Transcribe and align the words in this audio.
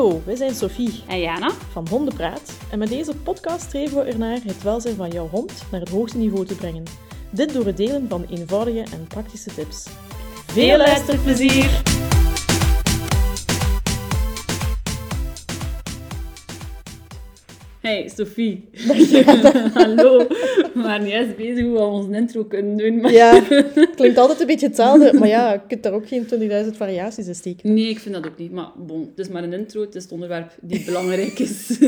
Hallo, 0.00 0.22
wij 0.24 0.36
zijn 0.36 0.54
Sophie 0.54 1.02
En 1.06 1.20
Jana? 1.20 1.50
van 1.72 1.88
Hondenpraat 1.88 2.58
en 2.70 2.78
met 2.78 2.88
deze 2.88 3.16
podcast 3.16 3.62
streven 3.64 3.96
we 3.96 4.02
ernaar 4.10 4.38
het 4.44 4.62
welzijn 4.62 4.96
van 4.96 5.10
jouw 5.10 5.28
hond 5.28 5.62
naar 5.70 5.80
het 5.80 5.88
hoogste 5.88 6.18
niveau 6.18 6.46
te 6.46 6.54
brengen. 6.54 6.84
Dit 7.30 7.52
door 7.52 7.66
het 7.66 7.76
delen 7.76 8.08
van 8.08 8.24
eenvoudige 8.30 8.86
en 8.92 9.06
praktische 9.06 9.54
tips. 9.54 9.86
Veel 10.46 10.76
luisterplezier! 10.76 11.82
Hey, 17.80 18.08
Sophie. 18.08 18.68
Hallo. 19.74 20.18
We 20.28 20.70
waren 20.74 21.08
juist 21.08 21.36
bezig 21.36 21.64
hoe 21.64 21.72
we 21.72 21.78
onze 21.78 22.12
intro 22.12 22.44
kunnen 22.44 22.76
doen. 22.76 23.00
Maar... 23.00 23.12
Ja, 23.12 23.40
klinkt 23.96 24.18
altijd 24.18 24.40
een 24.40 24.46
beetje 24.46 24.66
hetzelfde, 24.66 25.18
maar 25.18 25.28
ja, 25.28 25.52
je 25.52 25.60
kunt 25.68 25.82
daar 25.82 25.92
ook 25.92 26.08
geen 26.08 26.26
20.000 26.64 26.76
variaties 26.76 27.26
in 27.26 27.34
steken. 27.34 27.74
Nee, 27.74 27.88
ik 27.88 27.98
vind 27.98 28.14
dat 28.14 28.26
ook 28.26 28.38
niet. 28.38 28.52
Maar 28.52 28.68
bon, 28.76 29.00
het 29.00 29.26
is 29.26 29.32
maar 29.32 29.42
een 29.42 29.52
intro. 29.52 29.80
Het 29.80 29.94
is 29.94 30.02
het 30.02 30.12
onderwerp 30.12 30.52
die 30.60 30.84
belangrijk 30.84 31.38
is. 31.38 31.78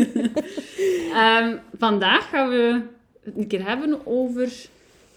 Ehm, 1.13 1.57
vandaag 1.79 2.29
gaan 2.29 2.49
we 2.49 2.81
het 3.23 3.37
een 3.37 3.47
keer 3.47 3.69
hebben 3.69 4.07
over 4.07 4.53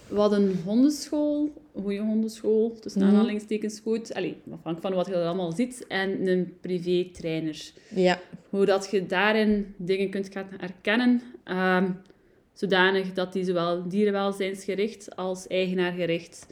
wat 0.08 0.32
een 0.32 0.62
hondenschool, 0.66 1.54
goede 1.82 2.00
hondenschool, 2.00 2.78
tussen 2.80 3.02
Mhm. 3.02 3.10
aanhalingstekens 3.10 3.80
goed, 3.80 4.14
allee, 4.14 4.38
afhankelijk 4.46 4.82
van 4.82 4.94
wat 4.94 5.06
je 5.08 5.14
er 5.14 5.26
allemaal 5.28 5.52
ziet, 5.52 5.86
en 5.88 6.28
een 6.28 6.54
privé-trainer. 6.62 7.72
Ja, 7.96 8.20
Hoe 8.50 8.66
dat 8.66 8.88
je 8.92 9.06
daarin 9.06 9.74
dingen 9.78 10.10
kunt 10.10 10.30
gaan 10.32 10.48
herkennen, 10.60 11.22
ehm, 11.44 11.90
zodanig 12.54 13.14
dat 13.14 13.34
die 13.34 13.44
zowel 13.44 13.88
dierenwelzijnsgericht 13.90 15.16
als 15.16 15.48
eigenaargericht 15.48 16.48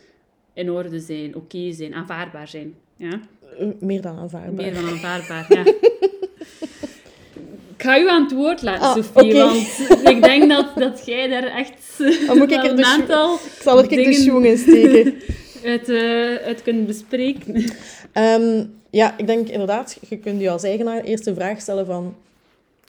in 0.54 0.72
orde 0.72 0.99
zijn, 0.99 1.35
oké 1.35 1.71
zijn, 1.71 1.94
aanvaardbaar 1.94 2.48
zijn. 2.48 2.74
Ja? 2.98 3.20
meer 3.80 4.02
dan 4.02 4.18
aanvaardbaar. 4.18 4.66
Meer 4.66 4.74
dan 4.74 4.85
aanvaardbaar, 4.88 5.46
ja. 5.58 5.74
Ik 7.84 7.89
ga 7.89 7.99
u 7.99 8.09
aan 8.09 8.23
het 8.23 8.31
woord 8.31 8.62
laten, 8.62 8.81
Ah, 8.81 8.95
Sophie, 8.95 9.34
want 9.34 10.09
ik 10.09 10.23
denk 10.23 10.49
dat, 10.49 10.67
dat 10.76 11.05
jij 11.05 11.27
daar 11.27 11.43
echt 11.43 11.98
Dan 12.27 12.37
moet 12.37 12.51
ik 12.51 12.62
wel 12.62 12.70
er 12.70 12.75
de 12.75 12.81
een 12.81 12.85
aantal 12.85 13.34
Ik 13.35 13.59
zal 13.62 13.79
er 13.79 13.87
de 13.87 14.13
schoen 14.13 14.45
in 14.45 14.57
steken. 14.57 15.13
uit, 15.71 15.90
eh, 15.90 16.63
kunt 16.63 16.87
bespreken. 16.87 17.63
Ehm, 18.12 18.65
ja, 18.90 19.17
ik 19.17 19.27
denk 19.27 19.48
inderdaad, 19.49 19.98
je 20.09 20.17
kunt 20.17 20.41
je 20.41 20.49
als 20.49 20.63
eigenaar 20.63 21.03
eerst 21.03 21.25
de 21.25 21.34
vraag 21.34 21.62
stellen 21.62 21.85
van... 21.85 22.15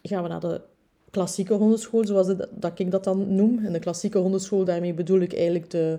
Gaan 0.03 0.23
we 0.23 0.29
naar 0.29 0.41
de 0.41 0.61
klassieke 1.11 1.55
hondenschool, 1.55 2.07
zoals 2.07 2.27
dat 2.51 2.79
ik 2.79 2.91
dat 2.91 3.05
dan 3.05 3.35
noem? 3.35 3.61
En 3.65 3.73
de 3.73 3.79
klassieke 3.79 4.19
hondenschool, 4.19 4.65
daarmee 4.65 4.93
bedoel 4.93 5.21
ik 5.21 5.35
eigenlijk 5.35 5.71
de 5.71 5.99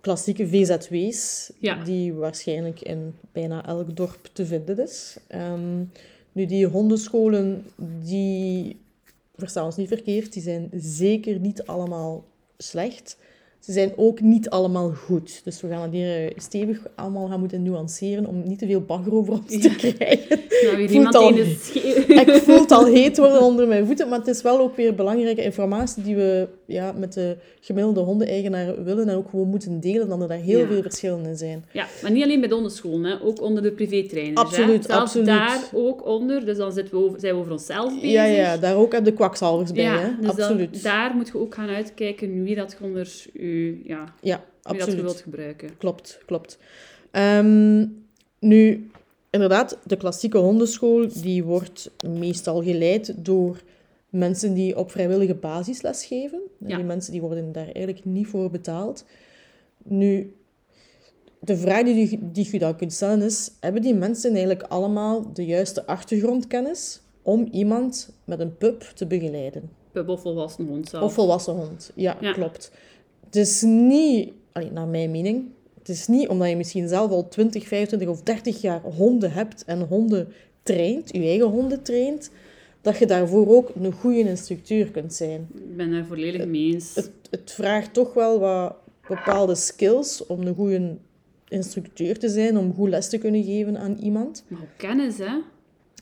klassieke 0.00 0.48
VZW's, 0.48 1.50
Ja. 1.58 1.84
die 1.84 2.14
waarschijnlijk 2.14 2.80
in 2.80 3.14
bijna 3.32 3.66
elk 3.66 3.96
dorp 3.96 4.28
te 4.32 4.46
vinden 4.46 4.78
is. 4.80 5.16
Ehm, 5.26 5.80
nu, 6.38 6.46
die 6.46 6.66
hondenscholen, 6.66 7.64
die, 8.02 8.76
verstaan 9.36 9.64
ons 9.64 9.76
niet 9.76 9.88
verkeerd, 9.88 10.32
die 10.32 10.42
zijn 10.42 10.70
zeker 10.74 11.38
niet 11.38 11.66
allemaal 11.66 12.24
slecht. 12.58 13.18
Ze 13.60 13.72
zijn 13.72 13.92
ook 13.96 14.20
niet 14.20 14.50
allemaal 14.50 14.90
goed. 14.90 15.40
Dus 15.44 15.60
we 15.60 15.68
gaan 15.68 15.82
het 15.82 15.92
hier 15.92 16.24
eh, 16.24 16.30
stevig 16.36 16.78
allemaal 16.94 17.28
gaan 17.28 17.40
moeten 17.40 17.62
nuanceren 17.62 18.26
om 18.26 18.42
niet 18.46 18.58
te 18.58 18.66
veel 18.66 18.80
bagger 18.80 19.14
over 19.14 19.32
ons 19.32 19.60
te 19.60 19.68
krijgen. 19.76 20.38
Nou, 20.62 20.86
iemand 20.86 21.14
al- 21.14 21.32
schee- 21.60 21.94
Ik 21.94 22.30
voel 22.42 22.60
het 22.60 22.70
al 22.70 22.84
heet 22.86 23.18
worden 23.18 23.40
onder 23.42 23.68
mijn 23.68 23.86
voeten, 23.86 24.08
maar 24.08 24.18
het 24.18 24.28
is 24.28 24.42
wel 24.42 24.58
ook 24.60 24.76
weer 24.76 24.94
belangrijke 24.94 25.42
informatie 25.42 26.02
die 26.02 26.16
we 26.16 26.48
ja, 26.66 26.92
met 26.92 27.12
de 27.12 27.36
gemiddelde 27.60 28.00
hondeneigenaar 28.00 28.84
willen 28.84 29.08
en 29.08 29.16
ook 29.16 29.28
gewoon 29.30 29.48
moeten 29.48 29.80
delen, 29.80 30.08
dat 30.08 30.20
er 30.22 30.28
daar 30.28 30.38
heel 30.38 30.58
Ja. 30.58 30.66
veel 30.66 30.82
verschillen 30.82 31.24
in 31.24 31.36
zijn. 31.36 31.64
Ja, 31.72 31.86
maar 32.02 32.10
niet 32.10 32.22
alleen 32.24 32.38
bij 32.40 32.48
de 32.48 32.54
hondenschool, 32.54 33.00
hè. 33.02 33.14
ook 33.22 33.40
onder 33.42 33.62
de 33.62 33.72
privétrainers. 33.72 34.40
Absoluut, 34.40 34.86
hè. 34.86 34.94
Absoluut. 34.94 35.26
daar 35.26 35.60
ook 35.74 36.06
onder. 36.06 36.44
Dus 36.44 36.56
dan 36.56 36.72
zitten 36.72 36.98
we 36.98 37.04
over, 37.04 37.20
zijn 37.20 37.34
we 37.34 37.40
over 37.40 37.52
onszelf 37.52 37.94
bezig. 37.94 38.10
Ja, 38.10 38.24
ja, 38.24 38.56
daar 38.56 38.76
ook 38.76 38.92
heb 38.92 39.04
de 39.04 39.12
kwakzalvers 39.12 39.72
bij, 39.72 39.84
Ja, 39.84 39.98
hè? 39.98 40.06
dus 40.20 40.26
dan- 40.26 40.44
absoluut. 40.44 40.82
daar 40.82 41.14
moet 41.16 41.26
je 41.28 41.38
ook 41.38 41.54
gaan 41.54 41.68
uitkijken 41.68 42.42
wie 42.42 42.54
dat 42.54 42.76
onder 42.82 43.24
u, 43.48 43.80
ja, 43.84 44.14
Ja, 44.20 44.36
wie 44.36 44.44
dat 44.62 44.74
je 44.74 44.78
absoluut. 44.80 45.00
wilt 45.00 45.20
gebruiken. 45.20 45.76
Klopt, 45.78 46.20
klopt. 46.26 46.58
Ehm, 47.10 47.86
nu, 48.38 48.90
inderdaad, 49.30 49.78
de 49.84 49.96
klassieke 49.96 50.38
hondenschool 50.38 51.08
die 51.22 51.44
wordt 51.44 51.90
meestal 52.08 52.62
geleid 52.62 53.14
door 53.24 53.62
mensen 54.10 54.54
die 54.54 54.76
op 54.78 54.90
vrijwillige 54.90 55.34
basis 55.34 55.82
lesgeven. 55.82 56.40
En 56.60 56.68
Ja. 56.68 56.76
Die 56.76 56.84
mensen 56.84 57.12
die 57.12 57.20
worden 57.20 57.52
daar 57.52 57.64
eigenlijk 57.64 58.04
niet 58.04 58.26
voor 58.26 58.50
betaald. 58.50 59.04
Nu, 59.84 60.34
de 61.40 61.56
vraag 61.56 61.82
die, 61.84 62.10
je- 62.10 62.30
die 62.32 62.48
je 62.52 62.58
dan 62.58 62.76
kunt 62.76 62.92
stellen 62.92 63.22
is, 63.22 63.50
hebben 63.60 63.82
die 63.82 63.94
mensen 63.94 64.30
eigenlijk 64.30 64.62
allemaal 64.62 65.32
de 65.32 65.44
juiste 65.44 65.86
achtergrondkennis 65.86 67.00
om 67.22 67.48
iemand 67.50 68.12
met 68.24 68.40
een 68.40 68.56
pup 68.56 68.80
te 68.82 69.06
begeleiden? 69.06 69.70
Pup 69.92 70.08
of 70.08 70.20
volwassen 70.20 70.66
hond 70.66 70.88
zelf. 70.88 71.02
Of 71.04 71.12
volwassen 71.14 71.54
hond. 71.54 71.90
Ja, 71.94 72.16
Ja. 72.20 72.32
klopt. 72.32 72.70
Het 73.28 73.36
is 73.36 73.62
niet, 73.62 74.32
allee, 74.52 74.70
naar 74.70 74.86
mijn 74.86 75.10
mening, 75.10 75.44
het 75.78 75.88
is 75.88 76.06
niet 76.06 76.28
omdat 76.28 76.48
je 76.48 76.56
misschien 76.56 76.88
zelf 76.88 77.10
al 77.10 77.28
20, 77.28 77.66
25 77.66 78.08
of 78.08 78.22
30 78.22 78.60
jaar 78.60 78.80
honden 78.80 79.32
hebt 79.32 79.64
en 79.64 79.80
honden 79.80 80.28
traint, 80.62 81.12
je 81.12 81.22
eigen 81.22 81.46
honden 81.46 81.82
traint, 81.82 82.30
dat 82.80 82.98
je 82.98 83.06
daarvoor 83.06 83.48
ook 83.48 83.70
een 83.74 83.92
goede 83.92 84.18
instructeur 84.18 84.90
kunt 84.90 85.14
zijn. 85.14 85.48
Ik 85.54 85.76
ben 85.76 85.90
daar 85.90 86.04
volledig 86.06 86.46
mee 86.46 86.72
eens. 86.72 86.94
Het, 86.94 87.10
het 87.30 87.52
vraagt 87.52 87.94
toch 87.94 88.14
wel 88.14 88.38
wat 88.38 88.76
bepaalde 89.08 89.54
skills 89.54 90.26
om 90.26 90.40
een 90.40 90.54
goede 90.54 90.96
instructeur 91.48 92.18
te 92.18 92.28
zijn, 92.28 92.58
om 92.58 92.74
goed 92.74 92.88
les 92.88 93.08
te 93.08 93.18
kunnen 93.18 93.44
geven 93.44 93.78
aan 93.78 93.96
iemand. 93.96 94.44
Maar 94.48 94.60
ook 94.60 94.76
kennis, 94.76 95.18
hè. 95.18 95.38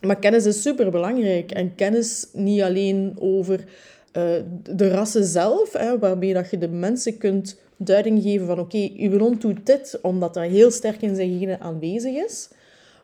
Maar 0.05 0.19
kennis 0.19 0.45
is 0.45 0.61
superbelangrijk. 0.61 1.51
En 1.51 1.75
kennis 1.75 2.27
niet 2.33 2.61
alleen 2.61 3.13
over 3.19 3.63
de 4.75 4.89
rassen 4.89 5.23
zelf, 5.25 5.73
hè, 5.73 5.99
waarbij 5.99 6.33
dat 6.33 6.49
je 6.49 6.57
de 6.57 6.67
mensen 6.67 7.17
kunt 7.17 7.59
duiding 7.77 8.21
geven 8.21 8.47
van 8.47 8.59
oké, 8.59 8.89
uw 8.97 9.17
hond 9.17 9.41
doet 9.41 9.65
dit, 9.65 9.99
omdat 10.01 10.33
dat 10.33 10.43
heel 10.43 10.71
sterk 10.71 11.01
in 11.01 11.15
zijn 11.15 11.39
genen 11.39 11.59
aanwezig 11.61 12.15
is. 12.25 12.49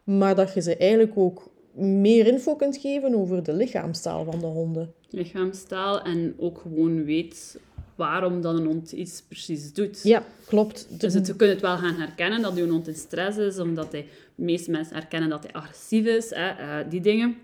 Maar 0.04 0.36
dat 0.36 0.54
je 0.54 0.62
ze 0.62 0.78
eigenlijk 0.78 1.18
ook 1.18 1.50
meer 1.76 2.28
info 2.28 2.56
kunt 2.56 2.78
geven 2.78 3.16
over 3.16 3.44
de 3.44 3.54
lichaamstaal 3.54 4.26
van 4.26 4.40
de 4.40 4.46
honden. 4.46 4.94
Lichaamstaal 5.10 6.02
en 6.02 6.34
ook 6.38 6.58
gewoon 6.60 7.04
weet 7.06 7.60
waarom 7.96 8.42
dan 8.42 8.56
een 8.56 8.66
hond 8.66 8.92
iets 8.92 9.22
precies 9.28 9.74
doet. 9.74 10.00
Ja, 10.04 10.24
klopt. 10.46 10.88
De- 10.90 10.98
Dus 10.98 11.14
het, 11.14 11.28
je 11.28 11.36
kunt 11.36 11.52
het 11.52 11.62
wel 11.62 11.78
gaan 11.78 11.96
herkennen 11.96 12.42
dat 12.42 12.56
je 12.56 12.68
hond 12.70 12.88
in 12.88 12.96
stress 12.96 13.38
is, 13.38 13.60
omdat 13.60 13.92
hij, 13.92 14.06
de 14.36 14.44
meeste 14.44 14.72
mensen 14.72 14.96
herkennen 14.96 15.30
dat 15.30 15.44
hij 15.44 15.52
agressief 15.54 16.06
is, 16.06 16.30
hè, 16.30 16.48
eh, 16.50 16.90
die 16.90 17.02
dingen. 17.02 17.36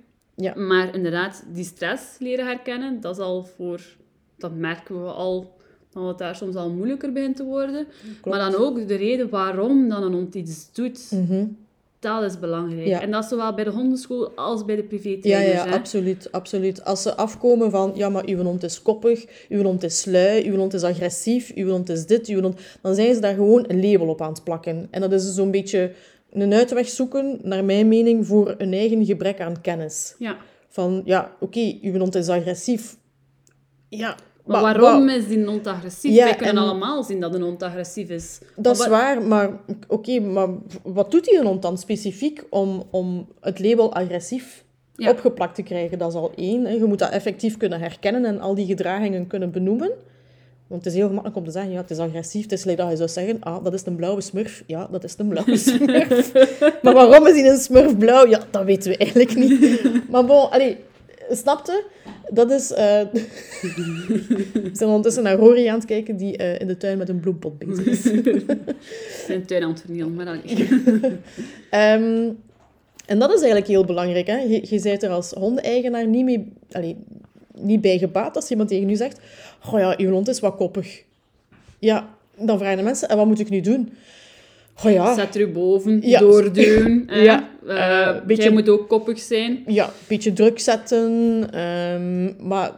Ja. 0.42 0.54
Maar 0.56 0.96
inderdaad, 0.96 1.44
die 1.54 1.64
stress 1.64 2.04
leren 2.20 2.46
herkennen, 2.46 3.02
dat 3.02 3.16
is 3.18 3.24
al 3.24 3.44
voor, 3.58 3.82
dat 4.38 4.56
merken 4.56 5.04
we 5.04 5.10
al, 5.12 5.54
dat 5.94 6.08
het 6.08 6.18
daar 6.18 6.36
soms 6.36 6.56
al 6.56 6.70
moeilijker 6.70 7.12
begint 7.12 7.36
te 7.36 7.44
worden. 7.44 7.88
Klopt. 8.22 8.38
Maar 8.38 8.52
dan 8.52 8.62
ook 8.62 8.88
de 8.88 8.96
reden 8.96 9.30
waarom 9.30 9.90
dan 9.90 10.04
een 10.04 10.14
hond 10.14 10.36
iets 10.36 10.70
doet, 10.74 11.12
Mhm. 11.12 11.46
dat 12.00 12.24
is 12.24 12.40
belangrijk. 12.40 12.88
Ja. 12.88 13.02
En 13.02 13.12
dat 13.12 13.24
is 13.24 13.30
zowel 13.30 13.54
bij 13.54 13.64
de 13.64 13.70
hondenschool 13.70 14.32
als 14.36 14.66
bij 14.66 14.76
de 14.76 14.82
Ja, 14.82 14.88
privé-trainers. 14.88 15.64
ja, 15.64 15.68
hè. 15.70 15.74
absoluut, 15.76 16.32
absoluut. 16.32 16.84
Als 16.86 17.02
ze 17.02 17.16
afkomen 17.16 17.72
van, 17.72 17.92
ja, 17.96 18.10
maar 18.10 18.26
uw 18.28 18.44
hond 18.44 18.64
is 18.64 18.82
koppig, 18.82 19.46
uw 19.50 19.64
hond 19.64 19.84
is 19.84 20.06
lui, 20.06 20.50
uw 20.50 20.56
hond 20.56 20.74
is 20.74 20.84
agressief, 20.84 21.52
uw 21.56 21.70
hond 21.70 21.90
is 21.90 22.06
dit, 22.06 22.28
uw 22.28 22.42
hond... 22.42 22.60
Dan 22.82 22.96
zijn 22.96 23.14
ze 23.14 23.20
daar 23.22 23.34
gewoon 23.36 23.66
een 23.68 23.82
label 23.92 24.08
op 24.08 24.22
aan 24.22 24.34
het 24.34 24.44
plakken. 24.44 24.88
En 24.92 25.02
dat 25.02 25.12
is 25.12 25.26
dus 25.26 25.36
zo'n 25.36 25.52
beetje 25.52 25.92
een 26.32 26.54
uitweg 26.54 26.88
zoeken, 26.88 27.40
naar 27.44 27.64
mijn 27.66 27.88
mening, 27.88 28.28
voor 28.28 28.56
een 28.58 28.74
eigen 28.74 29.06
gebrek 29.06 29.42
aan 29.42 29.62
kennis. 29.62 30.16
Ja. 30.20 30.38
Van, 30.70 31.02
ja, 31.06 31.32
oké, 31.40 31.78
uw 31.82 31.98
hond 32.00 32.16
is 32.16 32.30
agressief. 32.30 32.98
Ja, 33.90 34.16
Maar 34.46 34.62
wa- 34.62 34.74
waarom 34.80 35.06
wa- 35.06 35.14
is 35.14 35.28
die 35.28 35.46
hond 35.46 35.68
agressief? 35.68 36.14
Ja, 36.16 36.24
Wij 36.26 36.36
kunnen 36.36 36.56
en- 36.56 36.70
allemaal 36.70 37.04
zien 37.04 37.20
dat 37.20 37.36
een 37.36 37.42
hond 37.42 37.64
agressief 37.64 38.10
is. 38.10 38.40
Dat 38.56 38.80
is 38.80 38.88
waar, 38.88 39.22
maar 39.22 39.50
oké, 39.88 40.20
maar 40.20 40.48
wat 40.84 41.12
doet 41.12 41.26
die 41.26 41.42
hond 41.42 41.62
dan 41.62 41.78
specifiek 41.78 42.44
om, 42.50 42.84
om 42.92 43.28
het 43.42 43.60
label 43.60 43.94
agressief 43.94 44.64
Ja. 44.96 45.12
opgeplakt 45.12 45.56
te 45.56 45.64
krijgen? 45.64 45.98
Dat 45.98 46.10
is 46.10 46.16
al 46.16 46.32
één. 46.36 46.66
Hè. 46.66 46.72
Je 46.74 46.86
moet 46.86 47.00
dat 47.00 47.10
effectief 47.12 47.58
kunnen 47.58 47.80
herkennen 47.80 48.26
en 48.26 48.40
al 48.40 48.56
die 48.56 48.66
gedragingen 48.66 49.28
kunnen 49.28 49.52
benoemen. 49.52 49.92
Want 50.70 50.84
het 50.84 50.94
is 50.94 51.00
heel 51.00 51.08
gemakkelijk 51.08 51.38
om 51.40 51.46
te 51.46 51.52
zeggen, 51.52 51.72
ja, 51.72 51.82
het 51.82 51.92
is 51.92 51.98
agressief. 51.98 52.44
Het 52.44 52.52
is 52.52 52.64
like 52.64 52.82
dat 52.82 52.90
je 52.90 52.98
zou 52.98 53.10
zeggen, 53.10 53.38
ah, 53.40 53.64
dat 53.64 53.74
is 53.74 53.86
een 53.86 53.96
blauwe 53.96 54.22
smurf. 54.22 54.64
Ja, 54.68 54.88
dat 54.92 55.04
is 55.04 55.16
een 55.18 55.28
blauwe 55.28 55.58
smurf. 55.68 56.34
maar 56.82 56.94
waarom 56.94 57.28
is 57.28 57.34
hij 57.34 57.50
een 57.50 57.58
smurf 57.58 57.98
blauw? 57.98 58.28
Ja, 58.28 58.42
dat 58.52 58.64
weten 58.64 58.92
we 58.92 58.98
eigenlijk 58.98 59.36
niet. 59.36 60.10
Maar 60.10 60.26
bon, 60.26 60.52
allee, 60.52 60.78
snapte? 61.32 61.84
Dat 62.30 62.52
is... 62.52 62.72
eh 62.72 63.02
We 64.54 64.70
zijn 64.74 64.90
ondertussen 64.90 65.24
naar 65.24 65.36
Rory 65.36 65.68
aan 65.68 65.76
het 65.76 65.86
kijken, 65.86 66.18
die 66.18 66.38
eh, 66.38 66.60
in 66.60 66.68
de 66.68 66.78
tuin 66.78 66.98
met 66.98 67.10
een 67.10 67.20
bloempot 67.20 67.58
bezig 67.58 67.86
is. 67.86 68.02
Zijn 69.26 69.46
tuin 69.46 69.64
aan 69.64 69.70
het 69.70 69.82
vernielen, 69.82 70.14
maar 70.14 70.42
niet. 70.44 70.60
Ehm, 71.70 72.30
en 73.06 73.20
dat 73.20 73.30
is 73.30 73.38
eigenlijk 73.40 73.68
heel 73.68 73.86
belangrijk. 73.86 74.28
Hè? 74.28 74.38
Je, 74.38 74.62
je 74.70 74.82
bent 74.82 75.04
er 75.04 75.10
als 75.10 75.32
hondeneigenaar 75.32 76.08
niet, 76.08 76.26
mee, 76.26 76.54
allee, 76.72 76.98
niet 77.62 77.82
bij 77.82 77.98
gebaat 77.98 78.36
als 78.36 78.50
iemand 78.50 78.70
tegen 78.70 78.90
u 78.90 78.96
zegt... 78.96 79.20
Oh 79.72 79.80
ja, 79.80 79.94
uw 79.98 80.12
hond 80.12 80.28
is 80.28 80.40
wat 80.40 80.56
koppig. 80.56 81.04
Ja, 81.80 82.16
dan 82.38 82.58
vragen 82.58 82.78
de 82.78 82.84
mensen, 82.84 83.10
en 83.10 83.18
wat 83.18 83.26
moet 83.26 83.40
ik 83.40 83.50
nu 83.50 83.62
doen? 83.62 83.94
Oh 84.86 84.92
ja, 84.92 85.14
Zet 85.16 85.36
er 85.36 85.52
boven, 85.52 86.02
Ja. 86.02 86.20
doorduwen. 86.20 87.04
hè. 87.08 87.22
Ja, 87.22 87.50
Eh, 87.68 88.08
eh, 88.08 88.26
beetje- 88.26 88.44
Jij 88.44 88.52
moet 88.52 88.70
ook 88.70 88.88
koppig 88.90 89.20
zijn. 89.20 89.64
ja, 89.68 89.86
een 89.86 89.92
beetje 90.08 90.34
druk 90.34 90.60
zetten. 90.60 91.48
ehm, 91.52 92.48
maar 92.48 92.72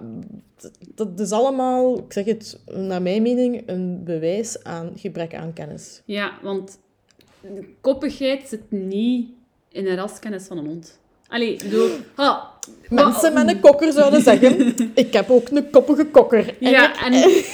dat 0.96 1.20
is 1.20 1.32
allemaal, 1.32 1.98
ik 1.98 2.14
zeg 2.14 2.26
het, 2.26 2.60
naar 2.74 3.02
mijn 3.02 3.22
mening, 3.22 3.64
een 3.66 4.04
bewijs 4.04 4.64
aan 4.64 4.92
gebrek 4.96 5.36
aan 5.36 5.54
kennis. 5.54 6.02
Ja, 6.06 6.32
want 6.42 6.80
koppigheid 7.82 8.48
zit 8.48 8.72
niet 8.72 9.30
in 9.72 9.88
een 9.88 9.96
raskennis 9.96 10.44
van 10.44 10.58
een 10.58 10.66
hond. 10.66 11.00
Allee, 11.32 11.58
bedoel... 11.64 11.90
ha, 12.16 12.50
Mensen 12.90 13.34
met 13.34 13.48
een 13.50 13.60
kokker 13.60 13.92
zouden 13.92 14.22
zeggen, 14.22 14.74
ik 14.94 15.14
heb 15.14 15.30
ook 15.30 15.50
een 15.50 15.70
koppige 15.70 16.06
kokker. 16.06 16.56
En 16.60 16.70
Ja, 16.70 16.90
ik- 17.08 17.14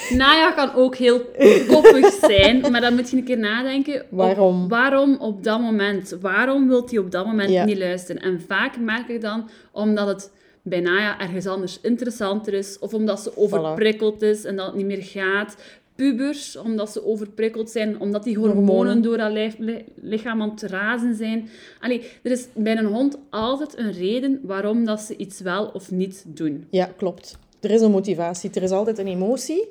en 0.10 0.18
Naya 0.18 0.52
kan 0.52 0.74
ook 0.76 0.96
heel 0.96 1.22
koppig 1.68 2.14
zijn, 2.22 2.72
maar 2.72 2.82
dan 2.82 2.96
moet 2.96 3.10
je 3.10 3.18
een 3.18 3.24
keer 3.24 3.38
nadenken. 3.38 3.96
op- 4.02 4.06
Waarom? 4.10 4.68
waarom 4.68 5.16
op 5.20 5.44
dat 5.44 5.60
moment? 5.62 6.18
Waarom 6.22 6.68
wilt 6.68 6.90
hij 6.90 7.00
op 7.00 7.12
dat 7.12 7.26
moment 7.26 7.50
Ja. 7.50 7.66
niet 7.66 7.78
luisteren? 7.78 8.22
En 8.22 8.42
vaak 8.48 8.78
merk 8.80 9.08
ik 9.08 9.22
dan, 9.22 9.50
omdat 9.72 10.08
het 10.08 10.32
bij 10.62 10.80
Naya 10.80 11.20
ergens 11.20 11.48
anders 11.48 11.80
interessanter 11.82 12.54
is, 12.54 12.80
of 12.80 12.94
omdat 12.94 13.20
ze 13.20 13.32
overprikkeld 13.38 14.22
is 14.22 14.44
en 14.46 14.56
dat 14.56 14.66
het 14.66 14.76
niet 14.76 14.86
meer 14.86 15.04
gaat. 15.04 15.56
Pubers, 15.98 16.58
omdat 16.58 16.92
ze 16.92 17.06
overprikkeld 17.06 17.70
zijn, 17.70 18.00
omdat 18.00 18.24
die 18.24 18.36
hormonen, 18.38 18.66
Hormonen. 18.66 19.02
door 19.02 19.18
lijf- 19.18 19.58
li- 19.58 19.86
lichaam 20.02 20.42
aan 20.42 20.50
het 20.50 20.62
razen 20.62 21.16
zijn. 21.16 21.50
Allee, 21.80 22.02
er 22.22 22.32
is 22.32 22.48
bij 22.56 22.78
een 22.78 22.86
hond 22.86 23.18
altijd 23.30 23.78
een 23.78 23.92
reden 23.92 24.40
waarom 24.44 24.86
dat 24.86 25.00
ze 25.02 25.16
iets 25.18 25.40
wel 25.42 25.66
of 25.74 25.92
niet 25.92 26.24
doen. 26.28 26.66
Ja, 26.70 26.86
klopt. 26.98 27.38
Er 27.60 27.72
is 27.72 27.82
een 27.82 27.92
motivatie. 27.92 28.50
Er 28.54 28.64
is 28.64 28.72
altijd 28.72 28.98
een 28.98 29.08
emotie 29.08 29.68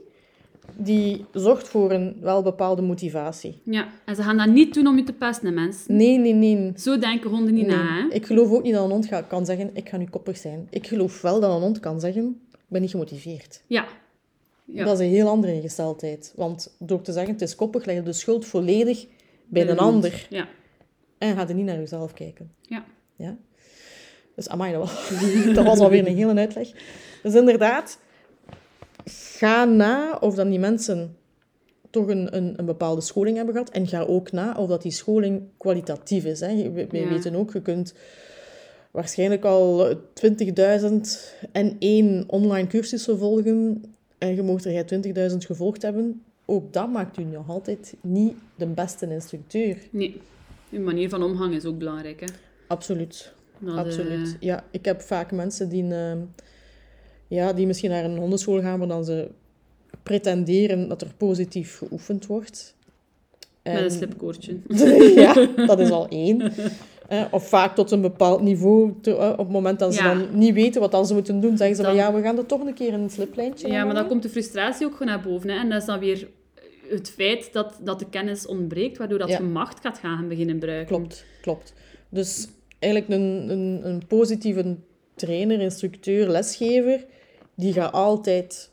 die 0.76 1.24
zorgt 1.32 1.68
voor 1.68 1.90
een 1.92 2.16
wel 2.20 2.42
bepaalde 2.42 2.82
motivatie. 2.82 3.58
Ja, 3.64 3.88
en 4.04 4.16
ze 4.16 4.22
gaan 4.22 4.36
dat 4.36 4.46
niet 4.48 4.74
doen 4.74 4.86
om 4.86 4.96
je 4.96 5.02
te 5.04 5.12
pesten, 5.12 5.54
mensen. 5.54 5.96
Nee, 5.96 6.18
nee, 6.18 6.32
nee. 6.32 6.72
Zo 6.76 6.98
denken 6.98 7.30
honden 7.30 7.54
niet 7.54 7.66
Nee. 7.66 7.76
na, 7.76 7.82
hè? 8.08 8.14
Ik 8.14 8.26
geloof 8.26 8.50
ook 8.50 8.62
niet 8.62 8.74
dat 8.74 8.84
een 8.84 8.90
hond 8.90 9.08
kan 9.28 9.46
zeggen, 9.46 9.70
ik 9.72 9.88
ga 9.88 9.96
nu 9.96 10.04
koppig 10.04 10.36
zijn. 10.36 10.66
Ik 10.70 10.86
geloof 10.86 11.20
wel 11.22 11.40
dat 11.40 11.54
een 11.54 11.60
hond 11.60 11.80
kan 11.80 12.00
zeggen, 12.00 12.40
ik 12.52 12.58
ben 12.68 12.80
niet 12.80 12.90
gemotiveerd. 12.90 13.62
Ja. 13.66 13.84
Ja. 14.66 14.84
Dat 14.84 15.00
is 15.00 15.06
een 15.06 15.12
heel 15.12 15.28
andere 15.28 15.54
ingesteldheid. 15.54 16.32
Want 16.36 16.76
door 16.78 17.02
te 17.02 17.12
zeggen, 17.12 17.32
het 17.32 17.42
is 17.42 17.54
koppig, 17.54 17.84
leg 17.84 17.96
je 17.96 18.02
de 18.02 18.12
schuld 18.12 18.44
volledig 18.46 19.06
bij 19.46 19.68
een 19.68 19.78
ander. 19.78 20.26
Ja. 20.30 20.48
En 21.18 21.36
gaat 21.36 21.48
er 21.48 21.54
niet 21.54 21.64
naar 21.64 21.78
jezelf 21.78 22.12
kijken. 22.12 22.52
Ja. 22.62 22.84
Ja? 23.16 23.36
Dus 24.34 24.48
amai, 24.48 24.72
dat 24.72 24.80
was, 24.80 25.10
dat 25.54 25.64
was 25.64 25.78
alweer 25.78 26.06
een 26.06 26.16
hele 26.16 26.34
uitleg. 26.34 26.68
Dus 27.22 27.34
inderdaad, 27.34 27.98
ga 29.04 29.64
na 29.64 30.16
of 30.20 30.34
dan 30.34 30.48
die 30.48 30.58
mensen 30.58 31.16
toch 31.90 32.06
een, 32.08 32.36
een, 32.36 32.54
een 32.56 32.64
bepaalde 32.64 33.00
scholing 33.00 33.36
hebben 33.36 33.54
gehad. 33.54 33.70
En 33.70 33.86
ga 33.86 34.02
ook 34.02 34.32
na 34.32 34.54
of 34.54 34.68
dat 34.68 34.82
die 34.82 34.92
scholing 34.92 35.42
kwalitatief 35.56 36.24
is. 36.24 36.40
Hè. 36.40 36.72
We, 36.72 36.86
we 36.86 36.98
Ja. 36.98 37.08
weten 37.08 37.34
ook, 37.34 37.52
je 37.52 37.62
kunt 37.62 37.94
waarschijnlijk 38.90 39.44
al 39.44 39.94
20.000 39.94 39.96
en 41.52 41.76
één 41.78 42.24
online 42.26 42.66
cursussen 42.68 43.18
volgen. 43.18 43.82
En 44.18 44.34
je 44.34 44.42
mocht 44.42 44.64
er 44.64 44.72
jij 44.72 45.30
20.000 45.30 45.36
gevolgd 45.36 45.82
hebben. 45.82 46.22
Ook 46.44 46.72
dat 46.72 46.90
maakt 46.90 47.18
u 47.18 47.22
nog 47.24 47.48
altijd 47.48 47.94
niet 48.00 48.34
de 48.56 48.66
beste 48.66 49.10
instructeur. 49.10 49.76
Nee. 49.90 50.20
Je 50.68 50.80
manier 50.80 51.08
van 51.08 51.22
omgang 51.22 51.54
is 51.54 51.64
ook 51.64 51.78
belangrijk, 51.78 52.20
hè? 52.20 52.26
Absoluut. 52.68 53.32
Dat, 53.58 53.74
eh, 53.74 53.80
Absoluut. 53.80 54.36
Ja, 54.40 54.64
ik 54.70 54.84
heb 54.84 55.00
vaak 55.00 55.32
mensen 55.32 55.68
die, 55.68 55.92
ehm, 55.94 56.18
ja, 57.28 57.52
die 57.52 57.66
misschien 57.66 57.90
naar 57.90 58.04
een 58.04 58.16
hondenschool 58.18 58.60
gaan, 58.60 58.78
maar 58.78 58.88
dan 58.88 59.04
ze 59.04 59.28
pretenderen 60.02 60.88
dat 60.88 61.00
er 61.02 61.14
positief 61.16 61.76
geoefend 61.78 62.26
wordt. 62.26 62.74
met 63.62 63.74
een 63.76 63.82
En- 63.82 63.90
slipkoortje. 63.90 64.56
ja, 65.14 65.46
dat 65.66 65.80
is 65.80 65.90
al 65.90 66.08
één. 66.08 66.52
Eh, 67.08 67.24
of 67.30 67.48
vaak 67.48 67.74
tot 67.74 67.90
een 67.90 68.00
bepaald 68.00 68.40
niveau. 68.40 68.94
te- 69.00 69.16
eh, 69.16 69.30
op 69.30 69.38
het 69.38 69.48
moment 69.48 69.78
dat 69.78 69.94
ze 69.94 70.02
Ja. 70.02 70.14
dan 70.14 70.38
niet 70.38 70.54
weten 70.54 70.80
wat 70.80 70.90
dan 70.90 71.06
ze 71.06 71.14
moeten 71.14 71.40
doen, 71.40 71.56
zeggen 71.56 71.76
ze 71.76 71.82
van 71.82 71.96
Dan- 71.96 72.00
ja, 72.04 72.12
we 72.14 72.22
gaan 72.22 72.38
er 72.38 72.46
toch 72.46 72.60
een 72.66 72.74
keer 72.74 72.92
een 72.94 73.10
sliplijntje 73.10 73.68
Ja, 73.68 73.84
maar 73.84 73.94
dan 73.94 74.06
komt 74.06 74.22
de 74.22 74.28
frustratie 74.28 74.86
ook 74.86 74.92
gewoon 74.92 75.08
naar 75.08 75.20
boven. 75.22 75.50
Hè? 75.50 75.56
En 75.58 75.68
dat 75.68 75.80
is 75.80 75.86
dan 75.86 75.98
weer 75.98 76.28
het 76.88 77.10
feit 77.10 77.52
dat, 77.52 77.80
dat 77.84 77.98
de 77.98 78.08
kennis 78.08 78.46
ontbreekt, 78.46 78.98
waardoor 78.98 79.18
dat 79.18 79.28
Ja. 79.28 79.36
je 79.38 79.42
macht 79.42 79.80
gaat 79.80 79.98
gaan 79.98 80.28
beginnen 80.28 80.54
gebruiken. 80.54 80.96
Klopt, 80.96 81.24
klopt. 81.42 81.72
Dus 82.08 82.48
eigenlijk 82.78 83.12
een, 83.12 83.50
een, 83.50 83.80
een 83.82 84.06
positieve 84.06 84.76
trainer, 85.14 85.60
instructeur, 85.60 86.28
lesgever, 86.28 87.04
die 87.54 87.72
gaat 87.72 87.92
altijd 87.92 88.70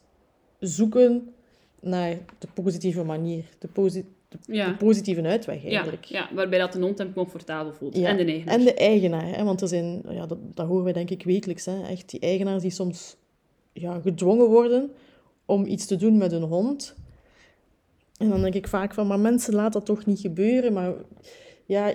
zoeken 0.60 1.34
naar 1.82 2.18
de 2.40 2.48
positieve 2.54 3.04
manier, 3.04 3.44
de, 3.60 3.68
posi- 3.68 4.06
de, 4.34 4.52
de 4.52 4.54
Ja. 4.56 4.74
positieve 4.74 5.22
uitweg 5.22 5.62
Ja, 5.64 5.70
eigenlijk. 5.70 6.04
ja, 6.06 6.30
waarbij 6.34 6.60
dat 6.60 6.74
de 6.74 6.80
hond 6.80 6.98
hem 6.98 7.14
comfortabel 7.14 7.74
voelt. 7.74 7.96
Ja, 7.98 8.10
En 8.10 8.18
de 8.18 8.24
eigenaar. 8.26 8.54
En 8.60 8.64
de 8.66 8.74
eigenaar, 8.74 9.36
hè, 9.38 9.44
want 9.44 9.62
er 9.62 9.68
zijn, 9.68 10.02
ja, 10.10 10.26
dat, 10.26 10.38
dat 10.56 10.68
horen 10.68 10.84
wij 10.84 10.94
denk 10.94 11.10
ik 11.10 11.24
wekelijks, 11.24 11.66
hè, 11.66 11.82
echt 11.84 12.10
die 12.10 12.20
eigenaars 12.20 12.62
die 12.62 12.72
soms 12.72 13.16
ja, 13.74 14.00
gedwongen 14.00 14.46
worden 14.50 14.92
om 15.46 15.66
iets 15.66 15.86
te 15.86 15.96
doen 15.96 16.18
met 16.18 16.32
hun 16.32 16.42
hond. 16.44 16.96
En 18.18 18.30
dan 18.30 18.42
denk 18.42 18.54
ik 18.54 18.68
vaak 18.68 18.94
van, 18.94 19.08
maar 19.08 19.20
mensen, 19.20 19.54
laat 19.54 19.74
dat 19.74 19.86
toch 19.86 20.06
niet 20.06 20.20
gebeuren. 20.20 20.74
Maar 20.74 20.94
ja, 21.66 21.94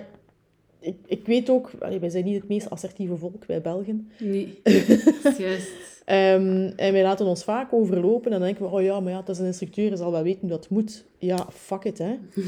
ik, 0.79 0.95
ik 1.05 1.25
weet 1.25 1.49
ook, 1.49 1.71
allee, 1.79 1.99
wij 1.99 2.09
zijn 2.09 2.25
niet 2.25 2.35
het 2.35 2.47
meest 2.47 2.69
assertieve 2.69 3.15
volk, 3.15 3.45
wij 3.45 3.61
Belgen. 3.61 4.11
Nee, 4.19 4.59
juist. 5.37 5.71
Ehm, 6.05 6.71
en 6.75 6.93
wij 6.93 7.03
laten 7.03 7.25
ons 7.25 7.43
vaak 7.43 7.73
overlopen 7.73 8.25
en 8.25 8.31
dan 8.31 8.47
denken 8.47 8.63
we, 8.63 8.71
oh 8.71 8.81
ja, 8.81 8.99
maar 8.99 9.11
ja, 9.11 9.21
dat 9.21 9.29
is 9.35 9.39
een 9.41 9.45
instructeur, 9.45 9.87
hij 9.87 9.97
zal 9.97 10.11
wel 10.11 10.23
weten 10.23 10.39
hoe 10.39 10.49
dat 10.49 10.69
moet. 10.69 11.05
Ja, 11.17 11.47
fuck 11.53 11.83
it, 11.83 11.97
hè. 11.97 12.15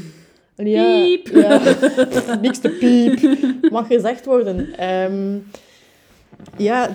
En 0.56 0.68
ja, 0.68 1.04
Piep. 1.04 1.26
Ja, 1.26 1.76
niks 2.40 2.58
te 2.58 2.70
piep. 2.70 3.70
Mag 3.70 3.86
gezegd 3.86 4.24
worden. 4.24 4.74
Ehm, 4.76 5.38
ja, 6.56 6.94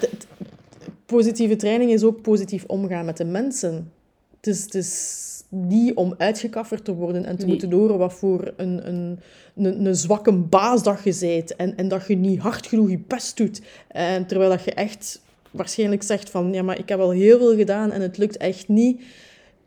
positieve 1.05 1.55
training 1.55 1.91
is 1.91 2.03
ook 2.03 2.21
positief 2.21 2.63
omgaan 2.65 3.05
met 3.05 3.17
de 3.17 3.25
mensen. 3.25 3.91
Het 4.35 4.47
is, 4.47 4.63
het 4.63 4.75
is 4.75 5.36
niet 5.49 5.93
om 5.93 6.13
uitgekafferd 6.17 6.85
te 6.85 6.93
worden 6.93 7.25
en 7.25 7.35
te 7.35 7.41
Nee. 7.45 7.51
moeten 7.51 7.71
horen 7.71 7.97
wat 7.97 8.13
voor 8.13 8.53
een, 8.57 8.87
een, 8.87 9.19
een, 9.55 9.85
een 9.85 9.95
zwakke 9.95 10.31
baas 10.33 10.83
dat 10.83 10.99
je 11.03 11.17
bent. 11.19 11.55
En, 11.55 11.77
en 11.77 11.87
dat 11.87 12.07
je 12.07 12.15
niet 12.15 12.39
hard 12.39 12.67
genoeg 12.67 12.89
je 12.89 12.99
best 13.07 13.37
doet. 13.37 13.61
En 13.87 14.25
terwijl 14.25 14.49
dat 14.49 14.63
je 14.63 14.73
echt 14.73 15.21
waarschijnlijk 15.51 16.03
zegt 16.03 16.29
van... 16.29 16.53
Ja, 16.53 16.61
maar 16.63 16.79
ik 16.79 16.89
heb 16.89 16.99
al 16.99 17.09
heel 17.11 17.37
veel 17.37 17.55
gedaan 17.55 17.91
en 17.91 18.01
het 18.01 18.17
lukt 18.17 18.37
echt 18.37 18.67
niet. 18.67 19.01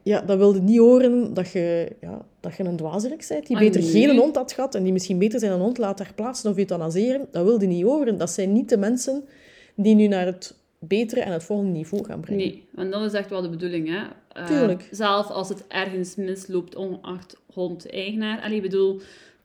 Ja, 0.03 0.21
dat 0.21 0.39
wilde 0.39 0.61
niet 0.61 0.79
horen 0.79 1.35
dat 1.35 1.51
je, 1.51 1.93
ja, 2.01 2.25
dat 2.41 2.57
je 2.57 2.65
een 2.65 2.77
dwazerik 2.77 3.27
bent. 3.29 3.47
Die 3.47 3.57
Ah, 3.57 3.63
beter 3.63 3.81
nee. 3.81 3.91
geen 3.91 4.17
hond 4.19 4.37
had 4.37 4.53
gehad 4.53 4.75
en 4.75 4.83
die 4.83 4.93
misschien 4.93 5.19
beter 5.19 5.41
zijn 5.41 5.53
een 5.53 5.61
hond 5.61 5.79
laat 5.79 5.97
ter 5.97 6.13
plaatsen 6.15 6.51
of 6.51 6.57
euthanaseren. 6.57 7.27
Dat 7.31 7.45
wilde 7.45 7.67
niet 7.67 7.83
horen. 7.85 8.19
Dat 8.19 8.31
zijn 8.31 8.53
niet 8.53 8.69
de 8.69 8.77
mensen 8.77 9.25
die 9.75 9.95
nu 9.95 10.07
naar 10.07 10.27
het 10.27 10.55
betere 10.79 11.21
en 11.21 11.33
het 11.33 11.45
volgende 11.45 11.73
niveau 11.73 12.05
gaan 12.05 12.21
brengen. 12.21 12.45
Nee, 12.47 12.65
want 12.75 12.93
dat 12.93 13.03
is 13.03 13.13
echt 13.13 13.31
wel 13.31 13.43
de 13.43 13.49
bedoeling, 13.49 13.89
hè. 13.89 14.01
Eh, 14.41 14.47
Tuurlijk. 14.47 14.89
Zelf 14.91 15.29
als 15.31 15.49
het 15.49 15.67
ergens 15.69 16.17
misloopt, 16.17 16.75
ongeacht 16.77 17.37
hond-eigenaar. 17.53 18.41
Allee, 18.43 18.57
ik 18.57 18.63
bedoel, 18.63 19.01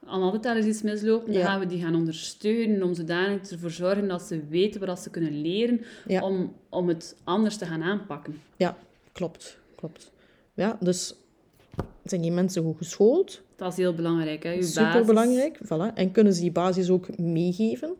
altijd 0.07 0.45
ergens 0.45 0.65
iets 0.65 0.81
misloopt, 0.81 1.25
dan 1.25 1.35
Ja. 1.35 1.45
gaan 1.45 1.59
we 1.59 1.65
die 1.65 1.81
gaan 1.81 1.95
ondersteunen 1.95 2.83
om 2.83 2.93
zodanig 2.93 3.49
ervoor 3.51 3.71
zorgen 3.71 4.07
dat 4.07 4.21
ze 4.21 4.41
weten 4.49 4.85
wat 4.85 4.99
ze 4.99 5.09
kunnen 5.09 5.41
leren 5.41 5.81
Ja. 6.07 6.21
om, 6.23 6.53
om 6.69 6.87
het 6.87 7.15
anders 7.23 7.57
te 7.57 7.65
gaan 7.65 7.83
aanpakken. 7.83 8.41
Ja, 8.57 8.77
klopt. 9.11 9.57
klopt. 9.75 10.11
Ja, 10.53 10.77
dus 10.79 11.15
zijn 12.03 12.21
die 12.21 12.31
mensen 12.31 12.63
goed 12.63 12.77
geschoold? 12.77 13.41
Dat 13.55 13.71
is 13.71 13.77
heel 13.77 13.93
belangrijk, 13.93 14.43
hè. 14.43 14.63
Super 14.63 15.05
belangrijk. 15.05 15.57
Voilà. 15.63 15.93
En 15.93 16.11
kunnen 16.11 16.33
ze 16.33 16.41
die 16.41 16.51
basis 16.51 16.89
ook 16.89 17.17
meegeven 17.17 17.93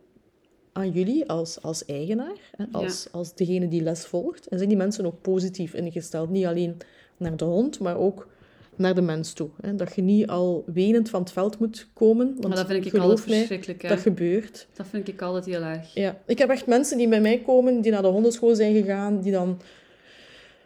aan 0.77 0.91
jullie 0.91 1.29
als, 1.29 1.62
als 1.62 1.86
eigenaar, 1.86 2.38
hè? 2.55 2.65
Als, 2.72 3.08
als 3.12 3.36
degene 3.36 3.67
die 3.67 3.82
les 3.82 4.05
volgt? 4.05 4.48
En 4.48 4.58
zijn 4.58 4.70
die 4.70 4.77
mensen 4.77 5.05
ook 5.05 5.22
positief 5.22 5.74
ingesteld? 5.74 6.29
Niet 6.29 6.46
alleen 6.46 6.77
naar 7.17 7.38
de 7.38 7.46
hond, 7.46 7.79
maar 7.79 7.98
ook 7.98 8.27
naar 8.75 8.96
de 8.96 9.01
mens 9.01 9.34
toe. 9.34 9.50
Hè? 9.62 9.75
Dat 9.75 9.96
je 9.96 10.01
niet 10.01 10.27
al 10.27 10.63
wenend 10.65 11.10
van 11.10 11.22
het 11.22 11.32
veld 11.32 11.60
moet 11.60 11.88
komen. 11.94 12.25
Want 12.25 12.48
Maar 12.48 12.55
dat 12.55 12.67
vind 12.67 12.86
ik 12.86 12.94
altijd 12.94 13.03
geloof 13.03 13.27
mij, 13.27 13.38
verschrikkelijk, 13.38 13.82
hè. 13.82 13.89
dat 13.89 14.00
gebeurt. 14.00 14.67
Dat 14.74 14.86
vind 14.89 15.08
ik 15.08 15.22
altijd 15.22 15.46
heel 15.46 15.62
erg. 15.62 15.94
Ja, 15.94 16.17
ik 16.25 16.38
heb 16.38 16.50
echt 16.50 16.67
mensen 16.67 16.98
die 16.98 17.08
bij 17.08 17.22
mij 17.22 17.41
komen, 17.46 17.82
die 17.82 17.91
naar 17.91 18.01
de 18.01 18.08
hondenschool 18.08 18.55
zijn 18.55 18.74
gegaan, 18.74 19.22
die 19.22 19.32
dan 19.32 19.62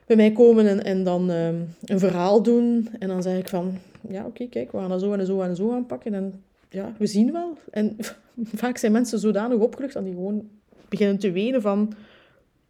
bij 0.06 0.16
mij 0.16 0.32
komen 0.32 0.68
en, 0.68 0.84
en 0.84 1.04
dan 1.04 1.32
ehm, 1.32 1.56
een 1.86 2.00
verhaal 2.00 2.44
doen. 2.44 2.90
En 3.00 3.08
dan 3.08 3.22
zeg 3.22 3.38
ik 3.38 3.48
van, 3.48 3.78
ja, 4.10 4.26
oké, 4.26 4.48
kijk, 4.48 4.72
we 4.72 4.78
gaan 4.78 4.90
dat 4.90 5.02
zo 5.02 5.14
en 5.14 5.26
zo 5.26 5.42
en 5.42 5.56
zo 5.56 5.72
aanpakken. 5.72 6.14
En 6.14 6.44
ja, 6.70 6.94
we 6.98 7.08
zien 7.08 7.32
wel. 7.32 7.58
En 7.72 7.98
vaak 8.62 8.78
zijn 8.78 8.92
mensen 8.92 9.20
zodanig 9.20 9.58
opgelucht 9.58 9.94
dat 9.94 10.04
die 10.04 10.14
gewoon 10.14 10.50
beginnen 10.90 11.18
te 11.20 11.32
wenen 11.32 11.62
van 11.62 11.94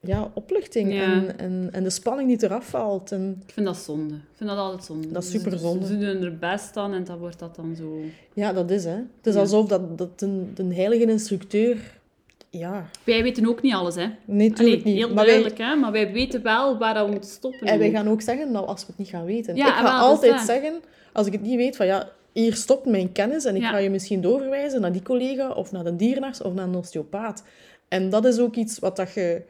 ja, 0.01 0.31
opluchting 0.33 0.93
Ja. 0.93 1.01
En, 1.13 1.39
en, 1.39 1.69
en 1.71 1.83
de 1.83 1.89
spanning 1.89 2.27
die 2.29 2.43
eraf 2.49 2.65
valt. 2.69 3.11
En 3.11 3.41
Ik 3.47 3.53
vind 3.53 3.65
dat 3.65 3.77
zonde. 3.77 4.13
Ik 4.13 4.21
vind 4.35 4.49
dat 4.49 4.59
altijd 4.59 4.83
zonde. 4.83 5.11
Dat 5.11 5.23
is 5.23 5.31
Ze- 5.31 5.37
superzonde. 5.37 5.85
Ze, 5.85 5.97
doen 5.97 6.23
er 6.23 6.37
best 6.37 6.77
aan 6.77 6.93
en 6.93 7.03
dan 7.03 7.17
wordt 7.17 7.39
dat 7.39 7.55
dan 7.55 7.75
zo... 7.75 7.99
ja, 8.33 8.53
dat 8.53 8.71
is 8.71 8.83
hè. 8.83 8.91
Het 8.95 9.27
is 9.27 9.33
Ja. 9.33 9.39
alsof 9.39 9.67
dat, 9.67 9.97
dat 9.97 10.21
een, 10.21 10.51
een 10.55 10.73
heilige 10.73 11.05
instructeur... 11.05 11.77
Ja, 12.51 12.89
Wij 13.03 13.23
weten 13.23 13.47
ook 13.47 13.61
niet 13.61 13.73
alles, 13.73 13.95
hè. 13.95 14.07
nee, 14.25 14.49
natuurlijk 14.49 14.83
niet. 14.83 14.95
heel 14.95 15.07
Maar 15.07 15.15
wij- 15.15 15.25
duidelijk, 15.25 15.57
hè. 15.57 15.75
Maar 15.75 15.91
wij 15.91 16.11
weten 16.11 16.41
wel 16.43 16.77
waar 16.77 16.93
dat 16.93 17.05
we 17.05 17.11
moeten 17.11 17.29
stoppen. 17.29 17.67
En 17.67 17.79
wij 17.79 17.89
gaan 17.91 18.07
ook 18.07 18.21
zeggen, 18.21 18.51
nou, 18.51 18.65
als 18.67 18.81
we 18.81 18.87
het 18.87 18.97
niet 18.97 19.07
gaan 19.07 19.25
weten. 19.25 19.55
Ja, 19.55 19.67
ik 19.67 19.85
ga 19.85 19.99
altijd 19.99 20.41
zeggen, 20.41 20.73
als 21.13 21.27
ik 21.27 21.33
het 21.33 21.41
niet 21.41 21.55
weet, 21.55 21.75
van 21.75 21.85
ja, 21.85 22.09
hier 22.33 22.55
stopt 22.55 22.85
mijn 22.85 23.11
kennis 23.11 23.45
en 23.45 23.55
ik 23.55 23.61
Ja. 23.61 23.69
ga 23.69 23.77
je 23.77 23.89
misschien 23.89 24.21
doorverwijzen 24.21 24.81
naar 24.81 24.91
die 24.91 25.01
collega 25.01 25.51
of 25.51 25.71
naar 25.71 25.83
de 25.83 25.95
dierenarts 25.95 26.41
of 26.41 26.53
naar 26.53 26.67
een 26.67 26.75
osteopaat. 26.75 27.43
En 27.87 28.09
dat 28.09 28.25
is 28.25 28.39
ook 28.39 28.55
iets 28.55 28.79
wat 28.79 28.95
dat 28.95 29.13
je 29.13 29.41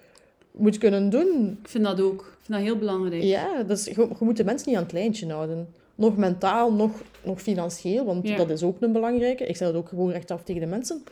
moet 0.52 0.78
kunnen 0.78 1.10
doen. 1.10 1.58
Ik 1.64 1.70
vind 1.70 1.84
dat 1.84 2.02
ook. 2.02 2.20
Ik 2.22 2.46
vind 2.46 2.58
dat 2.58 2.62
heel 2.68 2.78
belangrijk. 2.78 3.24
Ja, 3.24 3.64
dus 3.64 3.86
je, 3.86 3.92
je 3.96 4.08
moet 4.20 4.38
de 4.38 4.44
mensen 4.44 4.68
niet 4.70 4.78
aan 4.78 4.84
het 4.84 4.92
lijntje 4.94 5.32
houden. 5.32 5.68
Nog 5.96 6.18
mentaal, 6.18 6.74
nog, 6.74 6.92
nog 7.24 7.42
financieel, 7.42 8.06
want 8.06 8.28
Ja. 8.28 8.38
dat 8.38 8.50
is 8.50 8.64
ook 8.64 8.82
een 8.82 8.92
belangrijke. 8.92 9.46
Ik 9.46 9.56
zeg 9.58 9.68
dat 9.68 9.78
ook 9.78 9.90
gewoon 9.90 10.12
rechtaf 10.12 10.44
tegen 10.44 10.62
de 10.62 10.68
mensen. 10.68 11.04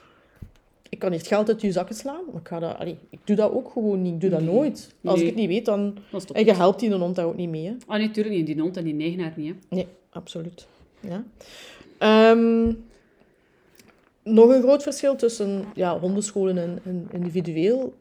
Ik 0.90 1.00
kan 1.00 1.12
niet 1.12 1.20
het 1.20 1.28
geld 1.30 1.48
uit 1.50 1.62
je 1.62 1.72
zakken 1.72 1.96
slaan, 1.96 2.22
maar 2.32 2.42
ik, 2.42 2.48
ga 2.48 2.60
dat, 2.60 2.78
allee, 2.78 2.98
ik 3.10 3.20
doe 3.24 3.36
dat 3.36 3.52
ook 3.52 3.70
gewoon 3.72 4.02
niet. 4.02 4.14
Ik 4.14 4.22
doe 4.22 4.30
dat 4.30 4.42
Nee. 4.42 4.54
nooit. 4.54 4.94
Als 5.04 5.14
ik 5.14 5.20
Nee. 5.20 5.26
het 5.26 5.36
niet 5.36 5.48
weet, 5.50 5.66
dan... 5.66 5.98
En 6.34 6.46
je 6.46 6.54
helpt 6.54 6.80
die 6.80 6.94
hond 6.94 7.16
daar 7.16 7.26
ook 7.26 7.36
niet 7.36 7.50
mee, 7.50 7.66
hè. 7.66 7.74
Ah, 7.88 7.98
nee, 7.98 8.12
tuurlijk 8.12 8.36
niet. 8.36 8.46
Die 8.46 8.60
hond 8.62 8.78
en 8.78 8.84
die 8.84 9.00
eigenaar 9.00 9.34
niet, 9.36 9.48
hè. 9.70 9.76
Nee, 9.76 9.88
absoluut. 10.10 10.68
Ja. 11.00 11.24
Ehm, 11.98 12.74
nog 14.24 14.50
een 14.50 14.62
groot 14.62 14.84
verschil 14.84 15.16
tussen 15.16 15.66
ja, 15.75 16.00
hondenscholen 16.00 16.58
en, 16.58 16.80
en 16.84 17.08
individueel. 17.12 17.96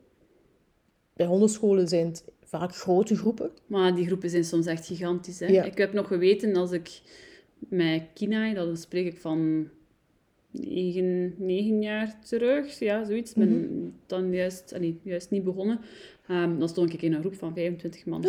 Bij 1.13 1.27
hondenscholen 1.27 1.89
zijn 1.89 2.07
het 2.07 2.25
vaak 2.45 2.77
grote 2.77 3.17
groepen. 3.17 3.51
Maar 3.67 3.95
die 3.95 4.07
groepen 4.07 4.31
zijn 4.31 4.45
soms 4.45 4.67
echt 4.67 4.87
gigantisch. 4.87 5.41
Hè? 5.41 5.47
Ja. 5.47 5.63
Ik 5.63 5.79
heb 5.79 5.93
nog 5.93 6.07
geweten 6.07 6.57
als 6.57 6.71
ik 6.73 7.01
met 7.59 8.03
Kina, 8.15 8.55
dat 8.55 8.79
spreek 8.79 9.07
ik 9.07 9.19
van 9.19 9.69
negen, 10.51 11.35
negen 11.39 11.83
jaar 11.83 12.19
terug, 12.25 12.79
ja, 12.79 13.05
zoiets. 13.05 13.31
Ik 13.31 13.37
ben 13.37 13.49
Mhm. 13.61 13.89
dan 14.07 14.33
juist, 14.33 14.75
juist 15.03 15.31
niet 15.31 15.45
begonnen. 15.45 15.81
Ehm, 16.29 16.59
dan 16.59 16.69
stond 16.69 16.93
ik 16.93 17.03
in 17.03 17.13
een 17.13 17.21
groep 17.21 17.35
van 17.35 17.55
25 17.55 18.07
man. 18.07 18.25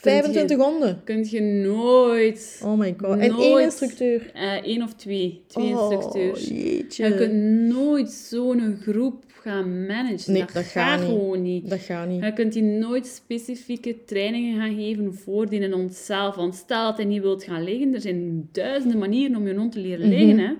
25 0.00 0.56
honden. 0.58 1.00
Kun 1.04 1.26
je 1.30 1.40
nooit 1.40 2.60
Oh 2.64 2.78
my 2.78 2.94
god. 2.98 3.10
En 3.18 3.20
één 3.20 3.32
Nooit. 3.50 3.64
instructeur. 3.64 4.30
eh 4.34 4.52
één 4.64 4.82
of 4.82 4.94
twee, 4.94 5.42
twee 5.46 5.64
Oh, 5.78 5.92
instructeurs. 5.92 6.48
jeetje. 6.48 7.04
Je 7.08 7.14
kunt 7.14 7.32
nooit 7.74 8.10
zo'n 8.10 8.78
groep 8.82 9.24
gaan 9.40 9.86
managen. 9.86 10.32
Nee, 10.32 10.40
dat, 10.40 10.52
dat 10.52 10.64
gaat 10.64 11.00
niet. 11.00 11.08
gewoon 11.08 11.42
niet. 11.42 11.70
Dat 11.70 11.78
gaat 11.80 12.08
niet. 12.08 12.24
Je 12.24 12.32
kunt 12.32 12.52
die 12.52 12.62
nooit 12.62 13.06
specifieke 13.06 13.96
trainingen 14.04 14.56
gaan 14.60 14.74
geven 14.74 15.14
voor 15.14 15.48
die 15.48 15.72
hond 15.72 15.94
zelf. 15.94 16.34
Want 16.34 16.54
stel 16.54 16.84
dat 16.86 16.96
hij 16.96 17.06
niet 17.06 17.22
wilt 17.22 17.44
gaan 17.44 17.64
liggen, 17.64 17.94
er 17.94 18.00
zijn 18.00 18.48
duizenden 18.52 18.98
manieren 18.98 19.36
om 19.36 19.46
je 19.46 19.54
hond 19.54 19.72
te 19.72 19.80
leren 19.80 20.08
Mhm. 20.08 20.16
liggen. 20.18 20.38
Hè? 20.38 20.52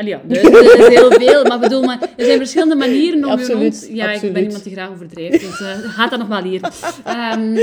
Allee, 0.00 0.12
ja, 0.12 0.20
duizenden 0.26 0.78
is 0.78 0.98
heel 0.98 1.12
veel, 1.12 1.44
maar 1.44 1.58
bedoel, 1.58 1.82
maar 1.82 2.02
er 2.16 2.24
zijn 2.24 2.38
verschillende 2.38 2.74
manieren 2.74 3.24
om 3.24 3.24
je 3.24 3.30
Absoluut. 3.30 3.88
Ja, 3.92 4.12
ik 4.12 4.32
ben 4.32 4.42
iemand 4.42 4.64
die 4.64 4.72
graag 4.72 4.90
overdrijft, 4.90 5.40
dus 5.40 5.60
eh, 5.60 5.68
gaat 5.68 6.10
dat 6.10 6.18
nog 6.18 6.28
wel 6.28 6.42
hier. 6.42 6.60
Ehm, 7.04 7.56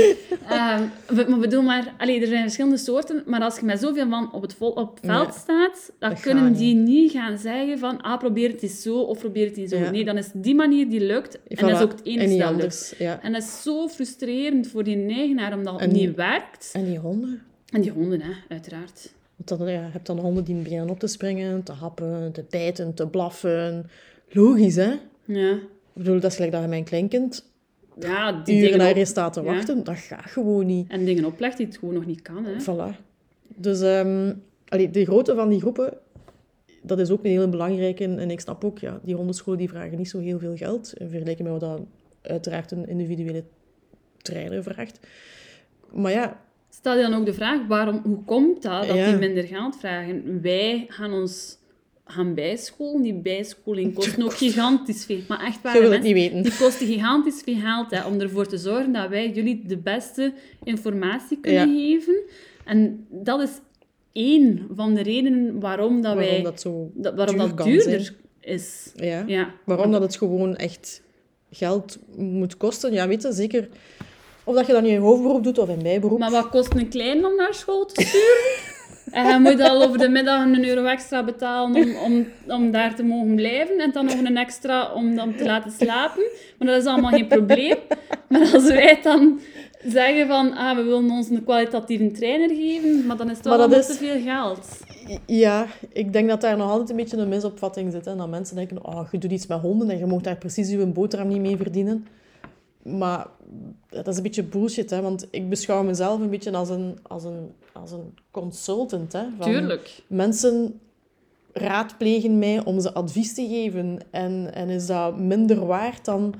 ehm, 0.48 0.82
maar 1.28 1.38
bedoel 1.38 1.62
maar, 1.62 1.94
allee, 1.96 2.20
er 2.20 2.26
zijn 2.26 2.42
verschillende 2.42 2.76
soorten, 2.76 3.22
maar 3.26 3.40
als 3.40 3.58
je 3.58 3.64
met 3.64 3.80
zoveel 3.80 4.06
man 4.06 4.32
op 4.32 4.42
het, 4.42 4.54
vol, 4.54 4.70
op 4.70 4.94
het 4.94 5.04
veld 5.04 5.28
Nee, 5.28 5.38
staat, 5.38 5.92
dan 5.98 6.20
kunnen 6.20 6.52
die 6.52 6.74
niet 6.74 7.12
gaan 7.12 7.38
zeggen 7.38 7.78
van, 7.78 8.00
ah, 8.00 8.18
probeer 8.18 8.50
het 8.50 8.62
eens 8.62 8.82
zo, 8.82 8.98
of 8.98 9.18
probeer 9.18 9.46
het 9.46 9.56
eens 9.56 9.70
zo. 9.70 9.78
Ja. 9.78 9.90
Nee, 9.90 10.04
dan 10.04 10.16
is 10.16 10.30
die 10.34 10.54
manier 10.54 10.88
die 10.88 11.00
lukt, 11.00 11.38
en 11.48 11.66
dat 11.66 11.76
is 11.76 11.82
ook 11.82 11.90
het 11.90 12.04
enige 12.04 12.36
dat 12.36 12.56
lukt. 12.56 12.94
Ja. 12.98 13.22
En 13.22 13.32
dat 13.32 13.42
is 13.42 13.62
zo 13.62 13.88
frustrerend 13.88 14.68
voor 14.68 14.84
die 14.84 15.06
eigenaar, 15.06 15.54
omdat 15.54 15.80
het 15.80 15.92
niet 15.92 16.14
werkt. 16.14 16.70
En 16.72 16.84
die 16.84 16.98
honden. 16.98 17.42
En 17.72 17.80
die 17.80 17.90
honden, 17.90 18.20
hè, 18.20 18.32
uiteraard. 18.48 19.16
Want 19.38 19.60
dan, 19.60 19.72
ja, 19.72 19.84
je 19.84 19.90
hebt 19.90 20.06
dan 20.06 20.18
honden 20.18 20.44
die 20.44 20.54
beginnen 20.54 20.90
op 20.90 20.98
te 20.98 21.06
springen, 21.06 21.62
te 21.62 21.72
happen, 21.72 22.32
te 22.32 22.44
bijten, 22.50 22.94
te 22.94 23.06
blaffen. 23.06 23.90
Logisch, 24.28 24.76
hè? 24.76 24.92
Ja, 25.24 25.52
Ik 25.52 25.62
bedoel, 25.92 26.20
dat 26.20 26.30
is 26.30 26.34
gelijk 26.34 26.52
dat 26.52 26.62
je 26.62 26.68
mijn 26.68 26.84
kleinkind 26.84 27.46
ja 28.00 28.32
die 28.32 28.66
uren 28.66 28.78
naar 28.78 28.98
je 28.98 29.04
staat 29.04 29.32
te 29.32 29.42
ja. 29.42 29.46
wachten. 29.46 29.84
Dat 29.84 29.96
gaat 29.96 30.30
gewoon 30.30 30.66
niet. 30.66 30.90
En 30.90 31.04
dingen 31.04 31.24
oplegt 31.24 31.56
die 31.56 31.66
het 31.66 31.78
gewoon 31.78 31.94
nog 31.94 32.06
niet 32.06 32.22
kan, 32.22 32.44
hè. 32.44 32.60
Voilà. 32.62 32.96
Dus 33.56 33.80
ehm, 33.80 34.34
allee, 34.68 34.90
de 34.90 35.04
grootte 35.04 35.34
van 35.34 35.48
die 35.48 35.60
groepen, 35.60 35.94
dat 36.82 36.98
is 36.98 37.10
ook 37.10 37.24
een 37.24 37.30
hele 37.30 37.48
belangrijke. 37.48 38.04
En 38.04 38.30
ik 38.30 38.40
snap 38.40 38.64
ook, 38.64 38.78
ja, 38.78 39.00
die 39.02 39.14
hondenscholen 39.14 39.58
die 39.58 39.68
vragen 39.68 39.98
niet 39.98 40.08
zo 40.08 40.18
heel 40.18 40.38
veel 40.38 40.56
geld. 40.56 40.92
In 40.96 41.08
vergelijking 41.08 41.48
met 41.48 41.60
wat 41.60 41.70
dat 41.70 41.86
uiteraard 42.22 42.70
een 42.70 42.88
individuele 42.88 43.44
trainer 44.22 44.62
vraagt. 44.62 45.00
Maar 45.92 46.12
ja, 46.12 46.40
Stel 46.78 46.96
je 46.96 47.02
dan 47.02 47.14
ook 47.14 47.26
de 47.26 47.32
vraag, 47.34 47.66
waarom, 47.66 48.00
hoe 48.04 48.24
komt 48.24 48.62
dat 48.62 48.86
dat 48.86 48.96
Ja. 48.96 49.06
die 49.10 49.18
minder 49.18 49.44
geld 49.44 49.76
vragen? 49.76 50.40
Wij 50.42 50.84
gaan 50.88 51.12
ons 51.12 51.56
gaan 52.04 52.34
bijscholen. 52.34 53.02
Die 53.02 53.14
bijscholing 53.14 53.94
kost 53.94 54.16
nog 54.16 54.38
gigantisch 54.38 55.04
veel. 55.04 55.20
Maar 55.28 55.44
echt 55.44 55.62
waar, 55.62 55.74
het 55.74 55.82
niet 55.82 55.90
mensen, 55.90 56.12
weten. 56.14 56.42
Die 56.42 56.56
kost 56.56 56.76
gigantisch 56.76 57.42
veel 57.44 57.56
geld 57.60 57.90
hè, 57.90 58.06
om 58.06 58.20
ervoor 58.20 58.46
te 58.46 58.58
zorgen 58.58 58.92
dat 58.92 59.08
wij 59.08 59.30
jullie 59.30 59.62
de 59.66 59.76
beste 59.78 60.32
informatie 60.64 61.38
kunnen 61.40 61.76
geven. 61.76 62.20
En 62.64 63.06
dat 63.10 63.40
is 63.40 63.50
één 64.12 64.66
van 64.74 64.94
de 64.94 65.02
redenen 65.02 65.60
waarom 65.60 66.02
dat 66.02 66.14
Waarom 66.14 66.32
wij... 66.32 66.42
dat 66.42 66.60
zo 66.60 66.90
dat, 66.94 67.14
waarom 67.14 67.36
duur 67.36 67.46
dat 67.46 67.54
kan 67.56 67.66
duurder 67.68 68.00
zijn. 68.00 68.16
is. 68.40 68.92
Ja. 68.96 69.24
Ja. 69.26 69.54
Waarom 69.64 69.90
dat 69.92 70.02
het 70.02 70.16
gewoon 70.16 70.56
echt 70.56 71.02
geld 71.50 71.98
moet 72.16 72.56
kosten. 72.56 72.92
Ja, 72.92 73.08
weet 73.08 73.22
je, 73.22 73.32
zeker... 73.32 73.68
Of 74.48 74.54
dat 74.54 74.66
je 74.66 74.72
dat 74.72 74.82
nu 74.82 74.88
in 74.88 75.00
hoofdberoep 75.00 75.44
doet 75.44 75.58
of 75.58 75.68
in 75.68 75.82
bijberoep. 75.82 76.18
Maar 76.18 76.30
wat 76.30 76.48
kost 76.48 76.74
een 76.74 76.88
klein 76.88 77.26
om 77.26 77.36
naar 77.36 77.54
school 77.54 77.86
te 77.86 78.02
sturen? 78.02 78.76
En 79.10 79.28
je 79.32 79.38
moet 79.38 79.60
al 79.60 79.82
over 79.82 79.98
de 79.98 80.08
middag 80.08 80.44
een 80.44 80.64
euro 80.68 80.84
extra 80.84 81.24
betalen 81.24 81.84
om, 81.84 81.96
om, 81.96 82.26
om 82.46 82.70
daar 82.70 82.94
te 82.94 83.02
mogen 83.02 83.34
blijven. 83.34 83.78
En 83.78 83.92
dan 83.92 84.04
nog 84.04 84.18
een 84.24 84.36
extra 84.36 84.92
om 84.92 85.16
dan 85.16 85.34
te 85.34 85.44
laten 85.44 85.70
slapen. 85.70 86.22
Maar 86.58 86.68
dat 86.68 86.82
is 86.82 86.86
allemaal 86.86 87.10
geen 87.10 87.26
probleem. 87.26 87.76
Maar 88.28 88.50
als 88.54 88.66
wij 88.68 88.98
dan 89.02 89.40
zeggen 89.86 90.26
van, 90.26 90.52
ah, 90.56 90.76
we 90.76 90.82
willen 90.82 91.10
ons 91.10 91.28
een 91.28 91.44
kwalitatieve 91.44 92.10
trainer 92.10 92.48
geven, 92.48 93.06
maar 93.06 93.16
dan 93.16 93.30
is 93.30 93.36
het 93.36 93.46
wel 93.46 93.72
is- 93.72 93.86
te 93.86 93.92
veel 93.92 94.20
geld. 94.20 94.80
Ja, 95.26 95.66
ik 95.92 96.12
denk 96.12 96.28
dat 96.28 96.40
daar 96.40 96.56
nog 96.56 96.70
altijd 96.70 96.90
een 96.90 96.96
beetje 96.96 97.16
een 97.16 97.28
misopvatting 97.28 97.92
zit. 97.92 98.04
Hè? 98.04 98.16
Dat 98.16 98.28
mensen 98.28 98.56
denken, 98.56 98.86
oh, 98.86 99.08
je 99.10 99.18
doet 99.18 99.32
iets 99.32 99.46
met 99.46 99.60
honden 99.60 99.90
en 99.90 99.98
je 99.98 100.06
mag 100.06 100.20
daar 100.20 100.36
precies 100.36 100.70
je 100.70 100.86
boterham 100.86 101.28
niet 101.28 101.40
mee 101.40 101.56
verdienen. 101.56 102.06
Maar 102.96 103.26
dat 103.88 104.08
is 104.08 104.16
een 104.16 104.22
beetje 104.22 104.42
bullshit, 104.42 104.90
hè? 104.90 105.00
want 105.00 105.26
ik 105.30 105.48
beschouw 105.48 105.82
mezelf 105.82 106.20
een 106.20 106.30
beetje 106.30 106.52
als 106.52 106.68
een, 106.68 106.98
als 107.02 107.24
een, 107.24 107.52
als 107.72 107.90
een 107.90 108.14
consultant. 108.30 109.12
Hè? 109.12 109.22
Van 109.38 109.46
Tuurlijk. 109.46 110.02
Mensen 110.06 110.80
raadplegen 111.52 112.38
mij 112.38 112.64
om 112.64 112.80
ze 112.80 112.92
advies 112.92 113.34
te 113.34 113.46
geven. 113.48 113.98
En, 114.10 114.54
en 114.54 114.68
is 114.68 114.86
dat 114.86 115.18
minder 115.18 115.66
waard 115.66 116.04
dan... 116.04 116.34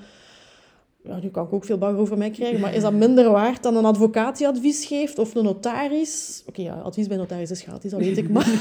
Ja, 1.02 1.18
nu 1.22 1.28
kan 1.28 1.46
ik 1.46 1.52
ook 1.52 1.64
veel 1.64 1.78
bagger 1.78 1.98
over 1.98 2.18
mij 2.18 2.30
krijgen, 2.30 2.60
maar 2.60 2.74
is 2.74 2.82
dat 2.82 2.92
minder 2.92 3.30
waard 3.30 3.62
dan 3.62 3.76
een 3.76 3.84
advocaat 3.84 4.38
die 4.38 4.46
advies 4.48 4.86
geeft 4.86 5.18
of 5.18 5.34
een 5.34 5.44
notaris? 5.44 6.42
Oké, 6.46 6.62
ja, 6.62 6.74
advies 6.74 7.06
bij 7.06 7.16
notaris 7.16 7.50
is 7.50 7.62
gratis, 7.62 7.90
dat 7.90 8.00
weet 8.00 8.18
ik, 8.18 8.28
maar... 8.28 8.46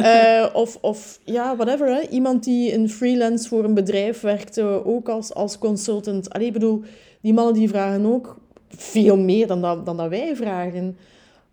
Eh, 0.00 0.46
of, 0.54 0.78
of 0.80 1.20
ja, 1.24 1.56
whatever, 1.56 1.86
hè. 1.86 2.08
iemand 2.08 2.44
die 2.44 2.70
in 2.70 2.88
freelance 2.88 3.48
voor 3.48 3.64
een 3.64 3.74
bedrijf 3.74 4.20
werkt, 4.20 4.58
eh, 4.58 4.86
ook 4.86 5.08
als, 5.08 5.34
als 5.34 5.58
consultant. 5.58 6.30
Allee, 6.30 6.46
ik 6.46 6.52
bedoel, 6.52 6.82
die 7.20 7.32
mannen 7.32 7.54
die 7.54 7.68
vragen 7.68 8.06
ook 8.06 8.38
veel 8.68 9.16
meer 9.16 9.46
dan 9.46 9.60
dat, 9.60 9.86
dan 9.86 9.96
dat 9.96 10.08
wij 10.08 10.36
vragen. 10.36 10.96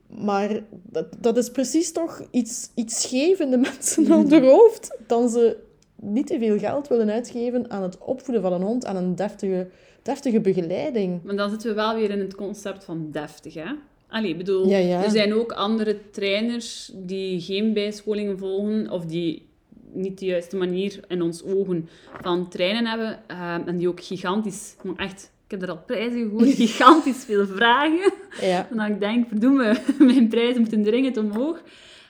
Maar 0.08 0.60
dat, 0.72 1.06
dat 1.20 1.38
is 1.38 1.52
precies 1.52 1.92
toch 1.92 2.22
iets, 2.32 2.70
iets 2.76 3.12
in 3.12 3.50
de 3.52 3.58
mensen 3.58 4.12
aan 4.14 4.28
de 4.28 4.42
hoofd, 4.42 4.98
dan 5.08 5.30
ze 5.30 5.58
niet 5.96 6.28
te 6.28 6.40
veel 6.40 6.58
geld 6.58 6.88
willen 6.88 7.10
uitgeven 7.10 7.70
aan 7.72 7.82
het 7.82 7.98
opvoeden 7.98 8.44
van 8.44 8.54
een 8.54 8.62
hond, 8.62 8.86
aan 8.86 8.96
een 8.96 9.16
deftige, 9.16 9.68
deftige 10.08 10.40
begeleiding. 10.40 11.24
Maar 11.24 11.36
dan 11.36 11.50
zitten 11.50 11.70
we 11.70 11.76
wel 11.76 11.96
weer 11.96 12.10
in 12.10 12.20
het 12.20 12.36
concept 12.36 12.84
van 12.84 13.08
deftig, 13.12 13.54
hè? 13.54 13.66
Allee, 14.10 14.30
ik 14.30 14.38
bedoel, 14.38 14.68
Ja, 14.68 14.78
ja. 14.78 15.04
er 15.04 15.10
zijn 15.10 15.34
ook 15.34 15.52
andere 15.52 15.98
trainers 16.12 16.92
die 16.96 17.42
geen 17.42 17.74
bijscholingen 17.74 18.38
volgen 18.38 18.90
of 18.90 19.06
die 19.06 19.46
niet 19.92 20.20
de 20.20 20.26
juiste 20.26 20.56
manier 20.58 21.00
in 21.08 21.22
ons 21.22 21.44
ogen 21.44 21.90
van 22.22 22.50
trainen 22.50 22.86
hebben 22.86 23.20
ehm, 23.28 23.62
en 23.68 23.78
die 23.78 23.88
ook 23.88 24.02
gigantisch, 24.04 24.76
maar 24.84 24.96
echt, 24.96 25.32
ik 25.46 25.52
heb 25.52 25.62
er 25.62 25.70
al 25.70 25.80
prijzen 25.86 26.22
gehoord, 26.30 26.54
gigantisch 26.66 27.24
veel 27.26 27.46
vragen. 27.46 28.14
Ja. 28.42 28.68
En 28.70 28.78
dan 28.78 28.86
ik 28.92 29.00
denk, 29.00 29.28
verdomme, 29.28 29.78
mijn 30.00 30.28
prijzen 30.28 30.62
moeten 30.62 30.84
dringend 30.84 31.18
omhoog. 31.18 31.62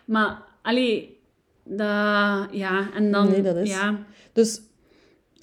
Maar, 0.05 0.41
allee, 0.61 1.17
dat, 1.63 2.47
ja, 2.51 2.89
en 2.95 3.11
dan, 3.11 3.29
Nee, 3.29 3.41
dat 3.41 3.55
is- 3.55 3.69
ja, 3.69 3.99
Dus, 4.33 4.61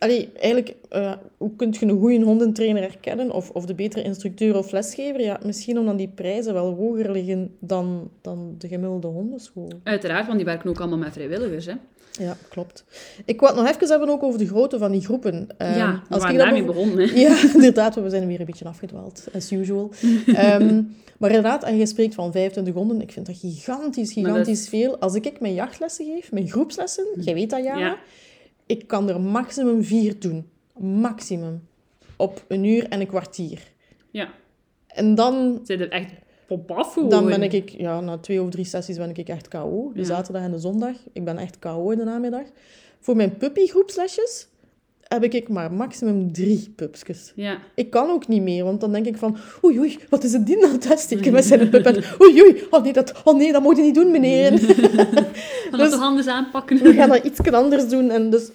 allee, 0.05 0.31
eigenlijk, 0.41 0.75
eh, 0.89 1.13
hoe 1.37 1.57
kun 1.57 1.75
je 1.81 1.87
een 1.87 1.99
goede 1.99 2.21
hondentrainer 2.25 2.83
herkennen? 2.83 3.31
Of, 3.31 3.51
of 3.51 3.67
de 3.67 3.75
betere 3.75 4.03
instructeur 4.05 4.57
of 4.57 4.71
lesgever? 4.73 5.21
Ja, 5.21 5.39
misschien 5.45 5.79
omdat 5.79 5.99
die 5.99 6.09
prijzen 6.15 6.53
wel 6.55 6.75
hoger 6.75 7.11
liggen 7.11 7.57
dan, 7.59 8.11
dan 8.21 8.55
de 8.59 8.69
gemiddelde 8.69 9.07
hondenschool. 9.07 9.69
uiteraard, 9.83 10.27
want 10.27 10.37
die 10.37 10.47
werken 10.47 10.71
ook 10.71 10.81
allemaal 10.81 10.99
met 10.99 11.13
vrijwilligers, 11.13 11.67
hè. 11.67 11.73
Ja, 12.19 12.37
klopt. 12.49 12.85
Ik 13.25 13.41
wou 13.41 13.53
het 13.55 13.63
nog 13.63 13.75
even 13.75 13.89
hebben 13.89 14.09
ook 14.09 14.23
over 14.23 14.39
de 14.39 14.47
grootte 14.47 14.79
van 14.79 14.93
die 14.93 15.01
groepen. 15.01 15.49
Ehm, 15.59 15.79
ja, 15.79 16.03
we 16.09 16.15
als 16.15 16.31
ik 16.31 16.37
daarmee 16.39 16.63
over- 16.63 16.75
begonnen, 16.75 17.09
hè. 17.09 17.15
Ja, 17.15 17.37
inderdaad, 17.55 17.95
we 17.95 18.11
zijn 18.11 18.27
weer 18.27 18.41
een 18.41 18.47
beetje 18.47 18.65
afgedwaald, 18.65 19.27
as 19.35 19.53
usual. 19.53 19.91
Ehm, 20.27 20.83
maar 21.19 21.31
inderdaad, 21.31 21.65
en 21.65 21.77
je 21.77 21.87
spreekt 21.87 22.15
van 22.15 22.33
25 22.33 22.75
honden, 22.75 23.01
ik 23.01 23.13
vind 23.13 23.27
dat 23.27 23.37
gigantisch, 23.39 24.15
dat 24.15 24.25
gigantisch 24.25 24.69
veel. 24.69 24.99
Als 24.99 25.15
ik 25.15 25.41
mijn 25.41 25.55
jachtlessen 25.55 26.07
geef, 26.07 26.33
mijn 26.33 26.49
groepslessen, 26.49 27.05
jij 27.21 27.35
weet 27.35 27.51
dat, 27.51 27.65
Jana, 27.65 27.79
Ja. 27.79 27.99
Ik 28.67 28.87
kan 28.87 29.09
er 29.09 29.21
maximum 29.21 29.83
vier 29.85 30.19
doen. 30.19 30.49
Maximum. 30.79 31.67
Op 32.17 32.45
een 32.49 32.65
uur 32.65 32.89
en 32.89 33.01
een 33.01 33.07
kwartier. 33.07 33.73
Ja. 34.11 34.29
En 34.87 35.15
dan, 35.15 35.61
Zijn 35.63 35.81
er 35.81 35.91
echt 35.91 36.13
Pop 36.47 36.71
af 36.71 36.93
gewoon. 36.93 37.09
Dan 37.09 37.27
ben 37.27 37.43
ik, 37.43 37.69
ja, 37.69 38.01
na 38.01 38.19
twee 38.19 38.43
of 38.43 38.51
drie 38.51 38.65
sessies 38.65 38.97
ben 38.97 39.11
ik 39.11 39.29
echt 39.29 39.49
KO. 39.49 39.91
De 39.95 40.01
Ja. 40.01 40.07
zaterdag 40.07 40.43
en 40.43 40.51
de 40.51 40.59
zondag. 40.59 40.97
Ik 41.13 41.25
ben 41.25 41.39
echt 41.39 41.59
KO 41.59 41.91
in 41.91 41.99
de 41.99 42.05
namiddag. 42.05 42.45
Voor 43.01 43.17
mijn 43.17 43.37
puppygroepslesjes 43.37 44.49
heb 45.09 45.25
ik 45.25 45.49
maar 45.49 45.73
maximum 45.73 46.33
drie 46.33 46.73
pupsjes. 46.77 47.33
Ja. 47.37 47.59
Ik 47.75 47.91
kan 47.91 48.11
ook 48.11 48.29
niet 48.29 48.43
meer, 48.43 48.65
want 48.65 48.81
dan 48.81 48.93
denk 48.93 49.07
ik 49.07 49.17
van... 49.17 49.37
Oei, 49.65 49.79
oei, 49.79 49.99
wat 50.09 50.25
is 50.25 50.33
het 50.33 50.47
die 50.47 50.57
nou 50.57 50.79
testen? 50.79 51.33
met 51.33 51.45
zijn 51.45 51.69
pup. 51.71 51.87
En, 51.87 52.05
oei, 52.23 52.43
oei, 52.43 52.67
oh 52.71 52.83
nee, 52.83 52.93
dat, 52.93 53.23
oh 53.25 53.37
nee, 53.37 53.53
dat 53.53 53.63
moet 53.63 53.77
je 53.77 53.83
niet 53.83 53.95
doen, 53.95 54.11
meneer. 54.11 54.59
Gaan 54.59 55.79
Dus- 55.79 55.81
we 55.81 55.89
toch 55.91 56.01
anders 56.01 56.27
aanpakken? 56.27 56.79
We 56.83 56.93
gaan 56.93 57.09
dat 57.09 57.25
iets 57.25 57.41
anders 57.53 57.89
doen. 57.89 58.11
En 58.11 58.31
dus, 58.31 58.51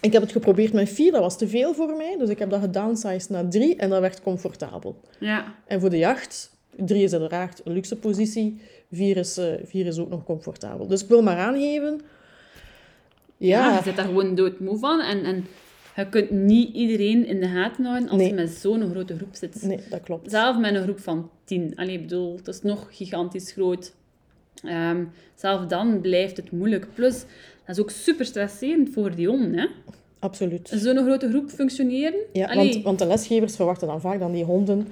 ik 0.00 0.12
heb 0.12 0.22
het 0.22 0.32
geprobeerd 0.32 0.72
met 0.72 0.88
vier, 0.88 1.12
dat 1.12 1.20
was 1.20 1.38
te 1.38 1.48
veel 1.48 1.74
voor 1.74 1.96
mij. 1.96 2.16
Dus 2.18 2.28
ik 2.28 2.38
heb 2.38 2.50
dat 2.50 2.60
gedownsized 2.60 3.30
naar 3.30 3.48
drie 3.48 3.76
en 3.76 3.90
dat 3.90 4.00
werd 4.00 4.22
comfortabel. 4.22 5.00
Ja. 5.18 5.54
En 5.66 5.80
voor 5.80 5.90
de 5.90 5.98
jacht, 5.98 6.50
drie 6.76 7.02
is 7.02 7.12
uiteraard 7.12 7.60
een 7.64 7.72
luxe 7.72 7.96
positie, 7.96 8.60
vier 8.92 9.16
is, 9.16 9.36
eh, 9.36 9.46
vier 9.64 9.86
is 9.86 9.98
ook 9.98 10.08
nog 10.10 10.24
comfortabel. 10.24 10.86
Dus 10.86 11.02
ik 11.02 11.08
wil 11.08 11.22
maar 11.22 11.36
aangeven, 11.36 12.00
Ja, 13.36 13.68
ja, 13.68 13.76
je 13.76 13.82
zit 13.82 13.96
daar 13.96 14.04
gewoon 14.04 14.34
doodmoe 14.34 14.78
van. 14.78 15.00
En, 15.00 15.24
en 15.24 15.46
je 16.00 16.08
kunt 16.08 16.30
niet 16.30 16.74
iedereen 16.74 17.26
in 17.26 17.40
de 17.40 17.46
gaten 17.48 17.84
houden 17.84 18.08
als 18.08 18.18
Nee. 18.18 18.28
je 18.28 18.34
met 18.34 18.50
zo'n 18.50 18.90
grote 18.90 19.16
groep 19.16 19.34
zit. 19.34 19.62
nee, 19.62 19.78
dat 19.90 20.00
klopt. 20.02 20.30
Zelf 20.30 20.58
met 20.58 20.74
een 20.74 20.82
groep 20.82 21.00
van 21.00 21.30
tien. 21.44 21.72
Allee, 21.76 21.94
ik 21.94 22.00
bedoel, 22.00 22.36
het 22.36 22.48
is 22.48 22.62
nog 22.62 22.86
gigantisch 22.90 23.52
groot. 23.52 23.94
Ehm, 24.64 25.04
zelf 25.34 25.66
dan 25.66 26.00
blijft 26.00 26.36
het 26.36 26.50
moeilijk. 26.50 26.86
Plus, 26.94 27.18
dat 27.66 27.76
is 27.76 27.80
ook 27.80 27.90
super 27.90 28.24
stresserend 28.24 28.90
voor 28.92 29.14
die 29.14 29.28
honden. 29.28 29.58
Hè? 29.58 29.66
Absoluut. 30.18 30.68
Zo'n 30.74 30.96
grote 30.96 31.28
groep 31.28 31.50
functioneren. 31.50 32.20
Ja, 32.32 32.54
want, 32.54 32.82
want 32.82 32.98
de 32.98 33.06
lesgevers 33.06 33.56
verwachten 33.56 33.86
dan 33.86 34.00
vaak 34.00 34.18
dat 34.20 34.32
die 34.32 34.44
honden 34.44 34.86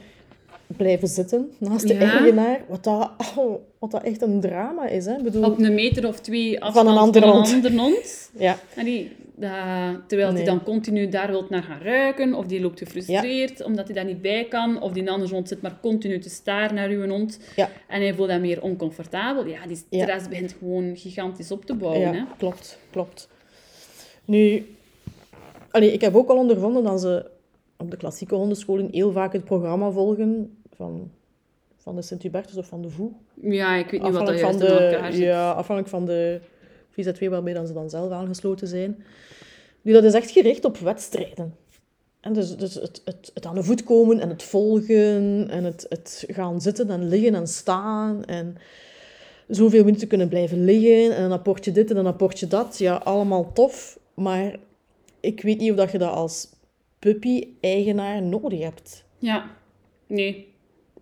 blijven 0.76 1.08
zitten 1.08 1.52
naast 1.58 1.88
de 1.88 1.94
Ja. 1.94 2.00
eigenaar, 2.00 2.60
wat 2.68 2.84
dat, 2.84 3.10
oh, 3.36 3.60
wat 3.78 3.90
dat 3.90 4.02
echt 4.02 4.22
een 4.22 4.40
drama 4.40 4.86
is. 4.88 5.04
Hè? 5.06 5.22
Bedoel, 5.22 5.44
op 5.44 5.58
een 5.58 5.74
meter 5.74 6.06
of 6.08 6.20
twee 6.20 6.60
afstand 6.62 6.88
een 6.88 6.96
andere 6.96 7.26
van 7.26 7.34
hond. 7.34 7.48
een 7.48 7.54
andere 7.54 7.78
hond. 7.80 8.30
ja, 8.38 8.56
dat- 8.74 10.08
terwijl 10.08 10.28
Nee. 10.32 10.36
hij 10.42 10.44
dan 10.44 10.62
continu 10.62 11.08
daar 11.08 11.28
wilt 11.30 11.50
naar 11.50 11.62
gaan 11.62 11.80
ruiken, 11.80 12.34
of 12.34 12.46
die 12.46 12.60
loopt 12.60 12.78
gefrustreerd 12.78 13.62
omdat 13.64 13.86
hij 13.86 13.94
daar 13.94 14.04
niet 14.04 14.22
bij 14.22 14.44
kan, 14.44 14.82
of 14.82 14.92
die 14.92 15.10
andere 15.10 15.34
hond 15.34 15.48
zit 15.48 15.62
maar 15.62 15.78
continu 15.82 16.18
te 16.18 16.28
staren 16.30 16.74
naar 16.74 16.88
uw 16.88 17.08
hond 17.08 17.38
ja, 17.56 17.68
en 17.88 18.00
hij 18.00 18.14
voelt 18.14 18.28
dat 18.28 18.40
meer 18.40 18.62
oncomfortabel. 18.62 19.46
Ja, 19.46 19.66
die 19.66 19.76
stress 19.76 20.28
begint 20.28 20.56
gewoon 20.58 20.96
gigantisch 20.96 21.50
op 21.50 21.64
te 21.64 21.74
bouwen. 21.74 22.08
Hè? 22.08 22.16
ja 22.16 22.26
klopt, 22.38 22.78
klopt. 22.90 23.28
Nu, 24.24 24.66
allee, 25.70 25.92
ik 25.92 26.00
heb 26.00 26.14
ook 26.16 26.28
al 26.28 26.36
ondervonden 26.36 26.82
dat 26.84 27.00
ze 27.00 27.30
op 27.76 27.90
de 27.90 27.96
klassieke 27.96 28.34
hondenscholen 28.34 28.88
heel 28.92 29.12
vaak 29.12 29.32
het 29.32 29.44
programma 29.44 29.90
volgen 29.90 30.57
van, 30.78 31.10
van 31.76 31.96
de 31.96 32.02
Sint-Hubertus 32.02 32.56
of 32.56 32.66
van 32.66 32.82
de 32.82 32.90
Voe. 32.90 33.10
Ja, 33.40 33.74
ik 33.74 33.90
weet 33.90 34.02
niet 34.02 34.12
wat 34.12 34.26
dat 34.26 34.38
juist 34.38 34.58
van 34.58 34.66
in 34.68 34.74
de, 34.74 34.84
elkaar 34.84 35.12
zit. 35.12 35.22
ja, 35.22 35.50
afhankelijk 35.50 35.88
van 35.88 36.04
de 36.04 36.40
VZW 36.90 37.28
waarbij 37.28 37.52
dan 37.52 37.66
ze 37.66 37.72
dan 37.72 37.90
zelf 37.90 38.10
aangesloten 38.10 38.68
zijn. 38.68 39.04
Nu, 39.82 39.92
dat 39.92 40.04
is 40.04 40.14
echt 40.14 40.30
gericht 40.30 40.64
op 40.64 40.76
wedstrijden. 40.76 41.54
En 42.20 42.32
dus, 42.32 42.56
dus 42.56 42.74
het, 42.74 43.02
het, 43.04 43.30
het 43.34 43.46
aan 43.46 43.54
de 43.54 43.62
voet 43.62 43.84
komen 43.84 44.20
en 44.20 44.28
het 44.28 44.42
volgen 44.42 45.48
en 45.50 45.64
het, 45.64 45.86
het 45.88 46.24
gaan 46.28 46.60
zitten 46.60 46.90
en 46.90 47.08
liggen 47.08 47.34
en 47.34 47.46
staan 47.46 48.24
en 48.24 48.56
zoveel 49.48 49.84
minuten 49.84 50.08
kunnen 50.08 50.28
blijven 50.28 50.64
liggen 50.64 51.16
en 51.16 51.22
een 51.22 51.32
apportje 51.32 51.72
dit 51.72 51.90
en 51.90 51.96
een 51.96 52.06
apportje 52.06 52.46
dat. 52.46 52.78
Ja, 52.78 52.94
allemaal 52.94 53.52
tof, 53.52 53.98
maar 54.14 54.56
ik 55.20 55.42
weet 55.42 55.58
niet 55.58 55.70
of 55.70 55.76
dat 55.76 55.92
je 55.92 55.98
dat 55.98 56.12
als 56.12 56.48
puppy-eigenaar 56.98 58.22
nodig 58.22 58.60
hebt. 58.60 59.04
Ja, 59.18 59.50
nee. 60.06 60.47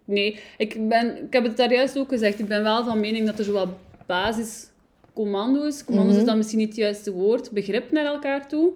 Nee, 0.06 0.38
ik, 0.58 0.88
ben, 0.88 1.16
ik 1.24 1.32
heb 1.32 1.44
het 1.44 1.56
daar 1.56 1.72
juist 1.72 1.98
ook 1.98 2.08
gezegd. 2.08 2.38
Ik 2.38 2.48
ben 2.48 2.62
wel 2.62 2.84
van 2.84 3.00
mening 3.00 3.26
dat 3.26 3.38
er 3.38 3.44
zo 3.44 3.52
wat 3.52 3.68
basiscommando's, 4.06 5.84
commando's 5.84 6.12
Mhm. 6.12 6.20
is 6.20 6.26
dan 6.26 6.36
misschien 6.36 6.58
niet 6.58 6.68
het 6.68 6.76
juiste 6.76 7.12
woord, 7.12 7.50
begrip 7.50 7.90
naar 7.92 8.04
elkaar 8.04 8.48
toe, 8.48 8.72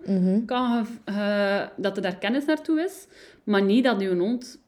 kan 0.47 0.85
ge- 0.85 1.13
ge- 1.13 1.69
dat 1.77 1.97
er 1.97 2.03
daar 2.03 2.17
kennis 2.19 2.45
naartoe 2.45 2.81
is, 2.83 3.07
maar 3.45 3.63
niet 3.63 3.85
dat 3.85 4.01
je 4.01 4.09
hond 4.17 4.59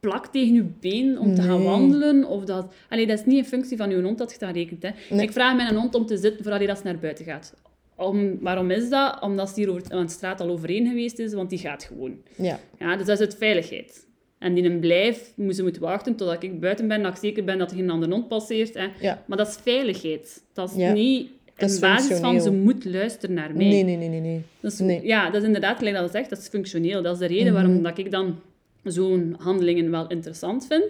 plakt 0.00 0.32
tegen 0.32 0.54
je 0.54 0.62
been 0.80 1.18
om 1.18 1.34
te 1.34 1.42
gaan 1.42 1.62
wandelen. 1.62 2.24
Of 2.24 2.44
dat... 2.44 2.72
Allee, 2.88 3.06
dat 3.06 3.18
is 3.18 3.24
niet 3.24 3.38
een 3.38 3.44
functie 3.44 3.76
van 3.76 3.90
je 3.90 4.02
hond 4.02 4.18
dat 4.18 4.32
je 4.32 4.38
dat 4.38 4.54
rekent. 4.54 4.82
Hè. 4.82 4.90
Nee. 5.10 5.22
Ik 5.22 5.32
vraag 5.32 5.56
mijn 5.56 5.74
hond 5.74 5.94
om 5.94 6.06
te 6.06 6.16
zitten 6.16 6.42
voordat 6.42 6.58
hij 6.58 6.66
dat 6.74 6.82
naar 6.84 6.98
buiten 6.98 7.24
gaat. 7.24 7.54
Om, 7.96 8.38
waarom 8.40 8.70
is 8.70 8.88
dat? 8.88 9.22
Omdat 9.22 9.46
hij 9.54 9.64
hier 9.64 9.70
over, 9.70 9.92
aan 9.92 10.06
de 10.06 10.12
straat 10.12 10.40
al 10.40 10.48
overheen 10.50 10.86
geweest 10.86 11.18
is, 11.18 11.32
want 11.34 11.50
die 11.50 11.58
gaat 11.58 11.84
gewoon. 11.84 12.16
Ja, 12.36 12.58
Ja, 12.78 12.96
dus 12.96 13.06
dat 13.06 13.20
is 13.20 13.24
het 13.26 13.36
veiligheid. 13.36 14.06
En 14.38 14.54
die 14.54 14.64
een 14.64 14.80
blijf, 14.80 15.32
moet 15.36 15.56
ze 15.56 15.62
moeten 15.62 15.82
wachten 15.82 16.14
totdat 16.14 16.42
ik 16.42 16.60
buiten 16.60 16.88
ben, 16.88 17.02
dat 17.02 17.12
ik 17.12 17.18
zeker 17.18 17.44
ben 17.44 17.58
dat 17.58 17.70
er 17.70 17.76
geen 17.76 17.90
andere 17.90 18.12
hond 18.12 18.28
passeert. 18.28 18.74
Hè. 18.74 18.86
ja. 19.00 19.22
Maar 19.26 19.38
dat 19.38 19.48
is 19.48 19.56
veiligheid. 19.62 20.42
Dat 20.52 20.70
is 20.70 20.76
Ja, 20.76 20.92
niet 20.92 21.28
dat 21.44 21.68
een 21.68 21.74
is 21.74 21.80
basis 21.80 22.18
van 22.18 22.40
ze 22.40 22.52
moet 22.52 22.84
luisteren 22.84 23.34
naar 23.34 23.54
mij. 23.54 23.66
Nee, 23.68 23.82
nee, 23.82 23.96
nee, 23.96 24.08
nee. 24.08 24.20
nee. 24.20 24.42
Dat 24.60 24.72
is, 24.72 24.78
Nee. 24.78 25.06
Ja, 25.06 25.30
dat 25.30 25.40
is 25.40 25.46
inderdaad, 25.46 25.78
gelijk 25.78 25.96
dat 25.96 26.04
je 26.04 26.10
zegt, 26.10 26.30
dat 26.30 26.38
is 26.38 26.48
functioneel. 26.48 27.02
Dat 27.02 27.12
is 27.12 27.18
de 27.18 27.26
reden 27.26 27.52
waarom 27.52 27.82
dat 27.82 27.98
ik 27.98 28.10
dan 28.10 28.36
zo'n 28.84 29.34
handelingen 29.38 29.90
wel 29.90 30.06
interessant 30.08 30.66
vind. 30.66 30.84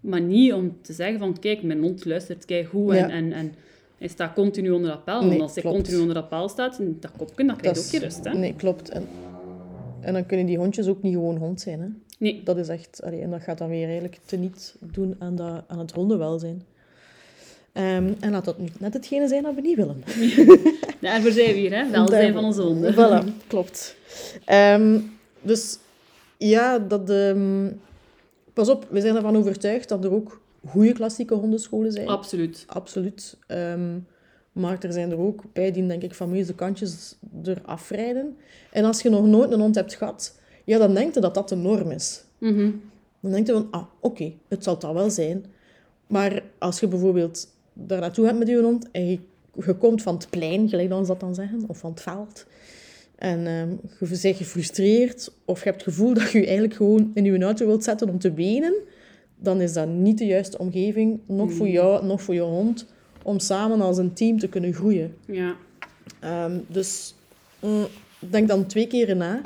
Maar 0.00 0.20
niet 0.20 0.52
om 0.52 0.76
te 0.82 0.92
zeggen 0.92 1.18
van, 1.18 1.38
kijk, 1.38 1.62
mijn 1.62 1.80
hond 1.82 2.04
luistert 2.04 2.44
kijk 2.44 2.68
Ja. 2.72 2.92
en, 2.94 3.10
en, 3.10 3.32
en 3.32 3.54
hij 3.98 4.08
staat 4.08 4.34
continu 4.34 4.70
onder 4.70 4.90
appel. 4.90 5.20
Nee, 5.20 5.28
Want 5.28 5.40
als 5.40 5.52
hij 5.54 5.62
klopt. 5.62 5.76
continu 5.76 6.00
onder 6.00 6.16
appel 6.16 6.48
staat, 6.48 6.80
dat 7.00 7.10
kopje, 7.16 7.46
dat 7.46 7.56
krijgt 7.56 7.76
Dat 7.76 7.84
ook 7.84 7.90
geen 7.90 8.00
rust. 8.00 8.24
Hè? 8.24 8.34
Nee, 8.34 8.54
klopt. 8.56 8.88
En, 8.90 9.06
en 10.00 10.12
dan 10.12 10.26
kunnen 10.26 10.46
die 10.46 10.56
hondjes 10.58 10.86
ook 10.86 11.02
niet 11.02 11.14
gewoon 11.14 11.36
hond 11.36 11.60
zijn. 11.60 11.80
Hè? 11.80 11.86
Nee. 12.20 12.42
Dat 12.44 12.56
is 12.56 12.68
echt... 12.68 13.02
allee, 13.02 13.20
en 13.20 13.30
dat 13.30 13.42
gaat 13.42 13.58
dan 13.58 13.68
weer 13.68 13.84
eigenlijk 13.84 14.18
teniet 14.24 14.74
doen 14.80 15.16
aan, 15.18 15.36
dat, 15.36 15.62
aan 15.66 15.78
het 15.78 15.92
hondewelzijn. 15.92 16.62
Ehm 17.72 18.12
en 18.20 18.30
laat 18.30 18.44
dat 18.44 18.58
nu 18.58 18.68
net 18.78 18.92
hetgene 18.92 19.28
zijn 19.28 19.42
dat 19.42 19.54
we 19.54 19.60
niet 19.60 19.76
willen. 19.76 20.04
Daarvoor 21.00 21.30
zijn 21.30 21.46
we 21.46 21.58
hier, 21.58 21.74
hè? 21.74 21.90
Welzijn 21.90 22.32
van 22.32 22.44
onze 22.44 22.62
honden. 22.62 22.94
Voilà, 22.94 23.46
klopt. 23.46 23.96
Ehm, 24.44 24.98
dus 25.42 25.78
ja, 26.36 26.78
dat... 26.78 27.10
ehm, 27.10 27.68
pas 28.52 28.68
op, 28.68 28.86
we 28.90 29.00
zijn 29.00 29.16
ervan 29.16 29.36
overtuigd 29.36 29.88
dat 29.88 30.04
er 30.04 30.12
ook 30.12 30.40
goede 30.66 30.92
klassieke 30.92 31.34
hondenscholen 31.34 31.92
zijn. 31.92 32.08
Absoluut. 32.08 32.64
Absoluut. 32.66 33.36
Maar 34.52 34.78
er 34.80 34.92
zijn 34.92 35.10
er 35.10 35.18
ook 35.18 35.42
bij 35.52 35.72
die, 35.72 35.86
denk 35.86 36.02
ik, 36.02 36.14
fameuze 36.14 36.54
kantjes 36.54 37.16
eraf 37.44 37.90
rijden. 37.90 38.36
En 38.72 38.84
als 38.84 39.02
je 39.02 39.10
nog 39.10 39.26
nooit 39.26 39.52
een 39.52 39.60
hond 39.60 39.74
hebt 39.74 39.94
gehad, 39.94 40.38
ja, 40.64 40.78
dan 40.78 40.94
denk 40.94 41.14
je 41.14 41.20
dat 41.20 41.34
dat 41.34 41.48
de 41.48 41.56
norm 41.56 41.90
is. 41.90 42.24
Mhm. 42.38 42.70
Dan 43.20 43.30
denk 43.30 43.46
je 43.46 43.52
van, 43.52 43.68
ah, 43.70 43.84
oké, 44.00 44.32
het 44.48 44.64
zal 44.64 44.78
dat 44.78 44.92
wel 44.92 45.10
zijn. 45.10 45.44
Maar 46.06 46.42
als 46.58 46.80
je 46.80 46.88
bijvoorbeeld 46.88 47.48
daar 47.72 48.00
naartoe 48.00 48.26
gaat 48.26 48.38
met 48.38 48.48
je 48.48 48.62
hond 48.62 48.90
en 48.90 49.10
je, 49.10 49.18
je 49.64 49.74
komt 49.74 50.02
van 50.02 50.14
het 50.14 50.30
plein, 50.30 50.68
gelijk 50.68 50.88
dan 50.88 51.04
ze 51.04 51.10
dat 51.10 51.20
dan 51.20 51.34
zeggen, 51.34 51.64
of 51.66 51.78
van 51.78 51.90
het 51.90 52.02
veld, 52.02 52.46
en 53.20 53.46
ehm, 53.46 53.70
je 53.98 54.18
bent 54.22 54.36
gefrustreerd, 54.36 55.32
of 55.44 55.58
je 55.58 55.64
hebt 55.64 55.84
het 55.84 55.94
gevoel 55.94 56.14
dat 56.14 56.30
je 56.30 56.38
je 56.38 56.44
eigenlijk 56.44 56.74
gewoon 56.74 57.10
in 57.14 57.24
je 57.24 57.42
auto 57.42 57.66
wilt 57.66 57.84
zetten 57.84 58.08
om 58.08 58.18
te 58.18 58.32
wenen, 58.32 58.74
dan 59.36 59.60
is 59.60 59.72
dat 59.72 59.88
niet 59.88 60.18
de 60.18 60.26
juiste 60.26 60.58
omgeving, 60.58 61.20
nog 61.26 61.52
voor 61.52 61.68
jou, 61.68 62.06
nog 62.06 62.22
voor 62.22 62.34
je 62.34 62.40
hond, 62.40 62.86
om 63.22 63.38
samen 63.38 63.80
als 63.80 63.98
een 63.98 64.12
team 64.12 64.38
te 64.38 64.48
kunnen 64.48 64.74
groeien. 64.74 65.14
Ja. 65.26 65.56
Ehm, 66.20 66.58
dus 66.66 67.14
mm, 67.60 67.86
denk 68.18 68.48
dan 68.48 68.66
twee 68.66 68.86
keren 68.86 69.16
na 69.16 69.40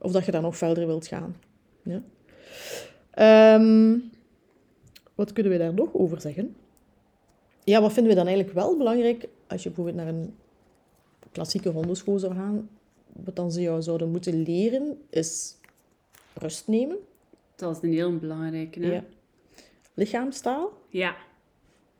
of 0.00 0.12
dat 0.12 0.24
je 0.24 0.30
daar 0.30 0.42
nog 0.42 0.56
verder 0.56 0.86
wilt 0.86 1.06
gaan. 1.06 1.36
Ja. 1.82 2.02
Ehm, 3.10 3.98
wat 5.14 5.32
kunnen 5.32 5.52
we 5.52 5.58
daar 5.58 5.74
nog 5.74 5.94
over 5.94 6.20
zeggen? 6.20 6.56
Ja, 7.64 7.80
wat 7.80 7.92
vinden 7.92 8.12
we 8.12 8.18
dan 8.18 8.26
eigenlijk 8.26 8.56
wel 8.56 8.76
belangrijk 8.76 9.28
als 9.46 9.62
je 9.62 9.68
bijvoorbeeld 9.68 9.96
naar 9.96 10.14
een 10.14 10.34
klassieke 11.32 11.68
hondenschool 11.68 12.18
zou 12.18 12.34
gaan? 12.34 12.68
Wat 13.12 13.36
dan 13.36 13.52
ze 13.52 13.60
jou 13.60 13.82
zouden 13.82 14.10
moeten 14.10 14.42
leren, 14.42 14.98
is 15.10 15.56
rust 16.34 16.68
nemen. 16.68 16.96
Dat 17.56 17.76
is 17.76 17.82
een 17.82 17.92
heel 17.92 18.18
belangrijke. 18.18 18.80
Hè? 18.80 18.92
Ja. 18.92 19.04
Lichaamstaal. 19.94 20.72
Ja. 20.88 21.16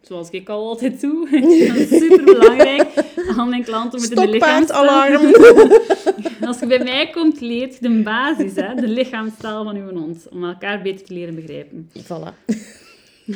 Zoals 0.01 0.31
ik 0.31 0.49
al 0.49 0.69
altijd 0.69 1.01
doe. 1.01 1.31
dat 1.69 1.77
is 1.77 1.89
super 1.89 2.25
belangrijk. 2.25 3.05
Al 3.37 3.47
mijn 3.47 3.65
klanten 3.65 4.01
moeten 4.01 4.17
de 4.17 4.29
lichaamstaal... 4.29 4.85
Stokpaardalarm. 4.85 6.07
Als 6.49 6.59
je 6.59 6.67
bij 6.67 6.83
mij 6.83 7.11
komt, 7.11 7.41
leert 7.41 7.75
je 7.75 7.81
de 7.81 8.03
basis, 8.03 8.55
hè? 8.55 8.75
de 8.75 8.89
lichaamstaal 8.89 9.65
van 9.65 9.77
uw 9.77 9.91
hond. 9.91 10.29
Om 10.31 10.45
elkaar 10.45 10.83
beter 10.83 11.07
te 11.07 11.15
leren 11.15 11.35
begrijpen. 11.35 11.91
voilà. 12.03 12.35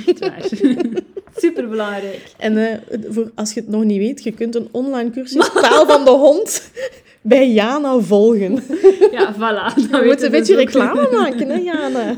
Echt 0.06 0.18
waar. 0.18 0.48
super 1.42 1.68
belangrijk. 1.68 2.32
En 2.38 2.56
eh, 2.56 2.78
voor, 3.08 3.30
als 3.34 3.52
je 3.54 3.60
het 3.60 3.68
nog 3.68 3.84
niet 3.84 3.98
weet, 3.98 4.24
je 4.24 4.32
kunt 4.32 4.54
een 4.54 4.68
online 4.70 5.10
cursus 5.10 5.50
Taal 5.52 5.86
van 5.86 6.04
de 6.04 6.10
Hond 6.10 6.70
bij 7.20 7.50
Jana 7.50 8.00
volgen. 8.00 8.62
Ja, 9.10 9.34
voilà. 9.34 9.90
We 9.90 10.02
moeten 10.04 10.24
een 10.24 10.30
beetje 10.30 10.56
reclame 10.56 11.08
maken, 11.10 11.48
hè, 11.48 11.56
Jana? 11.56 12.16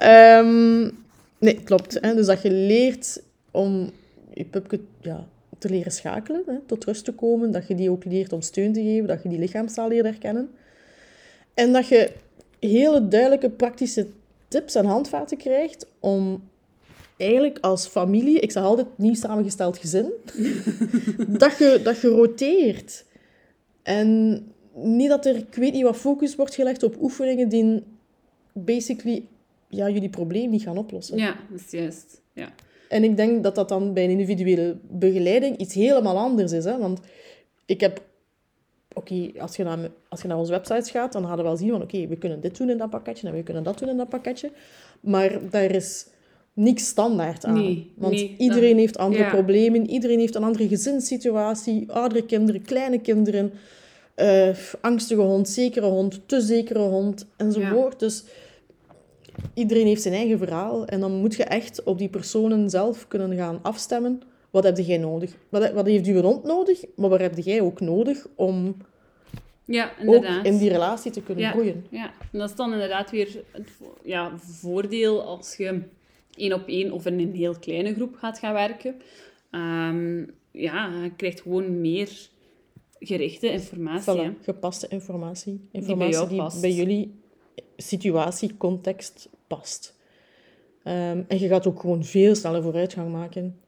Ehm, 0.00 0.90
nee, 1.38 1.60
klopt. 1.64 1.98
Hè? 2.00 2.14
Dus 2.14 2.26
dat 2.26 2.42
je 2.42 2.50
leert 2.50 3.22
om 3.50 3.90
je 4.34 4.44
pupke 4.44 4.80
ja, 5.00 5.26
te 5.60 5.68
leren 5.68 5.92
schakelen, 5.92 6.42
hè, 6.46 6.58
tot 6.66 6.84
rust 6.84 7.04
te 7.04 7.12
komen. 7.12 7.50
Dat 7.50 7.68
je 7.68 7.74
die 7.74 7.90
ook 7.90 8.04
leert 8.04 8.32
om 8.32 8.40
steun 8.40 8.72
te 8.72 8.82
geven, 8.82 9.08
dat 9.08 9.22
je 9.22 9.28
die 9.28 9.38
lichaamstaal 9.38 9.88
leert 9.88 10.04
herkennen. 10.04 10.50
En 11.54 11.72
dat 11.72 11.88
je 11.88 12.10
hele 12.58 13.08
duidelijke 13.08 13.50
praktische 13.50 14.06
tips 14.48 14.74
en 14.74 14.84
handvaten 14.84 15.36
krijgt 15.36 15.86
om 15.98 16.48
eigenlijk 17.16 17.58
als 17.60 17.86
familie, 17.86 18.40
ik 18.40 18.50
zeg 18.50 18.62
altijd 18.62 18.86
nieuw 18.96 19.14
samengesteld 19.14 19.78
gezin, 19.78 20.12
dat, 21.42 21.58
je, 21.58 21.80
dat 21.82 22.00
je 22.00 22.08
roteert. 22.08 23.04
En 23.82 24.42
niet 24.74 25.08
dat 25.08 25.26
er, 25.26 25.36
ik 25.36 25.54
weet 25.54 25.72
niet 25.72 25.82
wat 25.82 25.96
focus 25.96 26.36
wordt 26.36 26.54
gelegd 26.54 26.82
op 26.82 27.02
oefeningen 27.02 27.48
die 27.48 27.82
basically 28.52 29.26
ja, 29.68 29.88
jullie 29.88 30.08
probleem 30.08 30.50
niet 30.50 30.62
gaan 30.62 30.78
oplossen. 30.78 31.18
Ja, 31.18 31.36
dat 31.50 31.60
is 31.60 31.70
juist. 31.70 32.20
Ja. 32.32 32.52
En 32.90 33.04
ik 33.04 33.16
denk 33.16 33.42
dat 33.42 33.54
dat 33.54 33.68
dan 33.68 33.92
bij 33.92 34.04
een 34.04 34.10
individuele 34.10 34.76
begeleiding 34.88 35.56
iets 35.56 35.74
helemaal 35.74 36.18
anders 36.18 36.52
is. 36.52 36.64
Hè? 36.64 36.78
Want 36.78 37.00
ik 37.66 37.80
heb... 37.80 38.02
Oké, 38.94 39.30
als, 39.38 39.56
je 39.56 39.64
naar, 39.64 39.78
als 40.08 40.22
je 40.22 40.28
naar 40.28 40.38
onze 40.38 40.52
websites 40.52 40.90
gaat, 40.90 41.12
dan 41.12 41.26
gaan 41.26 41.36
we 41.36 41.42
wel 41.42 41.56
zien 41.56 41.70
van... 41.70 41.82
Oké, 41.82 42.06
we 42.06 42.16
kunnen 42.16 42.40
dit 42.40 42.56
doen 42.56 42.70
in 42.70 42.78
dat 42.78 42.90
pakketje 42.90 43.28
en 43.28 43.34
we 43.34 43.42
kunnen 43.42 43.62
dat 43.62 43.78
doen 43.78 43.88
in 43.88 43.96
dat 43.96 44.08
pakketje. 44.08 44.50
Maar 45.00 45.50
daar 45.50 45.70
is 45.70 46.06
niks 46.52 46.86
standaard 46.86 47.44
aan. 47.44 47.54
Nee, 47.54 47.92
Want 47.96 48.14
nee, 48.14 48.34
iedereen 48.38 48.78
heeft 48.78 48.98
andere 48.98 49.22
ja. 49.24 49.30
problemen. 49.30 49.90
Iedereen 49.90 50.18
heeft 50.18 50.34
een 50.34 50.44
andere 50.44 50.68
gezinssituatie. 50.68 51.92
Oudere 51.92 52.26
kinderen, 52.26 52.62
kleine 52.62 53.00
kinderen. 53.00 53.52
eh, 54.14 54.56
angstige 54.80 55.20
hond, 55.20 55.48
zekere 55.48 55.86
hond, 55.86 56.20
te 56.26 56.40
zekere 56.40 56.78
hond, 56.78 57.26
enzovoort. 57.36 57.98
Dus 57.98 58.24
iedereen 59.54 59.86
heeft 59.86 60.02
zijn 60.02 60.14
eigen 60.14 60.38
verhaal. 60.38 60.86
En 60.86 61.00
dan 61.00 61.12
moet 61.12 61.34
je 61.34 61.44
echt 61.44 61.82
op 61.82 61.98
die 61.98 62.08
personen 62.08 62.70
zelf 62.70 63.08
kunnen 63.08 63.36
gaan 63.36 63.58
afstemmen. 63.62 64.22
Wat 64.50 64.64
heb 64.64 64.78
jij 64.78 64.98
nodig? 64.98 65.36
Wat, 65.48 65.72
wat 65.72 65.86
heeft 65.86 66.06
uw 66.06 66.20
hond 66.20 66.44
nodig? 66.44 66.84
Maar 66.96 67.08
wat 67.08 67.20
heb 67.20 67.38
jij 67.38 67.60
ook 67.60 67.80
nodig 67.80 68.26
om 68.34 68.76
ja, 69.64 69.92
ook 70.06 70.24
in 70.24 70.58
die 70.58 70.70
relatie 70.70 71.10
te 71.10 71.22
kunnen 71.22 71.44
ja, 71.44 71.50
groeien? 71.50 71.86
Ja, 71.90 72.12
en 72.32 72.38
dat 72.38 72.50
is 72.50 72.56
dan 72.56 72.72
inderdaad 72.72 73.10
weer 73.10 73.44
het 73.50 73.68
ja, 74.02 74.32
voordeel 74.38 75.22
als 75.22 75.56
je 75.56 75.82
één 76.36 76.52
op 76.52 76.68
één 76.68 76.92
of 76.92 77.06
in 77.06 77.18
een 77.18 77.34
heel 77.34 77.58
kleine 77.58 77.94
groep 77.94 78.14
gaat 78.14 78.38
gaan 78.38 78.52
werken. 78.52 78.94
Ehm, 79.50 80.24
ja, 80.50 81.02
je 81.02 81.12
krijgt 81.16 81.40
gewoon 81.40 81.80
meer 81.80 82.28
gerichte 82.98 83.50
informatie. 83.50 84.30
Voilà, 84.30 84.42
gepaste 84.42 84.88
informatie. 84.88 85.68
Informatie 85.72 86.26
die 86.26 86.60
bij 86.60 86.72
jullie 86.72 87.19
situatie, 87.80 88.56
context 88.56 89.28
past. 89.46 89.94
Ehm, 90.82 91.22
en 91.28 91.38
je 91.38 91.48
gaat 91.48 91.66
ook 91.66 91.80
gewoon 91.80 92.04
veel 92.04 92.34
sneller 92.34 92.62
vooruitgang 92.62 93.12
maken. 93.12 93.60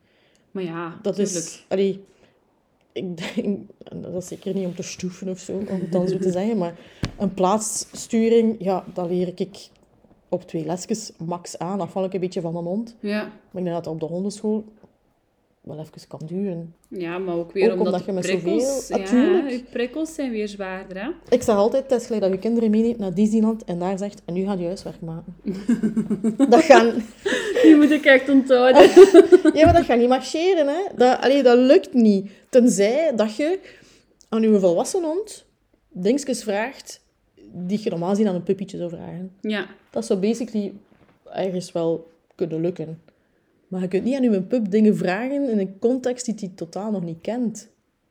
Maar 0.50 0.62
ja, 0.62 0.98
Dat 1.02 1.14
tuurlijk. 1.14 1.36
is... 1.36 1.64
Allee, 1.68 2.04
ik 2.92 3.16
denk... 3.16 3.60
en 3.84 4.02
Dat 4.02 4.22
is 4.22 4.28
zeker 4.28 4.54
niet 4.54 4.66
om 4.66 4.74
te 4.74 4.82
stoeven 4.82 5.28
of 5.28 5.38
zo, 5.38 5.52
om 5.52 5.80
het 5.80 5.92
dan 5.92 6.08
zo 6.08 6.18
te 6.18 6.30
zeggen, 6.38 6.58
maar 6.58 6.74
een 7.18 7.34
plaatssturing, 7.34 8.56
ja, 8.58 8.84
dat 8.94 9.08
leer 9.08 9.32
ik 9.34 9.68
op 10.28 10.42
twee 10.42 10.64
lesjes 10.64 11.12
max 11.18 11.58
aan, 11.58 11.80
afhankelijk 11.80 12.14
een 12.14 12.20
beetje 12.20 12.40
van 12.40 12.52
mijn 12.52 12.64
hond. 12.64 12.96
Ja. 13.00 13.22
Maar 13.22 13.62
ik 13.62 13.64
denk 13.64 13.84
dat 13.84 13.86
op 13.86 14.00
de 14.00 14.06
hondenschool 14.06 14.64
wel 15.62 15.78
even 15.78 16.08
kan 16.08 16.20
duren. 16.26 16.74
ja, 16.88 17.18
maar 17.18 17.34
ook 17.36 17.52
weer 17.52 17.72
Ook 17.72 17.78
omdat, 17.80 18.04
je 18.04 18.12
met 18.12 18.22
prikkels... 18.26 18.62
zoveel- 18.86 18.96
Ja, 18.96 19.02
Natuurlijk. 19.02 19.50
je 19.50 19.62
prikkels 19.72 20.14
zijn 20.14 20.30
weer 20.30 20.48
zwaarder, 20.48 21.02
hè? 21.02 21.10
Ik 21.28 21.42
zeg 21.42 21.56
altijd, 21.56 21.90
het 21.90 22.00
is 22.00 22.06
gelijk 22.06 22.22
dat 22.22 22.32
je 22.32 22.38
kinderen 22.38 22.70
meeneemt 22.70 22.98
naar 22.98 23.14
Disneyland 23.14 23.64
en 23.64 23.78
daar 23.78 23.98
zegt, 23.98 24.22
en 24.24 24.34
nu 24.34 24.44
gaat 24.44 24.58
je 24.58 24.64
huiswerk 24.64 25.00
maken. 25.00 25.36
dat 26.50 26.62
gaan... 26.62 26.92
Die 27.62 27.76
moet 27.76 27.90
ik 27.90 28.04
echt 28.04 28.28
onthouden. 28.28 28.82
Ja, 29.58 29.64
maar 29.64 29.74
dat 29.74 29.84
gaat 29.84 29.98
niet 29.98 30.08
marcheren, 30.08 30.66
hè. 30.66 30.80
Dat, 30.96 31.20
allee, 31.20 31.42
dat 31.42 31.58
lukt 31.58 31.92
niet. 31.94 32.30
Tenzij 32.48 33.12
dat 33.16 33.36
je 33.36 33.58
aan 34.28 34.42
je 34.42 34.58
volwassen 34.60 35.02
hond 35.02 35.44
dingetjes 35.92 36.42
vraagt 36.42 37.00
die 37.52 37.80
je 37.82 37.90
normaal 37.90 38.14
zien 38.16 38.28
aan 38.28 38.34
een 38.34 38.42
puppietje 38.42 38.76
zou 38.78 38.90
vragen. 38.90 39.32
ja. 39.40 39.66
Dat 39.90 40.04
zou 40.06 40.18
basically 40.20 40.72
ergens 41.32 41.72
wel 41.72 42.10
kunnen 42.34 42.60
lukken. 42.60 43.02
Maar 43.72 43.80
je 43.80 43.88
kunt 43.88 44.04
niet 44.04 44.16
aan 44.16 44.22
je 44.22 44.42
pup 44.42 44.70
dingen 44.70 44.96
vragen 44.96 45.50
in 45.50 45.58
een 45.58 45.78
context 45.78 46.24
die 46.24 46.34
hij 46.38 46.52
totaal 46.54 46.90
nog 46.90 47.02
niet 47.02 47.20
kent. 47.20 47.70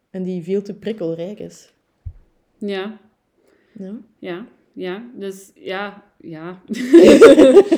En 0.10 0.24
die 0.24 0.44
veel 0.44 0.62
te 0.62 0.74
prikkelrijk 0.74 1.40
is. 1.40 1.74
Ja. 2.58 2.98
Ja. 3.72 3.94
Ja, 4.20 4.46
ja. 4.74 5.04
Dus 5.16 5.52
ja, 5.54 6.04
ja. 6.18 6.62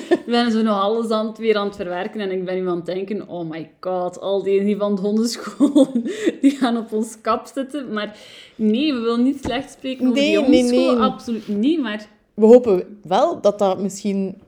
ik 0.10 0.24
ben 0.26 0.52
zo 0.52 0.62
nog 0.62 0.82
alles 0.82 1.10
aan 1.10 1.28
het, 1.28 1.38
weer 1.38 1.58
aan 1.58 1.67
het 1.67 1.76
verwerken 1.76 2.19
en 2.22 2.32
ik 2.32 2.46
ben 2.46 2.56
nu 2.56 2.67
aan 2.67 2.76
het 2.76 2.86
denken, 2.86 3.28
oh 3.28 3.50
my 3.50 3.72
god, 3.80 4.19
al 4.19 4.43
die 4.43 4.78
van 4.78 4.96
de 4.96 5.02
hondenschool, 5.02 5.88
die 6.41 6.52
gaan 6.52 6.78
op 6.78 6.93
ons 6.93 7.22
kap 7.22 7.46
zitten. 7.46 7.93
Maar 7.93 8.17
nee, 8.56 8.93
we 8.93 9.00
willen 9.00 9.24
niet 9.24 9.43
slecht 9.43 9.72
spreken 9.72 10.08
over 10.08 10.22
Nee, 10.22 10.38
die 10.38 10.48
nee, 10.48 10.62
hondenschool, 10.62 10.98
nee. 10.98 11.10
absoluut 11.10 11.48
niet. 11.48 11.80
Maar 11.80 12.08
We 12.34 12.46
hopen 12.46 13.00
wel 13.04 13.41
dat 13.41 13.60
dat 13.60 13.80
misschien... 13.80 14.41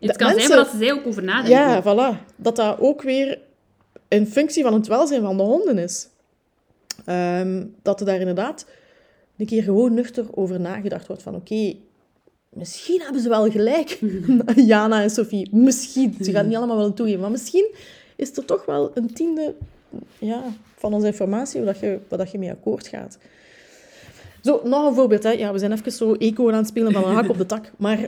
Het 0.00 0.16
kan 0.16 0.26
mensen- 0.28 0.46
zijn 0.46 0.58
dat 0.58 0.74
ze 0.80 0.92
ook 0.92 1.06
over 1.06 1.22
nadenken. 1.22 1.50
Ja, 1.50 1.82
voilà. 1.82 2.26
Dat 2.36 2.56
dat 2.56 2.80
ook 2.80 3.02
weer 3.02 3.38
een 4.08 4.26
functie 4.26 4.62
van 4.62 4.74
het 4.74 4.86
welzijn 4.86 5.22
van 5.22 5.36
de 5.36 5.42
honden 5.42 5.78
is. 5.78 6.08
Ehm, 7.04 7.64
dat 7.82 8.00
er 8.00 8.06
daar 8.06 8.18
inderdaad 8.20 8.66
een 9.36 9.46
keer 9.46 9.62
gewoon 9.62 9.94
nuchter 9.94 10.24
over 10.34 10.60
nagedacht 10.60 11.06
wordt 11.06 11.22
van 11.22 11.34
oké, 11.34 11.74
misschien 12.48 13.00
hebben 13.00 13.20
ze 13.22 13.28
wel 13.28 13.50
gelijk, 13.50 13.98
Jana 14.70 15.02
en 15.02 15.10
Sophie. 15.10 15.48
Misschien. 15.52 16.16
Ze 16.20 16.30
gaan 16.30 16.46
niet 16.48 16.56
allemaal 16.56 16.76
willen 16.76 16.94
toegeven, 16.94 17.20
maar 17.20 17.30
misschien 17.30 17.74
is 18.16 18.36
er 18.36 18.44
toch 18.44 18.64
wel 18.64 18.90
een 18.94 19.12
tiende 19.12 19.54
ja, 20.18 20.42
van 20.76 20.94
onze 20.94 21.06
informatie 21.06 21.62
waar 21.62 21.76
je, 21.80 21.98
waar 22.08 22.28
je 22.32 22.38
mee 22.38 22.50
akkoord 22.50 22.86
gaat. 22.86 23.18
Zo, 24.42 24.60
nog 24.64 24.86
een 24.86 24.94
voorbeeld. 24.94 25.22
Hè. 25.22 25.30
Ja, 25.30 25.52
we 25.52 25.58
zijn 25.58 25.72
even 25.72 25.92
zo 25.92 26.14
eco 26.14 26.48
aan 26.50 26.56
het 26.56 26.66
spelen 26.66 26.92
van 26.92 27.04
een 27.04 27.14
hak 27.14 27.28
op 27.28 27.38
de 27.38 27.46
tak. 27.46 27.70
Maar 27.76 27.98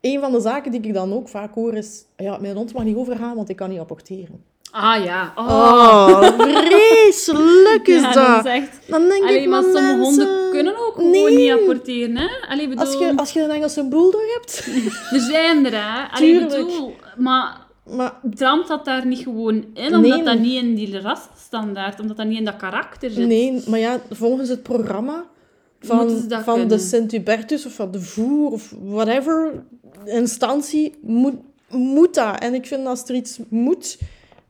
een 0.00 0.20
van 0.20 0.32
de 0.32 0.40
zaken 0.40 0.70
die 0.72 0.80
ik 0.80 0.94
dan 0.94 1.12
ook 1.12 1.28
vaak 1.28 1.54
hoor 1.54 1.74
is... 1.74 2.04
Ja, 2.16 2.38
mijn 2.40 2.56
hond 2.56 2.72
mag 2.72 2.84
niet 2.84 2.96
overgaan, 2.96 3.36
want 3.36 3.48
ik 3.48 3.56
kan 3.56 3.70
niet 3.70 3.78
apporteren. 3.78 4.44
Ah 4.72 5.04
ja. 5.04 5.32
Oh. 5.36 5.46
Oh, 5.46 6.22
vreselijk 6.38 7.86
is 7.88 8.00
ja, 8.02 8.12
dat. 8.12 8.26
dat 8.26 8.44
is 8.44 8.50
echt... 8.52 8.78
Dan 8.88 9.08
denk 9.08 9.22
Allee, 9.22 9.40
ik, 9.42 9.48
maar 9.48 9.62
maar 9.62 9.72
sommige 9.72 9.96
mensen... 9.96 10.26
honden 10.26 10.50
kunnen 10.50 10.74
ook 10.78 10.94
gewoon 10.94 11.10
Nee. 11.10 11.36
niet 11.36 11.52
apporteren, 11.52 12.16
hè? 12.16 12.28
Allee, 12.48 12.68
bedoel... 12.68 12.84
Als 12.84 12.98
je, 12.98 13.12
als 13.16 13.30
je 13.32 13.40
een 13.42 13.50
Engelse 13.50 13.88
bulldog 13.88 14.20
hebt... 14.34 14.66
Er 15.14 15.20
zijn 15.20 15.66
er, 15.66 15.72
hè? 15.72 16.08
Allee, 16.10 16.30
Tuurlijk. 16.30 16.66
bedoel... 16.66 16.94
Maar 17.16 17.56
Maar 17.96 18.14
Tramt 18.34 18.68
dat 18.68 18.84
daar 18.84 19.06
niet 19.06 19.18
gewoon 19.18 19.64
in, 19.74 19.94
omdat 19.94 20.00
Nee. 20.16 20.22
dat 20.22 20.38
niet 20.38 20.62
in 20.62 20.74
die 20.74 21.00
raststandaard, 21.00 22.00
omdat 22.00 22.16
dat 22.16 22.26
niet 22.26 22.38
in 22.38 22.44
dat 22.44 22.56
karakter 22.56 23.10
zit. 23.10 23.26
nee, 23.26 23.62
maar 23.66 23.78
ja, 23.78 24.00
volgens 24.10 24.48
het 24.48 24.62
programma 24.62 25.24
Van, 25.80 26.10
van 26.44 26.68
de. 26.68 26.78
Sint-Hubertus 26.78 27.66
of 27.66 27.72
van 27.72 27.90
de 27.90 28.00
Voer 28.00 28.50
of 28.50 28.74
whatever 28.82 29.64
instantie 30.04 30.94
moet, 31.02 31.34
moet 31.68 32.14
dat. 32.14 32.40
En 32.40 32.54
ik 32.54 32.66
vind 32.66 32.86
als 32.86 33.02
er 33.08 33.14
iets 33.14 33.40
moet, 33.48 33.98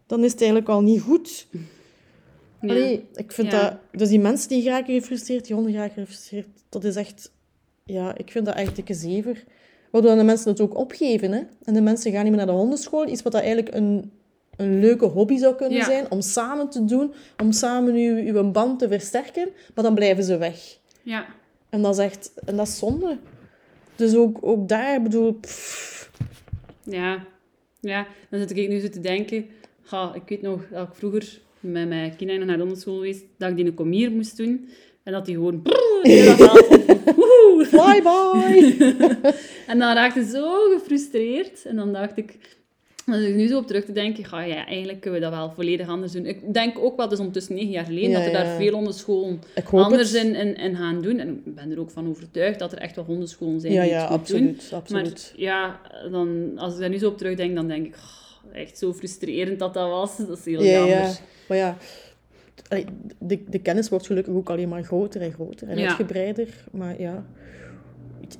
dan 0.07 0.25
is 0.25 0.31
het 0.31 0.40
eigenlijk 0.40 0.71
al 0.71 0.83
niet 0.83 1.01
goed. 1.01 1.47
Ja. 1.51 2.69
Allee, 2.69 3.09
ik 3.14 3.33
vind 3.33 3.51
Ja. 3.53 3.62
dat... 3.62 4.01
Dus 4.01 4.09
die 4.09 4.21
mensen 4.21 4.49
die 4.49 4.62
geraken 4.62 4.95
gefrustreerd, 4.95 5.45
die 5.47 5.55
honden 5.55 5.73
geraken 5.73 5.95
gefrustreerd, 6.07 6.47
dat 6.69 6.85
is 6.85 6.97
echt... 6.97 7.33
Ja, 7.85 8.16
ik 8.16 8.31
vind 8.31 8.47
dat 8.47 8.55
echt 8.55 8.77
dikke 8.77 8.95
zever. 8.95 9.45
Waardoor 9.90 10.14
de 10.16 10.23
mensen 10.23 10.51
het 10.51 10.61
ook 10.61 10.77
opgeven, 10.77 11.33
hè. 11.33 11.40
En 11.64 11.75
de 11.75 11.81
mensen 11.81 12.12
gaan 12.12 12.21
niet 12.23 12.29
meer 12.35 12.45
naar 12.45 12.55
de 12.55 12.61
hondenschool. 12.61 13.09
Iets 13.09 13.23
wat 13.23 13.33
dat 13.33 13.43
eigenlijk 13.43 13.75
een, 13.75 14.12
een 14.57 14.81
leuke 14.81 15.05
hobby 15.05 15.37
zou 15.38 15.55
kunnen 15.55 15.79
Ja. 15.79 15.85
zijn, 15.85 16.11
om 16.11 16.21
samen 16.21 16.69
te 16.71 16.85
doen, 16.85 17.12
om 17.43 17.53
samen 17.53 17.95
uw, 17.95 18.35
uw 18.35 18.51
band 18.51 18.79
te 18.79 18.88
versterken. 18.88 19.49
Maar 19.75 19.85
dan 19.85 19.95
blijven 19.95 20.25
ze 20.25 20.37
weg. 20.37 20.79
Ja. 21.03 21.27
En 21.69 21.83
dat 21.83 21.99
is 21.99 22.05
echt... 22.05 22.33
En 22.45 22.57
dat 22.57 22.67
is 22.67 22.79
zonde. 22.79 23.19
Dus 23.97 24.15
ook, 24.17 24.39
ook 24.41 24.69
daar, 24.69 25.03
bedoel... 25.03 25.33
pff, 25.33 26.11
Ja. 26.85 27.27
Ja, 27.81 28.07
dan 28.31 28.41
zit 28.41 28.57
ik 28.57 28.69
nu 28.69 28.81
zo 28.81 28.89
te 28.89 29.01
denken... 29.01 29.47
Ha, 29.87 30.15
ik 30.15 30.23
weet 30.27 30.43
nog 30.43 30.69
dat 30.71 30.89
ik 30.89 30.95
vroeger 30.95 31.41
met 31.61 31.89
mijn 31.89 32.17
kinderen 32.17 32.47
naar 32.47 32.57
de 32.57 32.63
onderschool 32.63 32.95
geweest, 32.95 33.25
dat 33.39 33.51
ik 33.51 33.57
die 33.57 33.67
een 33.67 33.75
komier 33.75 34.11
moest 34.11 34.37
doen. 34.37 34.69
En 35.03 35.13
dat 35.13 35.27
die 35.27 35.35
gewoon... 35.35 35.63
Bye 37.71 38.01
bye! 38.03 38.95
En 39.67 39.79
dan 39.79 39.95
raakte 39.95 40.21
ik 40.21 40.27
zo 40.27 40.71
gefrustreerd. 40.71 41.65
En 41.65 41.77
dan 41.77 41.93
dacht 41.93 42.17
ik, 42.17 42.39
als 43.12 43.23
ik 43.23 43.35
nu 43.35 43.46
zo 43.46 43.59
op 43.59 43.66
terug 43.66 43.85
te 43.85 43.92
denken, 43.92 44.25
ga 44.25 44.40
ja, 44.42 44.66
eigenlijk 44.66 45.01
kunnen 45.01 45.20
we 45.20 45.27
dat 45.27 45.35
wel 45.35 45.51
volledig 45.51 45.88
anders 45.88 46.12
doen. 46.12 46.27
Ik 46.27 46.55
denk 46.55 46.79
ook 46.79 46.96
wel, 46.96 47.09
dus 47.09 47.18
ondertussen 47.18 47.55
negen 47.55 47.70
jaar 47.70 47.85
geleden, 47.85 48.11
Ja, 48.11 48.16
dat 48.18 48.27
er 48.27 48.33
daar 48.33 48.57
veel 48.57 48.73
hondenscholen 48.73 49.40
anders 49.70 50.14
in, 50.14 50.35
in, 50.35 50.55
in 50.57 50.77
gaan 50.77 51.03
doen. 51.03 51.18
En 51.18 51.29
ik 51.44 51.55
ben 51.55 51.70
er 51.70 51.81
ook 51.81 51.90
van 51.90 52.09
overtuigd 52.09 52.59
dat 52.59 52.73
er 52.73 52.79
echt 52.79 52.96
wel 52.96 53.05
hondenscholen 53.05 53.61
zijn 53.61 53.73
Ja, 53.73 53.83
die 53.83 53.92
het 53.92 54.01
goed 54.03 54.09
doen. 54.11 54.18
absoluut. 54.49 54.70
absoluut. 54.73 55.33
Maar 55.37 55.44
ja, 55.44 55.81
dan, 56.11 56.53
als 56.59 56.75
ik 56.75 56.81
daar 56.81 56.88
nu 56.88 56.99
zo 56.99 57.09
op 57.09 57.18
terugdenk, 57.18 57.55
dan 57.55 57.68
denk 57.68 57.87
ik, 57.87 57.94
oh, 57.94 58.57
echt 58.59 58.79
zo 58.79 58.92
frustrerend 58.92 59.59
dat 59.59 59.75
dat 59.75 59.88
was. 59.88 60.16
Dat 60.16 60.38
is 60.38 60.44
heel 60.44 60.62
Ja, 60.62 60.70
jammer. 60.73 60.96
ja. 60.96 61.12
Maar 61.49 61.59
ja, 61.59 61.77
de, 63.18 63.38
de 63.49 63.59
kennis 63.59 63.88
wordt 63.88 64.07
gelukkig 64.07 64.35
ook 64.35 64.51
alleen 64.51 64.68
maar 64.68 64.83
groter 64.83 65.20
en 65.20 65.33
groter 65.33 65.68
en 65.68 65.79
uitgebreider. 65.79 66.49
Maar 66.73 67.01
ja, 67.01 67.25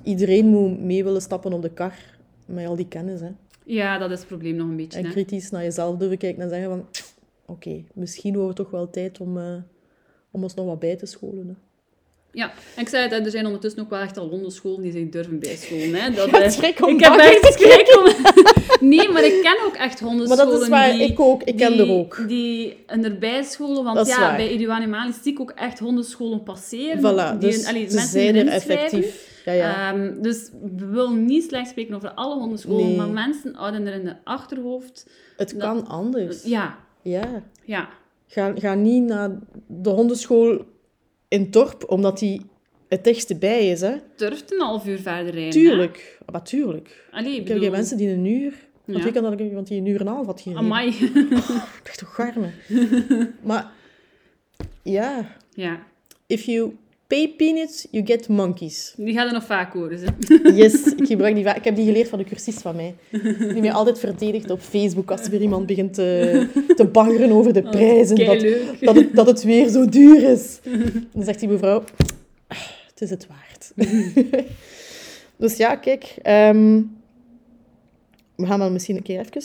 iedereen 0.03 0.45
moet 0.45 0.81
mee 0.83 1.03
willen 1.03 1.21
stappen 1.21 1.53
op 1.53 1.61
de 1.61 1.69
kar 1.69 1.93
met 2.45 2.67
al 2.67 2.75
die 2.75 2.87
kennis. 2.87 3.19
Hè. 3.19 3.29
Ja, 3.73 3.97
dat 3.97 4.11
is 4.11 4.19
het 4.19 4.27
probleem 4.27 4.55
nog 4.55 4.67
een 4.67 4.75
beetje. 4.75 4.99
En 4.99 5.05
hè. 5.05 5.11
kritisch 5.11 5.49
naar 5.49 5.63
jezelf 5.63 5.97
durven 5.97 6.17
kijken 6.17 6.43
en 6.43 6.49
zeggen 6.49 6.69
van... 6.69 6.87
Oké, 7.45 7.83
misschien 7.93 8.33
wordt 8.35 8.47
het 8.47 8.57
toch 8.57 8.69
wel 8.69 8.89
tijd 8.89 9.19
om, 9.19 9.37
eh, 9.37 9.55
om 10.31 10.43
ons 10.43 10.53
nog 10.53 10.65
wat 10.65 10.79
bij 10.79 10.95
te 10.95 11.05
scholen. 11.05 11.47
Hè. 11.47 11.53
Ja, 12.33 12.51
en 12.75 12.81
ik 12.81 12.87
zei 12.87 13.09
het, 13.09 13.25
er 13.25 13.31
zijn 13.31 13.45
ondertussen 13.45 13.81
ook 13.81 13.89
wel 13.89 13.99
echt 13.99 14.17
al 14.17 14.27
hondenscholen 14.27 14.81
die 14.81 14.91
zich 14.91 15.09
durven 15.09 15.39
bijscholen. 15.39 15.93
Hè. 15.93 16.11
Dat, 16.15 16.29
Ja, 16.29 16.49
schrik 16.49 16.85
om 16.85 16.93
ik 16.93 16.99
heb 16.99 17.17
echt 17.17 17.53
schrik 17.53 17.97
om... 17.99 18.13
Nee, 18.89 19.09
maar 19.09 19.23
ik 19.23 19.41
ken 19.41 19.65
ook 19.65 19.75
echt 19.75 20.01
Maar 20.01 20.09
hondenscholen 20.09 20.53
dat 20.53 20.61
is 20.61 20.67
waar, 20.67 20.91
die... 20.91 21.03
ik 21.03 21.19
ook. 21.19 21.43
Ik 21.43 21.57
ken 21.57 21.71
die, 21.71 21.81
er 21.81 21.91
ook. 21.91 22.23
Die 22.27 22.77
een 22.87 23.03
erbij 23.03 23.43
scholen, 23.43 23.83
want 23.83 24.07
ja, 24.07 24.19
waar. 24.19 24.35
bij 24.35 24.47
Eduanimalistiek 24.47 25.39
ook 25.39 25.51
echt 25.51 25.79
hondenscholen 25.79 26.43
passeren. 26.43 26.97
Voilà, 26.97 27.39
die, 27.39 27.49
dus 27.49 27.65
allee, 27.65 27.89
ze 27.89 27.95
mensen 27.95 28.21
zijn 28.21 28.35
er 28.35 28.47
effectief. 28.47 29.29
Ja, 29.45 29.51
ja. 29.51 29.91
Ehm, 29.93 30.21
dus 30.21 30.49
we 30.77 30.85
willen 30.85 31.25
niet 31.25 31.43
slecht 31.43 31.69
spreken 31.69 31.95
over 31.95 32.11
alle 32.11 32.35
hondenscholen, 32.39 32.85
Nee. 32.87 32.95
maar 32.97 33.09
mensen 33.09 33.55
houden 33.55 33.87
er 33.87 33.93
in 33.93 34.05
de 34.05 34.15
achterhoofd... 34.23 35.09
het 35.37 35.49
dat- 35.49 35.59
kan 35.59 35.87
anders. 35.87 36.43
Ja, 36.43 36.77
Ja. 37.01 37.43
ja. 37.65 37.89
Ga, 38.27 38.53
ga 38.55 38.73
niet 38.73 39.03
naar 39.03 39.29
de 39.67 39.89
hondenschool 39.89 40.65
in 41.27 41.41
het 41.41 41.53
dorp, 41.53 41.83
omdat 41.89 42.19
die 42.19 42.41
het 42.87 43.03
dichtste 43.03 43.35
bij 43.37 43.67
is. 43.69 43.81
Hè? 43.81 43.95
Durft 44.15 44.53
een 44.53 44.59
half 44.61 44.87
uur 44.87 44.99
verder 44.99 45.33
rijden. 45.33 45.51
Tuurlijk. 45.51 46.17
Maar 46.31 46.43
tuurlijk. 46.43 47.07
Allee, 47.11 47.27
ik 47.27 47.31
Ik 47.31 47.37
heb 47.37 47.45
bedoel... 47.47 47.61
geen 47.61 47.71
mensen 47.71 47.97
die 47.97 48.09
een 48.09 48.25
uur... 48.25 48.53
Want 48.85 48.97
Ja. 48.97 49.03
wie 49.03 49.13
kan 49.13 49.23
dat 49.31 49.39
ik 49.39 49.53
want 49.53 49.67
die 49.67 49.79
een 49.79 49.85
uur 49.85 49.99
en 49.99 50.07
een 50.07 50.13
half 50.13 50.25
had 50.25 50.41
gereden? 50.41 50.63
Amai. 50.63 50.87
Echt 51.83 51.97
toch 51.97 52.15
garme. 52.15 52.49
maar 53.49 53.71
ja, 54.83 55.35
ja, 55.53 55.79
if 56.27 56.43
you 56.43 56.75
pay 57.11 57.27
peanuts, 57.27 57.87
you 57.91 58.05
get 58.05 58.27
monkeys. 58.27 58.93
die 58.97 59.13
gaan 59.13 59.27
er 59.27 59.33
nog 59.33 59.45
vaak 59.45 59.73
horen. 59.73 59.99
Ze. 59.99 60.05
Yes, 60.55 60.85
ik 60.85 61.07
gebruik 61.07 61.35
die 61.35 61.43
vaak. 61.43 61.57
Ik 61.57 61.63
heb 61.63 61.75
die 61.75 61.85
geleerd 61.85 62.09
van 62.09 62.19
de 62.19 62.25
cursist 62.25 62.61
van 62.61 62.75
mij. 62.75 62.95
Die 63.53 63.61
mij 63.61 63.71
altijd 63.71 63.99
verdedigt 63.99 64.49
op 64.49 64.59
Facebook 64.59 65.11
als 65.11 65.21
er 65.21 65.29
weer 65.31 65.41
iemand 65.41 65.65
begint 65.65 65.93
te, 65.93 66.47
te 66.75 66.85
baggeren 66.85 67.31
over 67.31 67.53
de 67.53 67.61
prijzen. 67.61 68.15
Dat, 68.15 68.45
dat, 68.79 68.95
het, 68.95 69.15
dat 69.15 69.27
het 69.27 69.43
weer 69.43 69.67
zo 69.67 69.85
duur 69.89 70.29
is. 70.29 70.59
Dan 71.13 71.23
zegt 71.23 71.39
die 71.39 71.49
mevrouw, 71.49 71.83
"Ah, 72.47 72.57
het 72.87 73.01
is 73.01 73.09
het 73.09 73.27
waard. 73.27 73.71
dus 75.37 75.57
ja, 75.57 75.75
kijk. 75.75 76.15
ehm, 76.21 76.81
we 78.35 78.45
gaan 78.45 78.59
dan 78.59 78.73
misschien 78.73 78.95
een 78.95 79.03
keer 79.03 79.19
even 79.19 79.41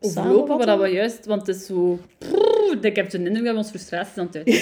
Overlopen, 0.00 0.56
maar 0.56 0.66
dat 0.66 0.80
we 0.80 0.88
juist... 0.88 1.26
Want 1.26 1.46
het 1.46 1.56
is 1.56 1.66
zo... 1.66 1.98
Prrr, 2.18 2.84
ik 2.84 2.96
heb 2.96 3.10
zo'n 3.10 3.26
indruk 3.26 3.44
dat 3.44 3.52
we 3.52 3.58
ons 3.58 3.68
frustraties 3.68 4.16
aan 4.16 4.26
het 4.26 4.36
uiten 4.36 4.54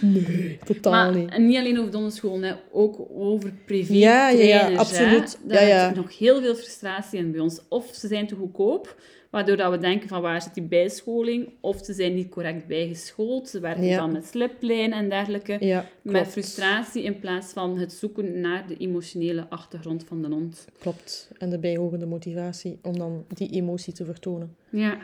Nee, 0.00 0.58
totaal 0.64 0.92
Maar 0.92 1.16
niet. 1.16 1.30
en 1.30 1.46
niet 1.46 1.56
alleen 1.56 1.78
over 1.78 1.90
dondenscholen, 1.90 2.42
hè, 2.48 2.54
ook 2.72 3.06
over 3.14 3.52
privé 3.66 3.92
Ja, 3.92 4.28
ja, 4.28 4.74
absoluut. 4.76 5.38
Hè. 5.42 5.48
Daar 5.48 5.62
Ja, 5.62 5.68
ja. 5.68 5.86
zit 5.86 5.96
nog 5.96 6.18
heel 6.18 6.40
veel 6.40 6.54
frustratie 6.54 7.18
in 7.18 7.30
bij 7.32 7.40
ons. 7.40 7.60
Of 7.68 7.90
ze 7.94 8.06
zijn 8.06 8.26
te 8.26 8.34
goedkoop, 8.34 9.00
waardoor 9.30 9.56
dat 9.56 9.70
we 9.70 9.78
denken 9.78 10.08
van 10.08 10.20
waar 10.22 10.42
zit 10.42 10.54
die 10.54 10.62
bijscholing? 10.62 11.48
Of 11.60 11.84
ze 11.84 11.92
zijn 11.92 12.14
niet 12.14 12.28
correct 12.28 12.66
bijgeschoold. 12.66 13.48
Ze 13.48 13.60
werken 13.60 13.96
dan 13.96 14.12
met 14.12 14.26
sliplijn 14.26 14.92
en 14.92 15.08
dergelijke. 15.08 15.56
Ja, 15.60 15.86
met 16.02 16.26
frustratie 16.28 17.02
in 17.02 17.18
plaats 17.18 17.52
van 17.52 17.78
het 17.78 17.92
zoeken 17.92 18.40
naar 18.40 18.66
de 18.68 18.76
emotionele 18.76 19.46
achtergrond 19.48 20.04
van 20.08 20.22
de 20.22 20.28
hond. 20.28 20.64
Klopt. 20.78 21.30
En 21.38 21.50
de 21.50 21.58
bijhorende 21.58 22.06
motivatie 22.06 22.78
om 22.82 22.98
dan 22.98 23.24
die 23.28 23.50
emotie 23.50 23.92
te 23.92 24.04
vertonen. 24.04 24.56
Ja, 24.70 24.98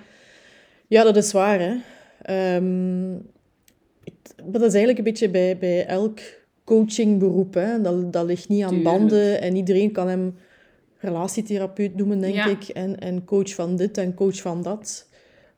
Ja, 0.87 1.03
dat 1.03 1.17
is 1.17 1.33
waar, 1.33 1.61
hè. 1.61 1.75
Ehm, 2.23 3.15
maar 4.43 4.53
dat 4.53 4.63
is 4.63 4.69
eigenlijk 4.75 4.99
een 4.99 5.05
beetje 5.05 5.31
bij, 5.31 5.59
bij 5.59 5.87
elk 5.87 6.19
coachingberoep, 6.65 7.55
hè. 7.55 7.81
Dat, 7.81 8.13
dat 8.13 8.27
ligt 8.27 8.49
niet 8.49 8.63
aan 8.63 8.69
Tuurlijk. 8.75 8.97
banden 8.97 9.41
en 9.41 9.57
iedereen 9.57 9.93
kan 9.93 10.09
hem 10.09 10.35
relatietherapeut 10.99 11.97
noemen, 11.97 12.21
denk 12.21 12.35
Ja. 12.35 12.47
ik. 12.47 12.69
En, 12.69 12.99
en 13.01 13.25
coach 13.25 13.55
van 13.55 13.77
dit 13.77 13.99
en 13.99 14.15
coach 14.15 14.41
van 14.41 14.63
dat. 14.63 15.09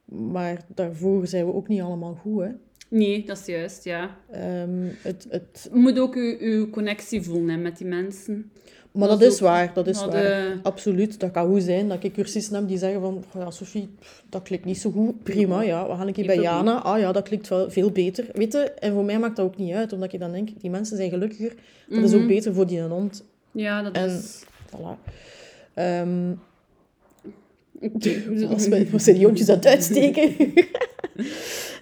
Maar 0.05 0.64
daarvoor 0.74 1.26
zijn 1.26 1.46
we 1.46 1.52
ook 1.55 1.68
niet 1.68 1.81
allemaal 1.81 2.14
goed, 2.14 2.42
hè. 2.42 2.48
nee, 2.88 3.24
dat 3.24 3.38
is 3.38 3.46
juist, 3.46 3.85
ja. 3.85 4.16
Ehm, 4.31 4.87
het, 5.02 5.26
het, 5.31 5.68
Je 5.72 5.79
moet 5.79 5.98
ook 5.98 6.14
uw, 6.14 6.37
uw 6.38 6.70
connectie 6.70 7.22
voelen 7.22 7.48
hè, 7.48 7.57
met 7.57 7.79
die 7.79 7.87
mensen. 7.87 8.50
Maar 8.96 9.09
Dat 9.09 9.20
dat, 9.20 9.32
is 9.32 9.35
ook- 9.35 9.48
waar, 9.48 9.70
dat 9.74 9.87
is 9.87 10.00
waar. 10.00 10.11
de- 10.11 10.59
Absoluut, 10.62 11.20
dat 11.20 11.30
kan 11.30 11.46
goed 11.46 11.62
zijn 11.62 11.88
dat 11.88 12.04
ik 12.04 12.12
cursisten 12.12 12.54
heb 12.56 12.68
die 12.68 12.78
zeggen 12.78 13.00
van, 13.00 13.24
"Oh 13.35 13.42
ja, 13.42 13.50
Sophie, 13.50 13.88
pff, 14.00 14.22
dat 14.28 14.42
klikt 14.42 14.64
niet 14.64 14.78
zo 14.78 14.90
goed. 14.90 15.22
Prima, 15.22 15.62
ja, 15.62 15.88
we 15.88 15.94
gaan 15.94 16.06
een 16.06 16.12
keer 16.12 16.26
bij. 16.26 16.37
Jana. 16.40 16.82
Ah 16.82 16.98
ja, 16.98 17.12
dat 17.12 17.28
klikt 17.28 17.48
wel 17.48 17.70
veel 17.70 17.90
beter. 17.90 18.26
Weet 18.32 18.52
je, 18.52 18.59
en 18.59 18.92
voor 18.92 19.04
mij 19.04 19.18
maakt 19.18 19.37
dat 19.37 19.46
ook 19.46 19.56
niet 19.56 19.72
uit, 19.74 19.92
omdat 19.92 20.12
ik 20.12 20.20
dan 20.20 20.32
denk, 20.32 20.48
die 20.61 20.70
mensen 20.70 20.96
zijn 20.96 21.11
gelukkiger. 21.11 21.54
Dat 21.88 22.02
is 22.04 22.12
ook 22.12 22.18
Mhm. 22.18 22.28
beter 22.28 22.54
voor 22.54 22.66
die 22.66 22.80
hond. 22.82 23.24
Ja, 23.52 23.82
dat 23.82 23.92
En- 23.96 24.09
is... 24.09 24.42
Voilà. 24.70 25.11
Ehm, 25.74 26.32
als 28.52 28.68
we, 28.68 28.87
we 28.90 29.12
die 29.12 29.24
hondjes 29.24 29.48
aan 29.48 29.56
het 29.56 29.66
uitsteken. 29.66 30.35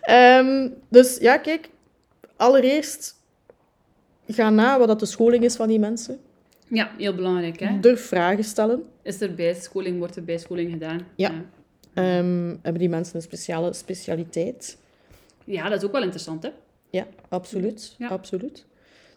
Ehm, 0.00 0.68
dus 0.88 1.18
ja, 1.20 1.36
kijk, 1.38 1.70
allereerst 2.36 3.14
ga 4.28 4.50
na 4.50 4.78
wat 4.78 4.88
dat 4.88 5.00
de 5.00 5.06
scholing 5.06 5.44
is 5.44 5.56
van 5.56 5.68
die 5.68 5.78
mensen. 5.78 6.18
Ja, 6.74 6.90
heel 6.98 7.14
belangrijk, 7.14 7.60
hè. 7.60 7.80
Durf 7.80 8.06
vragen 8.06 8.44
stellen. 8.44 8.82
Is 9.02 9.20
er 9.20 9.34
bijscholing, 9.34 9.98
wordt 9.98 10.16
er 10.16 10.24
bijscholing 10.24 10.70
gedaan? 10.70 11.00
Ja. 11.16 11.44
Ehm, 11.94 12.48
hebben 12.62 12.78
die 12.78 12.88
mensen 12.88 13.16
een 13.16 13.22
speciale 13.22 13.72
specialiteit? 13.72 14.78
Ja, 15.44 15.68
dat 15.68 15.78
is 15.78 15.84
ook 15.84 15.92
wel 15.92 16.02
interessant, 16.02 16.42
hè? 16.42 16.48
Ja, 16.90 17.06
absoluut. 17.28 17.94
Ja. 17.98 18.08
absoluut. 18.08 18.66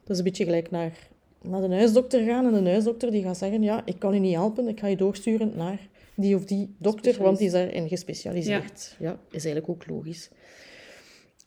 Dat 0.03 0.09
is 0.09 0.17
een 0.17 0.23
beetje 0.23 0.43
gelijk 0.43 0.71
naar, 0.71 0.97
naar 1.41 1.61
de 1.61 1.75
huisdokter 1.75 2.25
gaan. 2.25 2.55
En 2.55 2.63
de 2.63 2.69
huisdokter 2.69 3.11
die 3.11 3.23
gaat 3.23 3.37
zeggen, 3.37 3.61
ja, 3.61 3.81
ik 3.85 3.99
kan 3.99 4.13
u 4.13 4.19
niet 4.19 4.35
helpen. 4.35 4.67
Ik 4.67 4.79
ga 4.79 4.87
je 4.87 4.97
doorsturen 4.97 5.51
naar 5.55 5.79
die 6.15 6.35
of 6.35 6.45
die 6.45 6.75
dokter, 6.77 7.23
want 7.23 7.37
die 7.37 7.47
is 7.47 7.53
daarin 7.53 7.87
gespecialiseerd. 7.87 8.95
Ja. 8.99 9.19
is 9.31 9.45
eigenlijk 9.45 9.69
ook 9.69 9.89
logisch. 9.89 10.29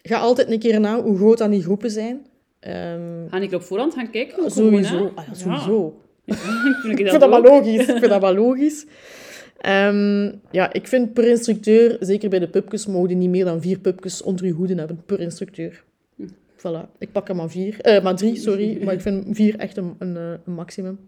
Ga 0.03 0.19
altijd 0.19 0.51
een 0.51 0.59
keer 0.59 0.81
na 0.81 1.03
hoe 1.03 1.17
groot 1.17 1.41
aan 1.41 1.51
die 1.51 1.63
groepen 1.63 1.91
zijn. 1.91 2.27
Ehm, 2.61 3.29
Ga 3.29 3.39
ik 3.39 3.53
op 3.53 3.63
voorhand 3.63 3.95
gaan 3.95 4.11
kijken? 4.11 4.35
Gewoon, 4.35 4.51
sowieso. 4.51 5.13
Ah, 5.15 5.27
ja, 5.27 5.35
sowieso. 5.35 6.01
Ja. 6.25 6.35
ik 6.35 6.41
vind 6.83 6.99
Ik 6.99 7.05
dat 7.05 7.09
vind 7.15 7.21
dat 7.21 7.31
wel 7.31 7.43
logisch. 7.43 7.81
Ik 7.89 7.97
vind 7.99 8.09
dat 8.09 8.21
wel 8.21 8.35
logisch. 8.35 8.87
Ehm, 9.61 10.33
ja, 10.51 10.73
ik 10.73 10.89
vind 10.89 11.13
per 11.13 11.29
instructeur, 11.29 11.97
zeker 12.01 12.29
bij 12.31 12.39
de 12.39 12.49
pupjes, 12.49 12.87
mogen 12.87 13.19
niet 13.19 13.31
meer 13.31 13.45
dan 13.45 13.61
vier 13.61 13.79
pupjes 13.79 14.23
onder 14.23 14.47
je 14.47 14.53
hoeden 14.53 14.79
hebben 14.79 15.03
per 15.07 15.21
instructeur. 15.21 15.85
Voilà. 16.57 16.89
Ik 16.99 17.13
pak 17.13 17.29
er 17.29 17.37
maar 17.37 17.51
vier. 17.51 17.81
Eh, 17.81 18.03
maar 18.03 18.17
drie, 18.17 18.37
sorry. 18.37 18.79
Maar 18.85 18.95
ik 18.95 19.01
vind 19.01 19.25
vier 19.37 19.57
echt 19.59 19.77
een, 19.77 19.95
een, 19.99 20.17
eh, 20.17 20.31
een 20.47 20.53
maximum. 20.55 20.99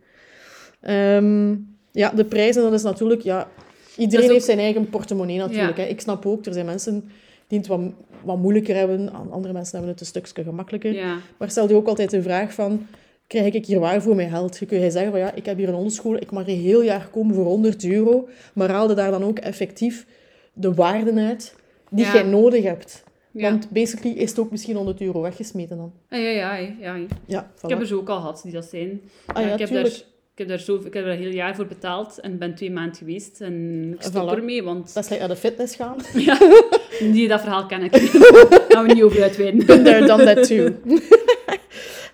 Ehm, 0.81 1.55
ja, 1.93 2.11
de 2.11 2.25
prijzen, 2.25 2.63
dat 2.63 2.73
is 2.73 2.83
natuurlijk... 2.83 3.21
Ja, 3.23 3.49
iedereen 3.97 4.25
ook- 4.27 4.33
heeft 4.33 4.45
zijn 4.45 4.59
eigen 4.59 4.89
portemonnee 4.89 5.39
natuurlijk. 5.39 5.77
Ja. 5.77 5.83
Hè. 5.83 5.89
Ik 5.89 6.01
snap 6.01 6.27
ook, 6.27 6.47
er 6.47 6.53
zijn 6.53 6.67
mensen 6.67 7.05
die 7.53 7.61
het 7.61 7.69
wat, 7.69 7.81
wat 8.25 8.39
moeilijker 8.39 8.77
hebben. 8.77 9.13
Andere 9.31 9.53
mensen 9.53 9.73
hebben 9.73 9.91
het 9.91 10.01
een 10.01 10.07
stukje 10.07 10.43
gemakkelijker. 10.43 10.93
Ja, 10.93 11.17
Maar 11.39 11.51
stel 11.51 11.69
je 11.69 11.75
ook 11.75 11.87
altijd 11.87 12.11
de 12.11 12.23
vraag 12.23 12.53
van, 12.55 12.87
krijg 13.27 13.55
ik 13.55 13.67
hier 13.67 13.81
waar 13.81 14.03
voor 14.03 14.15
mijn 14.17 14.31
geld? 14.31 14.59
Je 14.59 14.67
kun 14.67 14.81
je 14.81 14.91
zeggen 14.91 15.11
van, 15.11 15.21
ja, 15.21 15.35
ik 15.35 15.47
heb 15.47 15.57
hier 15.57 15.69
een 15.69 15.75
hondenschool, 15.75 16.17
ik 16.17 16.31
mag 16.31 16.47
een 16.49 16.61
heel 16.61 16.83
jaar 16.83 17.09
komen 17.13 17.35
voor 17.35 17.45
100 17.45 17.85
euro, 17.85 18.29
maar 18.55 18.71
haalde 18.71 18.95
daar 18.95 19.11
dan 19.11 19.25
ook 19.25 19.39
effectief 19.39 20.07
de 20.53 20.75
waarden 20.75 21.19
uit 21.19 21.55
die 21.91 22.05
Ja. 22.05 22.13
jij 22.13 22.23
nodig 22.23 22.63
hebt. 22.65 23.05
ja. 23.31 23.51
Want 23.51 23.71
basically 23.71 24.17
is 24.17 24.31
het 24.31 24.39
ook 24.39 24.51
misschien 24.51 24.77
100 24.77 25.01
euro 25.01 25.21
weggesmeten 25.23 25.77
dan. 25.77 25.93
Ah, 26.09 26.19
ja, 26.21 26.29
ja, 26.29 26.57
ja, 26.57 26.75
ja. 26.81 26.95
Ja, 27.27 27.51
Ik 27.63 27.69
heb 27.69 27.79
voilà. 27.79 27.81
er 27.81 27.87
zo 27.87 27.97
ook 27.99 28.09
al 28.09 28.17
gehad 28.21 28.41
die 28.43 28.53
dat 28.53 28.65
zijn. 28.65 29.01
Ah 29.27 29.43
ja, 29.45 29.53
ik, 29.53 29.59
heb 29.59 29.69
daar, 29.71 29.87
ik, 29.87 30.05
heb 30.35 30.49
daar 30.49 30.59
zo, 30.59 30.77
ik 30.77 30.95
heb 30.95 31.05
er 31.05 31.11
een 31.11 31.19
heel 31.19 31.33
jaar 31.33 31.55
voor 31.55 31.67
betaald 31.67 32.21
en 32.21 32.39
ben 32.39 32.55
twee 32.55 32.71
maanden 32.71 32.95
geweest. 32.97 33.41
En 33.41 33.91
ik 33.95 34.03
stop 34.03 34.29
Voilà. 34.31 34.37
ermee, 34.37 34.63
want 34.63 34.95
Dat 34.95 35.05
is 35.05 35.11
like 35.11 35.21
naar 35.21 35.31
de 35.35 35.41
fitness 35.41 35.77
gaan. 35.77 35.97
ja, 36.29 36.39
die, 37.11 37.29
dat 37.29 37.41
verhaal 37.41 37.67
ken 37.67 37.83
ik. 37.83 37.97
gaan 38.69 38.87
we 38.87 38.93
niet 38.95 39.03
over 39.03 39.23
uitweiden. 39.23 39.67
Been 39.67 39.85
there, 39.85 40.07
done 40.07 40.35
that 40.35 40.47
too. 40.47 40.71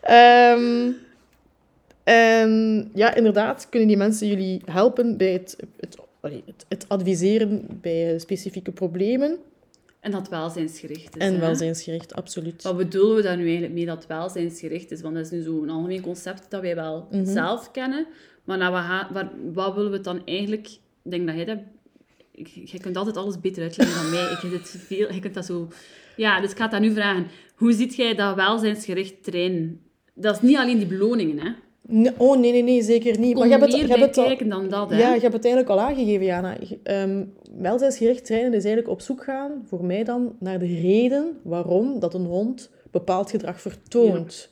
Ehm, 0.02 0.90
en 2.04 2.90
ja, 2.94 3.14
inderdaad, 3.14 3.66
kunnen 3.70 3.88
die 3.88 3.96
mensen 3.96 4.28
jullie 4.28 4.62
helpen 4.64 5.16
bij 5.16 5.32
het, 5.32 5.56
het, 5.80 5.96
het, 6.20 6.64
het 6.68 6.84
adviseren 6.88 7.66
bij 7.80 8.18
specifieke 8.18 8.70
problemen. 8.72 9.38
En 10.00 10.10
dat 10.10 10.28
welzijnsgericht 10.28 11.16
is. 11.16 11.22
En 11.22 11.34
hè. 11.34 11.40
welzijnsgericht, 11.40 12.14
absoluut. 12.14 12.62
Wat 12.62 12.76
bedoelen 12.76 13.16
we 13.16 13.22
daar 13.22 13.36
nu 13.36 13.42
eigenlijk 13.44 13.74
mee 13.74 13.86
dat 13.86 14.06
welzijnsgericht 14.06 14.90
is? 14.90 15.00
Want 15.00 15.14
dat 15.14 15.24
is 15.24 15.30
nu 15.30 15.42
zo'n 15.42 15.70
algemeen 15.70 16.00
concept 16.00 16.46
dat 16.48 16.60
wij 16.60 16.74
wel 16.74 17.08
Mhm. 17.10 17.24
zelf 17.24 17.70
kennen. 17.70 18.06
Maar 18.44 18.58
nou, 18.58 18.72
wat, 19.12 19.26
wat 19.52 19.74
willen 19.74 19.90
we 19.90 19.96
het 19.96 20.04
dan 20.04 20.22
eigenlijk... 20.24 20.66
Ik 21.04 21.10
denk 21.10 21.26
dat 21.26 21.36
jij 21.36 21.44
dat... 21.44 21.58
Jij 22.64 22.80
kunt 22.80 22.96
altijd 22.96 23.16
alles 23.16 23.40
beter 23.40 23.62
uitleggen 23.62 24.02
dan 24.02 24.10
mij. 24.10 24.32
Ik 24.32 24.38
vind 24.38 24.52
het 24.52 24.82
veel... 24.86 25.12
Je 25.12 25.20
kunt 25.20 25.34
dat 25.34 25.46
zo... 25.46 25.68
Ja, 26.16 26.40
dus 26.40 26.50
ik 26.50 26.56
ga 26.56 26.64
het 26.64 26.72
aan 26.72 26.84
u 26.84 26.92
vragen. 26.92 27.26
Hoe 27.54 27.72
ziet 27.72 27.94
jij 27.94 28.14
dat 28.14 28.34
welzijnsgericht 28.34 29.24
trainen? 29.24 29.80
Dat 30.14 30.34
is 30.34 30.42
niet 30.42 30.56
alleen 30.56 30.78
die 30.78 30.86
beloningen, 30.86 31.38
hè? 31.38 31.50
Nee, 31.90 32.12
oh, 32.16 32.38
nee, 32.38 32.52
nee, 32.52 32.62
nee, 32.62 32.82
zeker 32.82 33.18
niet. 33.18 33.34
Kom 33.34 33.48
Maar 33.48 33.58
je 33.58 33.64
hebt 33.64 33.72
het, 33.72 33.88
je 33.88 33.98
hebt 33.98 34.18
al- 34.18 34.24
kijken 34.24 34.48
dan 34.48 34.68
dat, 34.68 34.90
hè? 34.90 34.98
Ja, 34.98 35.14
je 35.14 35.20
hebt 35.20 35.32
het 35.32 35.44
eigenlijk 35.44 35.74
al 35.74 35.80
aangegeven, 35.80 36.24
Jana. 36.24 36.56
Um, 36.82 37.32
welzijnsgericht 37.56 38.24
trainen 38.24 38.54
is 38.54 38.64
eigenlijk 38.64 38.88
op 38.88 39.00
zoek 39.00 39.24
gaan, 39.24 39.62
voor 39.66 39.84
mij 39.84 40.04
dan, 40.04 40.36
naar 40.38 40.58
de 40.58 40.80
reden 40.80 41.38
waarom 41.42 42.00
dat 42.00 42.14
een 42.14 42.24
hond 42.24 42.70
bepaald 42.90 43.30
gedrag 43.30 43.60
vertoont. 43.60 44.50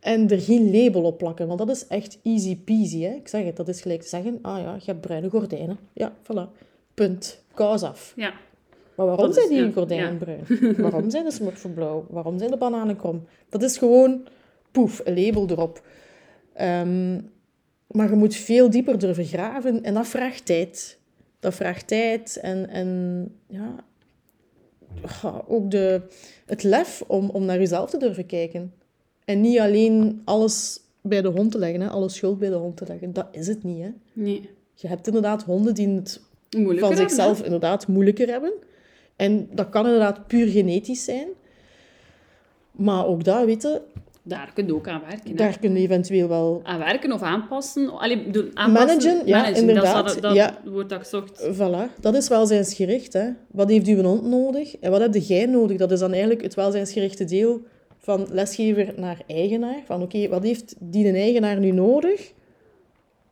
En 0.00 0.28
er 0.28 0.40
geen 0.40 0.70
label 0.70 1.02
op 1.02 1.18
plakken, 1.18 1.46
want 1.46 1.58
dat 1.58 1.70
is 1.70 1.86
echt 1.86 2.18
easy 2.22 2.56
peasy. 2.56 3.00
Hè? 3.00 3.14
Ik 3.14 3.28
zeg 3.28 3.44
het, 3.44 3.56
dat 3.56 3.68
is 3.68 3.80
gelijk 3.80 4.02
te 4.02 4.08
zeggen, 4.08 4.38
ah 4.42 4.58
ja, 4.58 4.74
je 4.74 4.84
hebt 4.84 5.00
bruine 5.00 5.30
gordijnen. 5.30 5.78
Ja, 5.92 6.12
voilà. 6.22 6.68
Punt. 7.00 7.42
Kous 7.54 7.82
af. 7.82 8.12
Ja. 8.16 8.32
Maar 8.94 9.06
waarom 9.06 9.32
zijn 9.32 9.48
die 9.48 9.64
ja, 9.64 9.70
gordijnen 9.70 10.18
bruin? 10.18 10.44
Waarom 10.76 11.10
zijn 11.10 11.24
de 11.24 11.30
smurfen 11.30 11.74
blauw? 11.74 12.06
Waarom 12.08 12.38
zijn 12.38 12.50
de 12.50 12.56
bananen 12.56 12.96
krom? 12.96 13.24
Dat 13.48 13.62
is 13.62 13.78
gewoon, 13.78 14.26
poef, 14.70 15.00
een 15.04 15.24
label 15.24 15.48
erop. 15.48 15.82
Ehm, 16.52 17.20
maar 17.86 18.10
je 18.10 18.16
moet 18.16 18.34
veel 18.34 18.70
dieper 18.70 18.98
durven 18.98 19.24
graven 19.24 19.82
en 19.82 19.94
dat 19.94 20.06
vraagt 20.06 20.46
tijd. 20.46 20.98
Dat 21.38 21.54
vraagt 21.54 21.86
tijd 21.86 22.36
en, 22.36 22.68
en 22.68 22.88
ja, 23.46 23.74
ja, 25.22 25.44
ook 25.46 25.70
de, 25.70 26.02
het 26.46 26.62
lef 26.62 27.02
om, 27.06 27.30
om 27.30 27.44
naar 27.44 27.58
jezelf 27.58 27.90
te 27.90 27.98
durven 27.98 28.26
kijken. 28.26 28.72
En 29.24 29.40
niet 29.40 29.58
alleen 29.58 30.22
alles 30.24 30.80
bij 31.00 31.22
de 31.22 31.28
hond 31.28 31.52
te 31.52 31.58
leggen, 31.58 31.80
hè, 31.80 31.88
alle 31.88 32.08
schuld 32.08 32.38
bij 32.38 32.48
de 32.48 32.54
hond 32.54 32.76
te 32.76 32.86
leggen. 32.86 33.12
Dat 33.12 33.28
is 33.30 33.46
het 33.46 33.62
niet. 33.62 33.82
Hè. 33.82 33.90
Nee. 34.12 34.50
Je 34.74 34.88
hebt 34.88 35.06
inderdaad 35.06 35.42
honden 35.42 35.74
die 35.74 35.88
het 35.88 36.28
Moeilijker 36.56 36.86
van 36.86 36.96
zichzelf 36.96 37.42
inderdaad 37.42 37.86
moeilijker 37.86 38.28
hebben. 38.28 38.52
En 39.16 39.48
dat 39.52 39.68
kan 39.68 39.84
inderdaad 39.84 40.26
puur 40.26 40.46
genetisch 40.48 41.04
zijn. 41.04 41.28
Maar 42.70 43.06
ook 43.06 43.24
dat, 43.24 43.44
weet 43.44 43.62
je, 43.62 43.80
Daar 44.22 44.50
kun 44.54 44.66
je 44.66 44.74
ook 44.74 44.88
aan 44.88 45.00
werken. 45.08 45.30
hè. 45.30 45.34
daar 45.34 45.58
kun 45.58 45.72
je 45.72 45.78
eventueel 45.78 46.28
wel... 46.28 46.60
Aan 46.64 46.78
werken 46.78 47.12
of 47.12 47.22
aanpassen. 47.22 47.98
Allee, 47.98 48.24
bedoel, 48.24 48.48
aanpassen. 48.54 48.96
Managen, 48.98 49.26
ja, 49.26 49.46
inderdaad, 49.46 50.06
Dat, 50.06 50.22
dat, 50.22 50.34
ja. 50.34 50.58
woord 50.64 50.88
dat 50.88 51.00
ik 51.00 51.06
zocht. 51.06 51.48
Voilà, 51.54 52.00
dat 52.00 52.14
is 52.14 52.28
welzijnsgericht. 52.28 53.12
Hè. 53.12 53.28
Wat 53.50 53.68
heeft 53.68 53.86
uw 53.86 54.02
hond 54.02 54.22
nodig 54.22 54.76
en 54.78 54.90
wat 54.90 55.00
heb 55.00 55.14
jij 55.14 55.46
nodig? 55.46 55.76
Dat 55.76 55.90
is 55.92 55.98
dan 55.98 56.10
eigenlijk 56.10 56.42
het 56.42 56.54
welzijnsgerichte 56.54 57.24
deel 57.24 57.62
van 57.98 58.26
lesgever 58.30 58.92
naar 58.96 59.22
eigenaar. 59.26 59.82
Van 59.84 60.02
oké, 60.02 60.28
wat 60.28 60.42
heeft 60.42 60.74
die 60.78 61.08
een 61.08 61.14
eigenaar 61.14 61.58
nu 61.58 61.70
nodig 61.70 62.32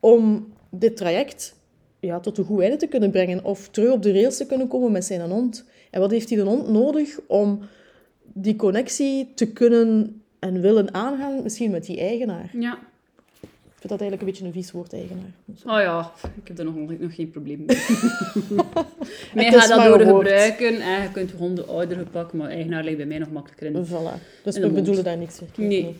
om 0.01 0.53
dit 0.71 0.97
traject 0.97 1.57
ja, 2.01 2.21
tot 2.21 2.39
een 2.39 2.45
goed 2.45 2.61
einde 2.61 2.77
te 2.77 2.87
kunnen 2.87 3.11
brengen 3.11 3.45
of 3.45 3.69
terug 3.69 3.93
op 3.93 4.03
de 4.03 4.13
rails 4.13 4.37
te 4.37 4.47
kunnen 4.47 4.69
komen 4.69 4.93
met 4.93 5.05
zijn 5.05 5.21
hond? 5.31 5.65
En 5.91 6.01
wat 6.01 6.11
heeft 6.11 6.29
die 6.29 6.41
hond 6.41 6.69
nodig 6.69 7.19
om 7.27 7.61
die 8.33 8.57
connectie 8.57 9.29
te 9.35 9.47
kunnen 9.53 10.23
en 10.39 10.61
willen 10.61 10.95
aangaan, 10.95 11.43
misschien 11.43 11.71
met 11.71 11.87
die 11.87 11.99
eigenaar? 12.01 12.51
Ja. 12.59 12.79
Ik 13.81 13.85
vind 13.85 13.99
dat 14.01 14.11
eigenlijk 14.11 14.21
een 14.21 14.27
beetje 14.27 14.45
een 14.59 14.63
vies 14.65 14.73
woord, 14.73 14.93
eigenaar. 14.93 15.31
Oh 15.47 15.83
ja, 15.83 16.13
ik 16.43 16.49
heb 16.49 16.59
er 16.59 16.65
nog, 16.65 16.75
nog 16.99 17.15
geen 17.15 17.31
probleem 17.31 17.65
mee. 17.67 17.77
Mij 19.35 19.53
gaat 19.53 19.69
dat 19.69 19.85
door 19.85 20.01
gebruiken. 20.01 20.81
En 20.81 21.03
je 21.03 21.09
kunt 21.13 21.31
honden 21.31 21.69
ouder 21.69 21.97
gepakken, 21.97 22.39
maar 22.39 22.49
eigenaar 22.51 22.85
ligt 22.85 22.97
bij 22.97 23.07
mij 23.07 23.19
nog 23.19 23.31
makkelijker 23.31 23.67
in. 23.67 23.87
Voilà. 23.87 24.43
Dus 24.45 24.55
In 24.57 24.63
we 24.63 24.69
bedoelen 24.69 25.05
daar 25.05 25.17
niks 25.19 25.37
verkeerd 25.37 25.69
Nee. 25.69 25.83
mee. 25.83 25.95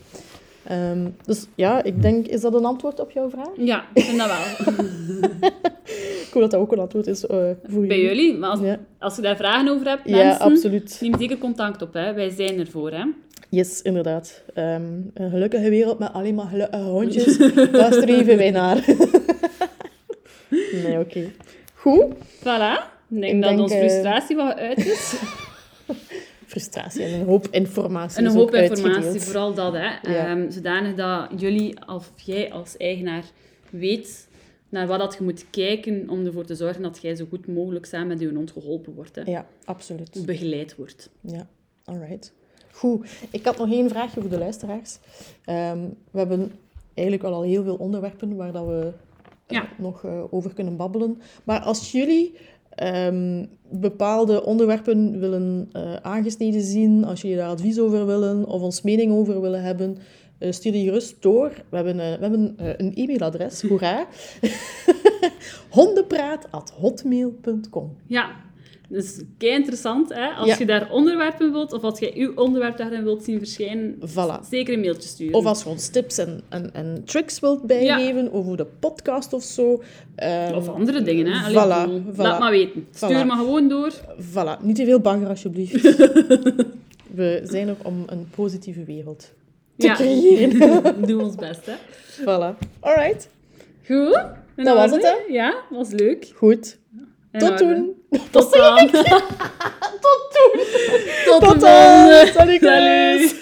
Ehm, 0.63 1.07
dus 1.25 1.45
ja, 1.55 1.83
ik 1.83 2.01
denk, 2.01 2.27
is 2.27 2.41
dat 2.41 2.53
een 2.53 2.65
antwoord 2.65 2.99
op 2.99 3.11
jouw 3.11 3.29
vraag? 3.29 3.49
Ja, 3.57 3.85
ik 3.93 4.03
vind 4.03 4.17
dat 4.17 4.27
wel. 4.27 4.75
Dat 6.41 6.51
dat 6.51 6.59
ook 6.59 6.71
een 6.71 6.79
antwoord 6.79 7.07
is 7.07 7.25
eh, 7.25 7.37
voor 7.67 7.85
Bij 7.85 8.01
jullie. 8.01 8.37
Maar 8.37 8.49
als, 8.49 8.59
Ja. 8.59 8.79
als 8.99 9.15
je 9.15 9.21
daar 9.21 9.35
vragen 9.35 9.67
over 9.71 9.87
hebt, 9.87 10.09
Ja, 10.09 10.15
mensen, 10.17 10.41
absoluut. 10.45 10.97
neem 11.01 11.17
zeker 11.19 11.37
contact 11.37 11.81
op. 11.81 11.93
Hè. 11.93 12.13
Wij 12.13 12.29
zijn 12.29 12.59
ervoor. 12.59 12.91
Hè. 12.91 13.03
Yes, 13.49 13.81
inderdaad. 13.81 14.43
Ehm, 14.53 14.83
een 15.13 15.29
gelukkige 15.29 15.69
wereld 15.69 15.99
met 15.99 16.13
alleen 16.13 16.35
maar 16.35 16.45
gelukkige 16.47 16.83
hondjes, 16.83 17.37
daar 17.71 17.93
streven 17.93 18.37
wij 18.37 18.51
naar. 18.51 18.85
nee, 20.83 20.99
oké. 20.99 21.31
Goed. 21.73 22.05
Voilà. 22.39 22.97
Ik 23.09 23.21
denk 23.21 23.33
Ik 23.33 23.41
dat 23.41 23.49
denk, 23.49 23.61
onze 23.61 23.75
eh, 23.75 23.79
frustratie 23.89 24.35
wat 24.35 24.55
uit 24.57 24.85
is. 24.85 25.13
Frustratie 26.45 27.03
en 27.03 27.13
een 27.19 27.25
hoop 27.25 27.47
informatie 27.51 28.17
En 28.17 28.25
een 28.25 28.35
hoop 28.35 28.53
informatie, 28.55 28.93
uitgedeeld. 28.95 29.23
vooral 29.23 29.53
dat. 29.53 29.73
Hè. 29.73 30.11
Ja. 30.13 30.27
Ehm, 30.27 30.49
zodanig 30.51 30.95
dat 30.95 31.27
jullie, 31.41 31.73
of 31.87 32.11
jij 32.15 32.51
als 32.51 32.77
eigenaar, 32.77 33.23
weet 33.69 34.27
naar 34.69 34.87
wat 34.87 34.99
dat 34.99 35.15
je 35.17 35.23
moet 35.23 35.45
kijken 35.49 36.09
om 36.09 36.25
ervoor 36.25 36.45
te 36.45 36.55
zorgen 36.55 36.81
dat 36.81 36.99
jij 37.01 37.15
zo 37.15 37.25
goed 37.29 37.47
mogelijk 37.47 37.85
samen 37.85 38.07
met 38.07 38.19
je 38.19 38.33
hond 38.33 38.51
geholpen 38.51 38.93
wordt. 38.93 39.15
Hè. 39.15 39.21
Ja, 39.31 39.45
absoluut. 39.65 40.23
Begeleid 40.25 40.75
wordt. 40.75 41.09
Ja, 41.21 41.47
alright. 41.83 42.33
Goed. 42.71 43.07
Ik 43.31 43.45
had 43.45 43.57
nog 43.57 43.71
één 43.71 43.89
vraagje 43.89 44.21
voor 44.21 44.29
de 44.29 44.37
luisteraars. 44.37 44.97
Ehm, 45.45 45.79
we 46.11 46.17
hebben 46.19 46.51
eigenlijk 46.93 47.27
al 47.27 47.41
heel 47.41 47.63
veel 47.63 47.75
onderwerpen 47.75 48.35
waar 48.35 48.51
dat 48.51 48.65
we 48.65 48.91
eh, 49.47 49.57
Ja. 49.57 49.69
nog 49.77 50.03
eh, 50.03 50.23
over 50.33 50.53
kunnen 50.53 50.75
babbelen. 50.75 51.21
Maar 51.43 51.59
als 51.59 51.91
jullie 51.91 52.35
ehm, 52.69 53.45
bepaalde 53.71 54.43
onderwerpen 54.45 55.19
willen 55.19 55.69
eh, 55.71 55.95
aangesneden 55.95 56.61
zien, 56.61 57.03
als 57.05 57.21
jullie 57.21 57.37
daar 57.37 57.49
advies 57.49 57.79
over 57.79 58.05
willen 58.05 58.45
of 58.45 58.61
ons 58.61 58.81
mening 58.81 59.11
over 59.11 59.41
willen 59.41 59.63
hebben, 59.63 59.97
eh, 60.39 60.51
stuur 60.51 60.71
die 60.71 60.83
gerust 60.85 61.21
door. 61.21 61.51
We 61.69 61.75
hebben, 61.75 61.99
eh, 61.99 62.13
we 62.13 62.21
hebben 62.21 62.53
eh, 62.57 62.67
een 62.77 62.95
e-mailadres, 62.95 63.61
hoera. 63.67 64.07
hondenpraat.hotmail.com 65.69 67.95
Ja, 68.07 68.35
dus 68.89 69.21
kei 69.37 69.51
interessant. 69.53 70.13
Hè? 70.13 70.27
Als 70.29 70.47
Ja. 70.47 70.55
je 70.59 70.65
daar 70.65 70.91
onderwerpen 70.91 71.51
wilt, 71.51 71.73
of 71.73 71.81
als 71.81 71.99
jij 71.99 72.11
uw 72.15 72.31
onderwerp 72.35 72.77
daarin 72.77 73.03
wilt 73.03 73.23
zien 73.23 73.37
verschijnen, 73.37 73.95
Voilà. 74.07 74.47
zeker 74.49 74.73
een 74.73 74.79
mailtje 74.79 75.09
sturen. 75.09 75.33
Of 75.35 75.45
als 75.45 75.63
je 75.63 75.69
ons 75.69 75.87
tips 75.87 76.17
en, 76.17 76.41
en, 76.49 76.73
en 76.73 77.01
tricks 77.05 77.39
wilt 77.39 77.61
bijgeven 77.63 78.33
over 78.33 78.57
de 78.57 78.65
podcast 78.79 79.33
of 79.33 79.43
zo. 79.43 79.81
Ehm, 80.15 80.53
Of 80.55 80.67
andere 80.67 81.01
dingen, 81.01 81.25
hè. 81.25 81.59
Allee, 81.59 82.01
Voilà. 82.01 82.15
Laat 82.15 82.39
maar 82.39 82.51
weten. 82.51 82.87
Stuur 82.93 83.25
maar 83.25 83.37
gewoon 83.37 83.67
door. 83.67 83.93
Voilà, 84.21 84.61
niet 84.61 84.75
te 84.75 84.85
veel 84.85 84.99
banger 84.99 85.29
alsjeblieft. 85.29 85.81
We 87.15 87.41
zijn 87.43 87.67
er 87.67 87.75
om 87.83 88.03
een 88.05 88.27
positieve 88.35 88.83
wereld 88.83 89.31
te 89.79 89.87
Ja. 89.87 89.95
creëren. 89.95 91.05
Doe 91.07 91.21
ons 91.23 91.35
best, 91.35 91.65
hè. 91.65 91.73
voilà. 92.21 92.57
Alright, 92.79 93.29
Goed. 93.85 94.13
En 94.55 94.65
Dat 94.65 94.75
was 94.75 94.91
het, 94.91 95.01
hè? 95.03 95.13
Ja, 95.33 95.53
was 95.69 95.89
leuk. 95.89 96.31
goed. 96.35 96.77
Tot 97.31 97.57
toen. 97.57 97.93
Tot 98.31 98.51
dan. 98.53 98.89
Tot 98.91 99.03
toen. 100.31 100.61
Tot, 101.25 101.41
Tot 101.41 101.59
dan. 101.59 102.27
Salut, 102.27 102.61
Salut. 102.61 103.35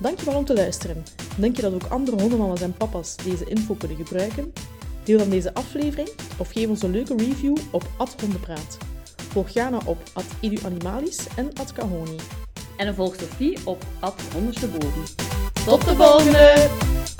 Dankjewel 0.00 0.34
om 0.38 0.44
te 0.44 0.54
luisteren. 0.54 1.02
Denk 1.36 1.56
je 1.56 1.62
dat 1.62 1.72
ook 1.72 1.86
andere 1.88 2.20
hondenmama's 2.20 2.60
en 2.60 2.72
papa's 2.76 3.16
deze 3.16 3.44
info 3.44 3.74
kunnen 3.74 3.96
gebruiken? 3.96 4.52
Deel 5.04 5.18
dan 5.18 5.30
deze 5.30 5.54
aflevering 5.54 6.08
of 6.38 6.50
geef 6.52 6.68
ons 6.68 6.82
een 6.82 6.90
leuke 6.90 7.14
review 7.16 7.56
op 7.70 7.82
@hondenpraat. 8.20 8.78
Volg 9.30 9.48
Jana 9.48 9.78
op 9.84 9.98
@eduanimalis 10.40 11.26
en 11.36 11.52
@kahoni. 11.74 12.16
En 12.80 12.94
volg 12.94 13.14
Sophie 13.14 13.58
op 13.64 13.82
Ad. 13.98 14.22
Tot 15.64 15.84
de 15.84 15.94
volgende! 15.96 17.19